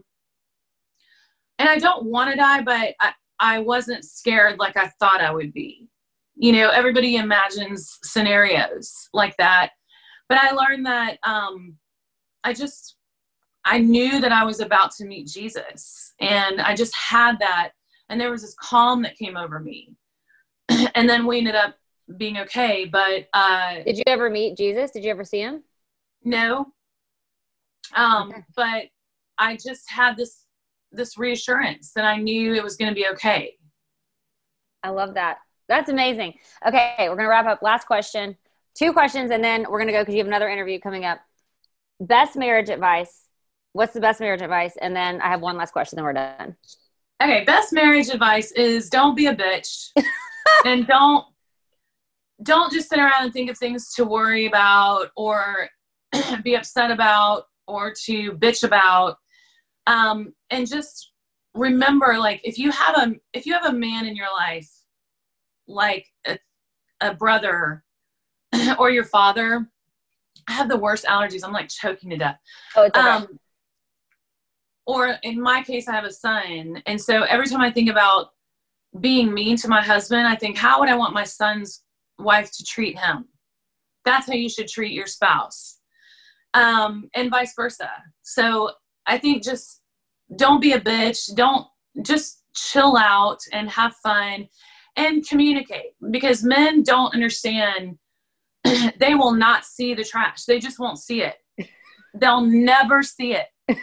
and 1.57 1.67
i 1.67 1.79
don't 1.79 2.05
want 2.05 2.29
to 2.29 2.37
die 2.37 2.61
but 2.61 2.93
I, 3.01 3.13
I 3.39 3.59
wasn't 3.59 4.05
scared 4.05 4.59
like 4.59 4.77
i 4.77 4.87
thought 4.99 5.21
i 5.21 5.31
would 5.31 5.51
be 5.51 5.88
you 6.39 6.53
know 6.53 6.69
everybody 6.69 7.17
imagines 7.17 7.99
scenarios 8.03 9.09
like 9.13 9.35
that 9.37 9.71
but 10.29 10.37
i 10.41 10.51
learned 10.51 10.85
that 10.85 11.17
um, 11.23 11.75
i 12.43 12.53
just 12.53 12.95
i 13.65 13.77
knew 13.77 14.19
that 14.21 14.31
i 14.31 14.43
was 14.43 14.61
about 14.61 14.89
to 14.91 15.05
meet 15.05 15.27
jesus 15.27 16.13
and 16.21 16.61
i 16.61 16.73
just 16.73 16.95
had 16.95 17.37
that 17.39 17.71
and 18.07 18.19
there 18.19 18.31
was 18.31 18.41
this 18.41 18.55
calm 18.59 19.01
that 19.01 19.17
came 19.17 19.35
over 19.35 19.59
me 19.59 19.93
and 20.95 21.07
then 21.09 21.27
we 21.27 21.37
ended 21.39 21.55
up 21.55 21.75
being 22.17 22.37
okay 22.37 22.85
but 22.85 23.27
uh 23.33 23.75
Did 23.85 23.97
you 23.97 24.03
ever 24.07 24.31
meet 24.31 24.57
Jesus? 24.57 24.89
Did 24.89 25.03
you 25.03 25.11
ever 25.11 25.23
see 25.23 25.39
him? 25.41 25.61
no 26.23 26.65
um 27.95 28.29
Okay. 28.29 28.43
but 28.55 28.83
i 29.37 29.55
just 29.55 29.89
had 29.91 30.15
this 30.17 30.45
this 30.91 31.17
reassurance 31.17 31.91
that 31.95 32.05
i 32.05 32.15
knew 32.17 32.53
it 32.53 32.63
was 32.63 32.77
going 32.77 32.89
to 32.89 32.95
be 32.95 33.07
okay 33.07 33.55
I 34.81 34.89
love 34.91 35.15
that. 35.15 35.39
That's 35.69 35.89
amazing. 35.89 36.33
Okay, 36.67 37.07
we're 37.07 37.15
gonna 37.15 37.29
wrap 37.29 37.45
up. 37.45 37.61
Last 37.61 37.85
question. 37.85 38.35
Two 38.75 38.91
questions, 38.91 39.31
and 39.31 39.41
then 39.43 39.65
we're 39.69 39.79
gonna 39.79 39.93
go 39.93 40.01
because 40.01 40.15
you 40.15 40.19
have 40.19 40.27
another 40.27 40.49
interview 40.49 40.79
coming 40.79 41.05
up. 41.05 41.19
Best 42.01 42.35
marriage 42.35 42.69
advice. 42.69 43.25
What's 43.71 43.93
the 43.93 44.01
best 44.01 44.19
marriage 44.19 44.41
advice? 44.41 44.73
And 44.81 44.95
then 44.95 45.21
I 45.21 45.29
have 45.29 45.41
one 45.41 45.55
last 45.55 45.71
question, 45.71 45.95
then 45.95 46.03
we're 46.03 46.13
done. 46.13 46.57
okay 47.21 47.43
best 47.45 47.71
marriage 47.73 48.09
advice 48.09 48.51
is 48.53 48.89
don't 48.89 49.15
be 49.15 49.27
a 49.27 49.35
bitch 49.35 49.89
and 50.65 50.87
don't 50.87 51.25
don't 52.41 52.71
just 52.71 52.89
sit 52.89 52.99
around 52.99 53.23
and 53.25 53.33
think 53.33 53.49
of 53.49 53.57
things 53.57 53.93
to 53.93 54.05
worry 54.05 54.45
about 54.45 55.09
or 55.15 55.69
be 56.43 56.55
upset 56.55 56.91
about 56.91 57.43
or 57.67 57.93
to 58.05 58.31
bitch 58.33 58.63
about 58.63 59.17
um, 59.87 60.33
and 60.49 60.67
just 60.67 61.11
remember 61.53 62.17
like 62.17 62.39
if 62.43 62.57
you 62.57 62.71
have 62.71 62.95
a 62.97 63.13
if 63.33 63.45
you 63.45 63.53
have 63.53 63.65
a 63.65 63.73
man 63.73 64.05
in 64.05 64.15
your 64.15 64.31
life 64.37 64.69
like 65.69 66.05
a, 66.27 66.37
a 66.99 67.13
brother 67.13 67.83
or 68.79 68.89
your 68.89 69.05
father 69.05 69.69
i 70.47 70.51
have 70.51 70.67
the 70.67 70.77
worst 70.77 71.05
allergies 71.05 71.41
i'm 71.45 71.53
like 71.53 71.69
choking 71.69 72.09
to 72.09 72.17
death 72.17 72.39
Oh, 72.75 72.83
it's 72.83 72.97
okay. 72.97 73.07
um, 73.07 73.39
or 74.89 75.19
in 75.21 75.39
my 75.39 75.61
case, 75.61 75.87
I 75.87 75.93
have 75.93 76.03
a 76.05 76.11
son. 76.11 76.81
And 76.87 76.99
so 76.99 77.21
every 77.21 77.45
time 77.45 77.61
I 77.61 77.69
think 77.69 77.91
about 77.91 78.31
being 78.99 79.31
mean 79.31 79.55
to 79.57 79.67
my 79.67 79.83
husband, 79.83 80.25
I 80.25 80.35
think, 80.35 80.57
how 80.57 80.79
would 80.79 80.89
I 80.89 80.95
want 80.95 81.13
my 81.13 81.23
son's 81.23 81.83
wife 82.17 82.51
to 82.53 82.63
treat 82.63 82.97
him? 82.97 83.25
That's 84.03 84.25
how 84.25 84.33
you 84.33 84.49
should 84.49 84.67
treat 84.67 84.91
your 84.91 85.05
spouse. 85.05 85.77
Um, 86.55 87.07
and 87.13 87.29
vice 87.29 87.53
versa. 87.55 87.91
So 88.23 88.71
I 89.05 89.19
think 89.19 89.43
just 89.43 89.83
don't 90.37 90.59
be 90.59 90.73
a 90.73 90.81
bitch. 90.81 91.35
Don't 91.35 91.67
just 92.01 92.45
chill 92.55 92.97
out 92.97 93.37
and 93.53 93.69
have 93.69 93.93
fun 93.97 94.47
and 94.99 95.27
communicate 95.27 95.93
because 96.11 96.43
men 96.43 96.83
don't 96.83 97.13
understand 97.13 97.97
they 98.99 99.15
will 99.15 99.31
not 99.31 99.63
see 99.65 99.93
the 99.93 100.03
trash. 100.03 100.43
They 100.43 100.59
just 100.59 100.77
won't 100.77 100.99
see 100.99 101.21
it. 101.23 101.35
They'll 102.15 102.41
never 102.41 103.01
see 103.01 103.33
it. 103.33 103.47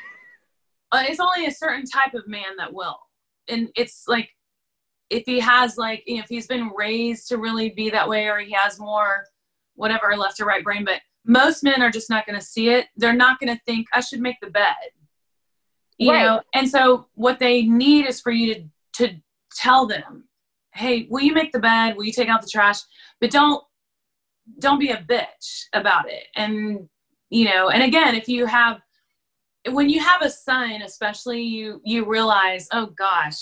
It's 0.99 1.21
only 1.21 1.45
a 1.45 1.51
certain 1.53 1.85
type 1.85 2.15
of 2.15 2.27
man 2.27 2.57
that 2.57 2.73
will. 2.73 2.99
And 3.49 3.69
it's 3.77 4.05
like 4.09 4.31
if 5.11 5.25
he 5.27 5.39
has 5.41 5.77
like 5.77 6.03
you 6.07 6.17
know, 6.17 6.23
if 6.23 6.29
he's 6.31 6.47
been 6.47 6.71
raised 6.75 7.29
to 7.29 7.37
really 7.37 7.71
be 7.71 7.91
that 7.91 8.09
way 8.09 8.29
or 8.29 8.39
he 8.39 8.53
has 8.53 8.79
more 8.79 9.27
whatever 9.75 10.17
left 10.17 10.41
or 10.41 10.47
right 10.47 10.65
brain 10.65 10.87
but 10.87 11.03
most 11.27 11.63
men 11.63 11.83
are 11.83 11.91
just 11.91 12.09
not 12.09 12.25
going 12.25 12.39
to 12.39 12.45
see 12.45 12.71
it. 12.71 12.87
They're 12.97 13.13
not 13.13 13.39
going 13.41 13.55
to 13.55 13.61
think 13.67 13.89
i 13.93 14.01
should 14.01 14.21
make 14.21 14.37
the 14.41 14.49
bed. 14.49 14.75
You 15.99 16.13
Right. 16.13 16.23
know? 16.25 16.41
And 16.55 16.67
so 16.67 17.09
what 17.15 17.41
they 17.41 17.63
need 17.63 18.07
is 18.07 18.21
for 18.23 18.31
you 18.31 18.55
to 18.55 18.65
to 18.99 19.17
tell 19.55 19.87
them 19.87 20.26
hey 20.77 21.07
will 21.11 21.23
you 21.23 21.33
make 21.33 21.53
the 21.53 21.59
bed 21.59 21.97
will 21.97 22.05
you 22.05 22.13
take 22.13 22.29
out 22.29 22.43
the 22.43 22.49
trash 22.49 22.81
but 23.21 23.31
don't 23.31 23.63
don't 24.59 24.79
be 24.79 24.91
a 24.91 24.99
bitch 24.99 25.65
about 25.73 26.09
it 26.09 26.25
and 26.37 26.89
you 27.31 27.45
know 27.45 27.69
and 27.69 27.83
again 27.83 28.15
if 28.15 28.29
you 28.29 28.47
have 28.47 28.81
when 29.71 29.89
you 29.89 30.01
have 30.01 30.23
a 30.23 30.31
son 30.31 30.83
especially 30.83 31.43
you 31.43 31.81
you 31.85 32.05
realize 32.05 32.69
oh 32.73 32.87
gosh 32.99 33.39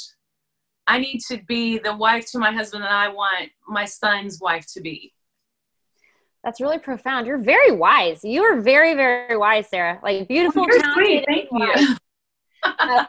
i 0.87 0.99
need 0.99 1.20
to 1.20 1.39
be 1.47 1.78
the 1.78 1.95
wife 1.95 2.24
to 2.30 2.39
my 2.39 2.53
husband 2.53 2.82
that 2.82 2.93
i 2.93 3.09
want 3.09 3.51
my 3.68 3.85
son's 3.85 4.41
wife 4.41 4.66
to 4.72 4.80
be 4.80 5.12
That's 6.45 6.61
really 6.61 6.78
profound. 6.78 7.26
You're 7.26 7.39
very 7.39 7.72
wise. 7.72 8.20
You 8.22 8.43
are 8.43 8.61
very, 8.61 8.93
very 8.95 9.37
wise, 9.37 9.66
Sara. 9.70 9.99
Like 10.03 10.28
beautiful, 10.28 10.64
oh, 10.64 10.66
You're 10.68 10.82
talented, 10.82 11.07
sweet. 11.07 11.24
Thank 11.26 11.49
you. 11.51 11.68
wise. 11.68 11.99
Uh, 12.78 13.05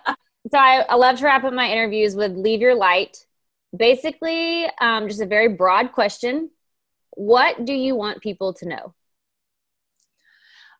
so 0.51 0.57
I, 0.57 0.85
I 0.89 0.95
love 0.95 1.17
to 1.19 1.25
wrap 1.25 1.43
up 1.43 1.53
my 1.53 1.69
interviews 1.69 2.15
with 2.15 2.33
leave 2.33 2.61
your 2.61 2.75
light. 2.75 3.25
Basically, 3.75 4.67
um, 4.79 5.07
just 5.07 5.21
a 5.21 5.25
very 5.25 5.49
broad 5.49 5.91
question. 5.91 6.49
What 7.11 7.65
do 7.65 7.73
you 7.73 7.95
want 7.95 8.21
people 8.21 8.53
to 8.53 8.67
know? 8.67 8.93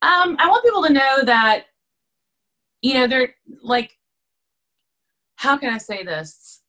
Um, 0.02 0.36
I 0.39 0.50
want 0.50 0.64
people 0.64 0.84
to 0.84 0.93
know 0.93 1.24
that, 1.24 1.66
you 2.82 2.93
know, 2.93 3.08
they're 3.08 3.34
like, 3.64 3.98
how 5.36 5.58
can 5.58 5.74
I 5.74 5.78
say 5.78 6.04
this? 6.04 6.62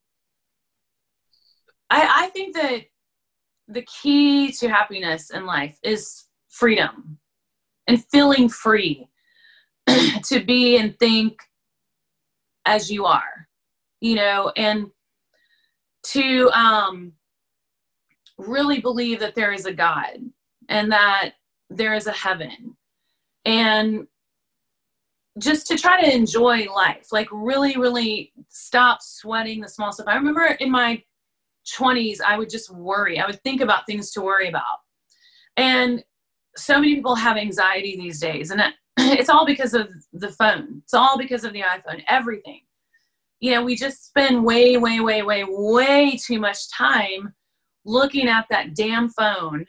I, 1.90 2.24
I 2.24 2.28
think 2.28 2.54
that 2.54 2.84
the 3.68 3.82
key 3.82 4.52
to 4.52 4.68
happiness 4.68 5.30
in 5.30 5.44
life 5.44 5.78
is 5.82 6.24
freedom 6.48 7.18
and 7.86 8.04
feeling 8.06 8.48
free 8.48 9.08
to 10.24 10.40
be 10.44 10.78
and 10.78 10.98
think 10.98 11.40
as 12.64 12.90
you 12.90 13.04
are, 13.04 13.48
you 14.00 14.14
know, 14.14 14.52
and 14.56 14.90
to 16.12 16.50
um, 16.50 17.12
really 18.38 18.80
believe 18.80 19.20
that 19.20 19.34
there 19.34 19.52
is 19.52 19.66
a 19.66 19.72
God 19.72 20.18
and 20.68 20.90
that 20.92 21.32
there 21.70 21.94
is 21.94 22.06
a 22.06 22.12
heaven. 22.12 22.76
And 23.44 24.06
just 25.38 25.66
to 25.66 25.76
try 25.76 26.00
to 26.00 26.14
enjoy 26.14 26.64
life 26.72 27.08
like 27.12 27.28
really 27.30 27.76
really 27.76 28.32
stop 28.48 29.02
sweating 29.02 29.60
the 29.60 29.68
small 29.68 29.92
stuff. 29.92 30.06
I 30.08 30.16
remember 30.16 30.44
in 30.60 30.70
my 30.70 31.02
20s 31.78 32.20
i 32.24 32.38
would 32.38 32.48
just 32.48 32.70
worry. 32.70 33.18
I 33.18 33.26
would 33.26 33.42
think 33.42 33.60
about 33.60 33.86
things 33.86 34.12
to 34.12 34.22
worry 34.22 34.48
about. 34.48 34.62
And 35.58 36.02
so 36.56 36.80
many 36.80 36.94
people 36.94 37.14
have 37.14 37.36
anxiety 37.36 37.96
these 37.96 38.18
days 38.18 38.50
and 38.50 38.62
it's 38.96 39.28
all 39.28 39.44
because 39.44 39.74
of 39.74 39.90
the 40.14 40.30
phone. 40.30 40.80
It's 40.84 40.94
all 40.94 41.18
because 41.18 41.44
of 41.44 41.52
the 41.52 41.60
iphone 41.60 42.02
everything 42.08 42.62
you 43.40 43.50
know 43.52 43.62
we 43.62 43.76
just 43.76 44.06
spend 44.06 44.44
way 44.44 44.76
way 44.76 45.00
way 45.00 45.22
way 45.22 45.44
way 45.46 46.16
too 46.16 46.38
much 46.38 46.70
time 46.70 47.34
looking 47.84 48.28
at 48.28 48.46
that 48.50 48.74
damn 48.74 49.08
phone 49.10 49.64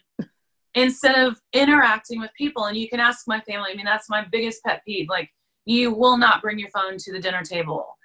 instead 0.77 1.15
of 1.15 1.39
interacting 1.53 2.19
with 2.19 2.31
people. 2.37 2.65
And 2.65 2.77
you 2.77 2.87
can 2.87 2.99
ask 2.99 3.27
my 3.27 3.39
family. 3.41 3.69
I 3.71 3.75
mean, 3.75 3.85
that's 3.85 4.09
my 4.09 4.25
biggest 4.31 4.63
pet 4.63 4.81
peeve. 4.85 5.07
Like, 5.09 5.29
you 5.65 5.91
will 5.93 6.17
not 6.17 6.41
bring 6.41 6.59
your 6.59 6.69
phone 6.69 6.97
to 6.97 7.11
the 7.11 7.19
dinner 7.19 7.41
table. 7.43 7.97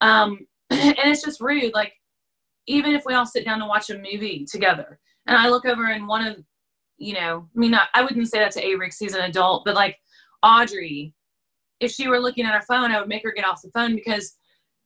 Um, 0.00 0.46
and 0.70 0.94
it's 0.98 1.22
just 1.22 1.40
rude. 1.40 1.74
Like, 1.74 1.92
even 2.66 2.94
if 2.94 3.04
we 3.04 3.14
all 3.14 3.26
sit 3.26 3.44
down 3.44 3.58
to 3.58 3.66
watch 3.66 3.90
a 3.90 3.96
movie 3.96 4.46
together, 4.50 5.00
and 5.26 5.36
I 5.36 5.48
look 5.48 5.66
over 5.66 5.86
and 5.86 6.06
one 6.06 6.24
of, 6.24 6.36
you 6.96 7.14
know, 7.14 7.48
I 7.54 7.58
mean, 7.58 7.72
not, 7.72 7.88
I 7.94 8.02
wouldn't 8.02 8.28
say 8.28 8.38
that 8.38 8.52
to 8.52 8.64
Avery 8.64 8.88
'cause 8.88 8.98
he's 8.98 9.14
an 9.14 9.22
adult, 9.22 9.64
but 9.64 9.74
like 9.74 9.98
Audrey, 10.44 11.12
if 11.80 11.90
she 11.90 12.06
were 12.06 12.20
looking 12.20 12.46
at 12.46 12.54
her 12.54 12.62
phone, 12.62 12.92
I 12.92 13.00
would 13.00 13.08
make 13.08 13.24
her 13.24 13.32
get 13.32 13.46
off 13.46 13.62
the 13.62 13.70
phone 13.70 13.96
because 13.96 14.36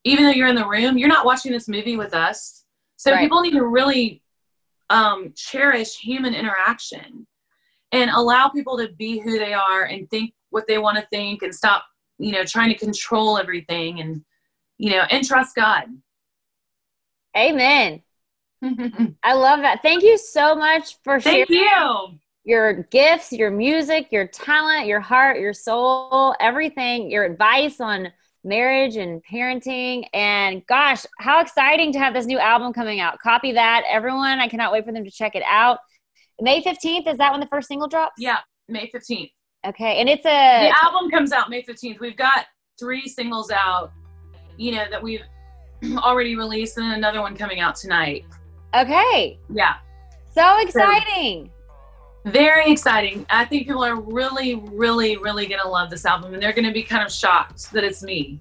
even 0.07 0.25
though 0.25 0.31
you're 0.31 0.47
in 0.47 0.55
the 0.55 0.67
room, 0.67 0.97
you're 0.97 1.09
not 1.09 1.27
watching 1.27 1.51
this 1.51 1.67
movie 1.69 1.97
with 1.97 2.15
us. 2.15 2.65
So 2.97 3.11
Right. 3.11 3.21
people 3.21 3.41
need 3.41 3.55
to 3.55 3.67
really 3.67 4.23
um, 4.89 5.33
cherish 5.35 5.97
human 5.97 6.33
interaction 6.33 7.27
and 7.91 8.11
allow 8.11 8.49
people 8.49 8.79
to 8.79 8.89
be 8.93 9.19
who 9.19 9.37
they 9.39 9.53
are 9.53 9.83
and 9.85 10.09
think 10.09 10.33
what 10.51 10.69
they 10.69 10.79
want 10.79 10.97
to 10.97 11.07
think 11.11 11.43
and 11.43 11.53
stop, 11.53 11.85
you 12.19 12.31
know, 12.31 12.45
trying 12.45 12.69
to 12.69 12.79
control 12.79 13.37
everything 13.37 14.01
and, 14.01 14.25
you 14.79 14.91
know, 14.91 15.03
and 15.11 15.27
trust 15.27 15.57
God. 15.57 15.87
Amen. 17.37 18.03
I 18.63 19.33
love 19.33 19.61
that. 19.63 19.83
Thank 19.83 20.05
you 20.05 20.17
so 20.19 20.55
much 20.55 20.99
for 21.03 21.19
Thank 21.19 21.49
sharing 21.49 21.61
you. 21.63 22.19
your 22.45 22.85
gifts, 22.85 23.33
your 23.33 23.51
music, 23.51 24.13
your 24.13 24.29
talent, 24.29 24.87
your 24.87 25.01
heart, 25.01 25.41
your 25.41 25.53
soul, 25.53 26.37
everything, 26.39 27.11
your 27.11 27.25
advice 27.25 27.81
on 27.81 28.13
marriage 28.47 28.97
and 28.97 29.23
parenting. 29.31 30.07
And 30.15 30.65
gosh, 30.67 31.05
how 31.19 31.41
exciting 31.41 31.93
to 31.93 31.99
have 31.99 32.15
this 32.15 32.27
new 32.27 32.39
album 32.39 32.73
coming 32.73 33.01
out. 33.01 33.19
Copy 33.19 33.53
that, 33.53 33.83
everyone. 33.91 34.39
I 34.39 34.49
cannot 34.49 34.73
wait 34.73 34.85
for 34.87 34.93
them 34.93 35.05
to 35.05 35.11
check 35.11 35.35
it 35.35 35.43
out. 35.47 35.79
May 36.41 36.63
15th, 36.63 37.07
is 37.11 37.19
that 37.19 37.33
when 37.33 37.41
the 37.41 37.47
first 37.49 37.69
single 37.69 37.89
drops? 37.89 38.15
Yeah, 38.19 38.39
May 38.69 38.91
15th. 38.95 39.33
Okay. 39.67 39.99
And 40.01 40.09
it's 40.09 40.25
a 40.25 40.69
The 40.69 40.85
album 40.85 41.11
comes 41.11 41.33
out 41.33 41.51
May 41.51 41.63
15th. 41.63 41.99
We've 42.01 42.17
got 42.17 42.47
three 42.79 43.09
singles 43.09 43.51
out, 43.51 43.91
you 44.57 44.73
know, 44.73 44.85
that 44.91 45.03
we've 45.03 45.23
already 45.99 46.37
released 46.37 46.79
and 46.79 46.93
another 46.93 47.21
one 47.21 47.37
coming 47.37 47.61
out 47.61 47.75
tonight. 47.75 48.25
okay. 48.75 49.39
Yeah. 49.53 49.75
So 50.35 50.59
exciting. 50.61 51.51
Very 52.27 52.73
exciting. 52.73 53.25
I 53.31 53.45
think 53.45 53.67
people 53.69 53.85
are 53.85 54.01
really, 54.01 54.57
really, 54.57 55.17
really 55.17 55.47
going 55.47 55.61
to 55.63 55.69
love 55.69 55.91
this 55.91 56.05
album 56.05 56.35
and 56.35 56.43
they're 56.43 56.53
going 56.53 56.67
to 56.67 56.73
be 56.73 56.83
kind 56.83 57.05
of 57.05 57.13
shocked 57.13 57.71
that 57.73 57.85
it's 57.85 58.03
me. 58.03 58.41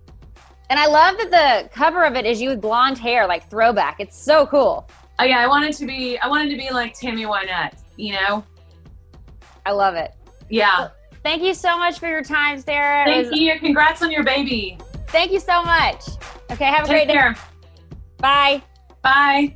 And 0.72 0.80
I 0.80 0.88
love 0.88 1.18
that 1.18 1.30
the 1.30 1.70
cover 1.70 2.04
of 2.04 2.16
it 2.16 2.26
is 2.26 2.42
you 2.42 2.50
with 2.50 2.62
blonde 2.62 2.98
hair, 2.98 3.28
like 3.28 3.48
throwback. 3.48 4.00
It's 4.00 4.18
so 4.18 4.48
cool. 4.48 4.90
Oh, 5.20 5.24
yeah, 5.24 5.38
I 5.38 5.48
wanted 5.48 5.74
to 5.74 5.86
be, 5.86 6.18
I 6.18 6.28
wanted 6.28 6.50
to 6.50 6.58
be 6.58 6.72
like 6.72 6.94
Tammy 7.00 7.26
Wynette, 7.26 7.78
you 7.96 8.14
know? 8.14 8.44
I 9.68 9.72
love 9.72 9.94
it. 9.94 10.16
Yeah. 10.50 10.90
Thank 11.24 11.44
you 11.44 11.54
so 11.54 11.78
much 11.78 12.00
for 12.00 12.08
your 12.08 12.24
time, 12.24 12.60
Sara. 12.60 13.06
Thank 13.06 13.30
was- 13.30 13.40
you. 13.40 13.60
Congrats 13.60 14.02
on 14.02 14.10
your 14.10 14.24
baby. 14.24 14.80
Thank 15.10 15.32
you 15.32 15.40
so 15.40 15.62
much. 15.62 16.04
Okay, 16.52 16.66
have 16.66 16.86
a 16.86 16.88
Take 16.88 17.08
great 17.08 17.14
day. 17.14 17.40
Bye. 18.18 18.64
Bye. 19.04 19.56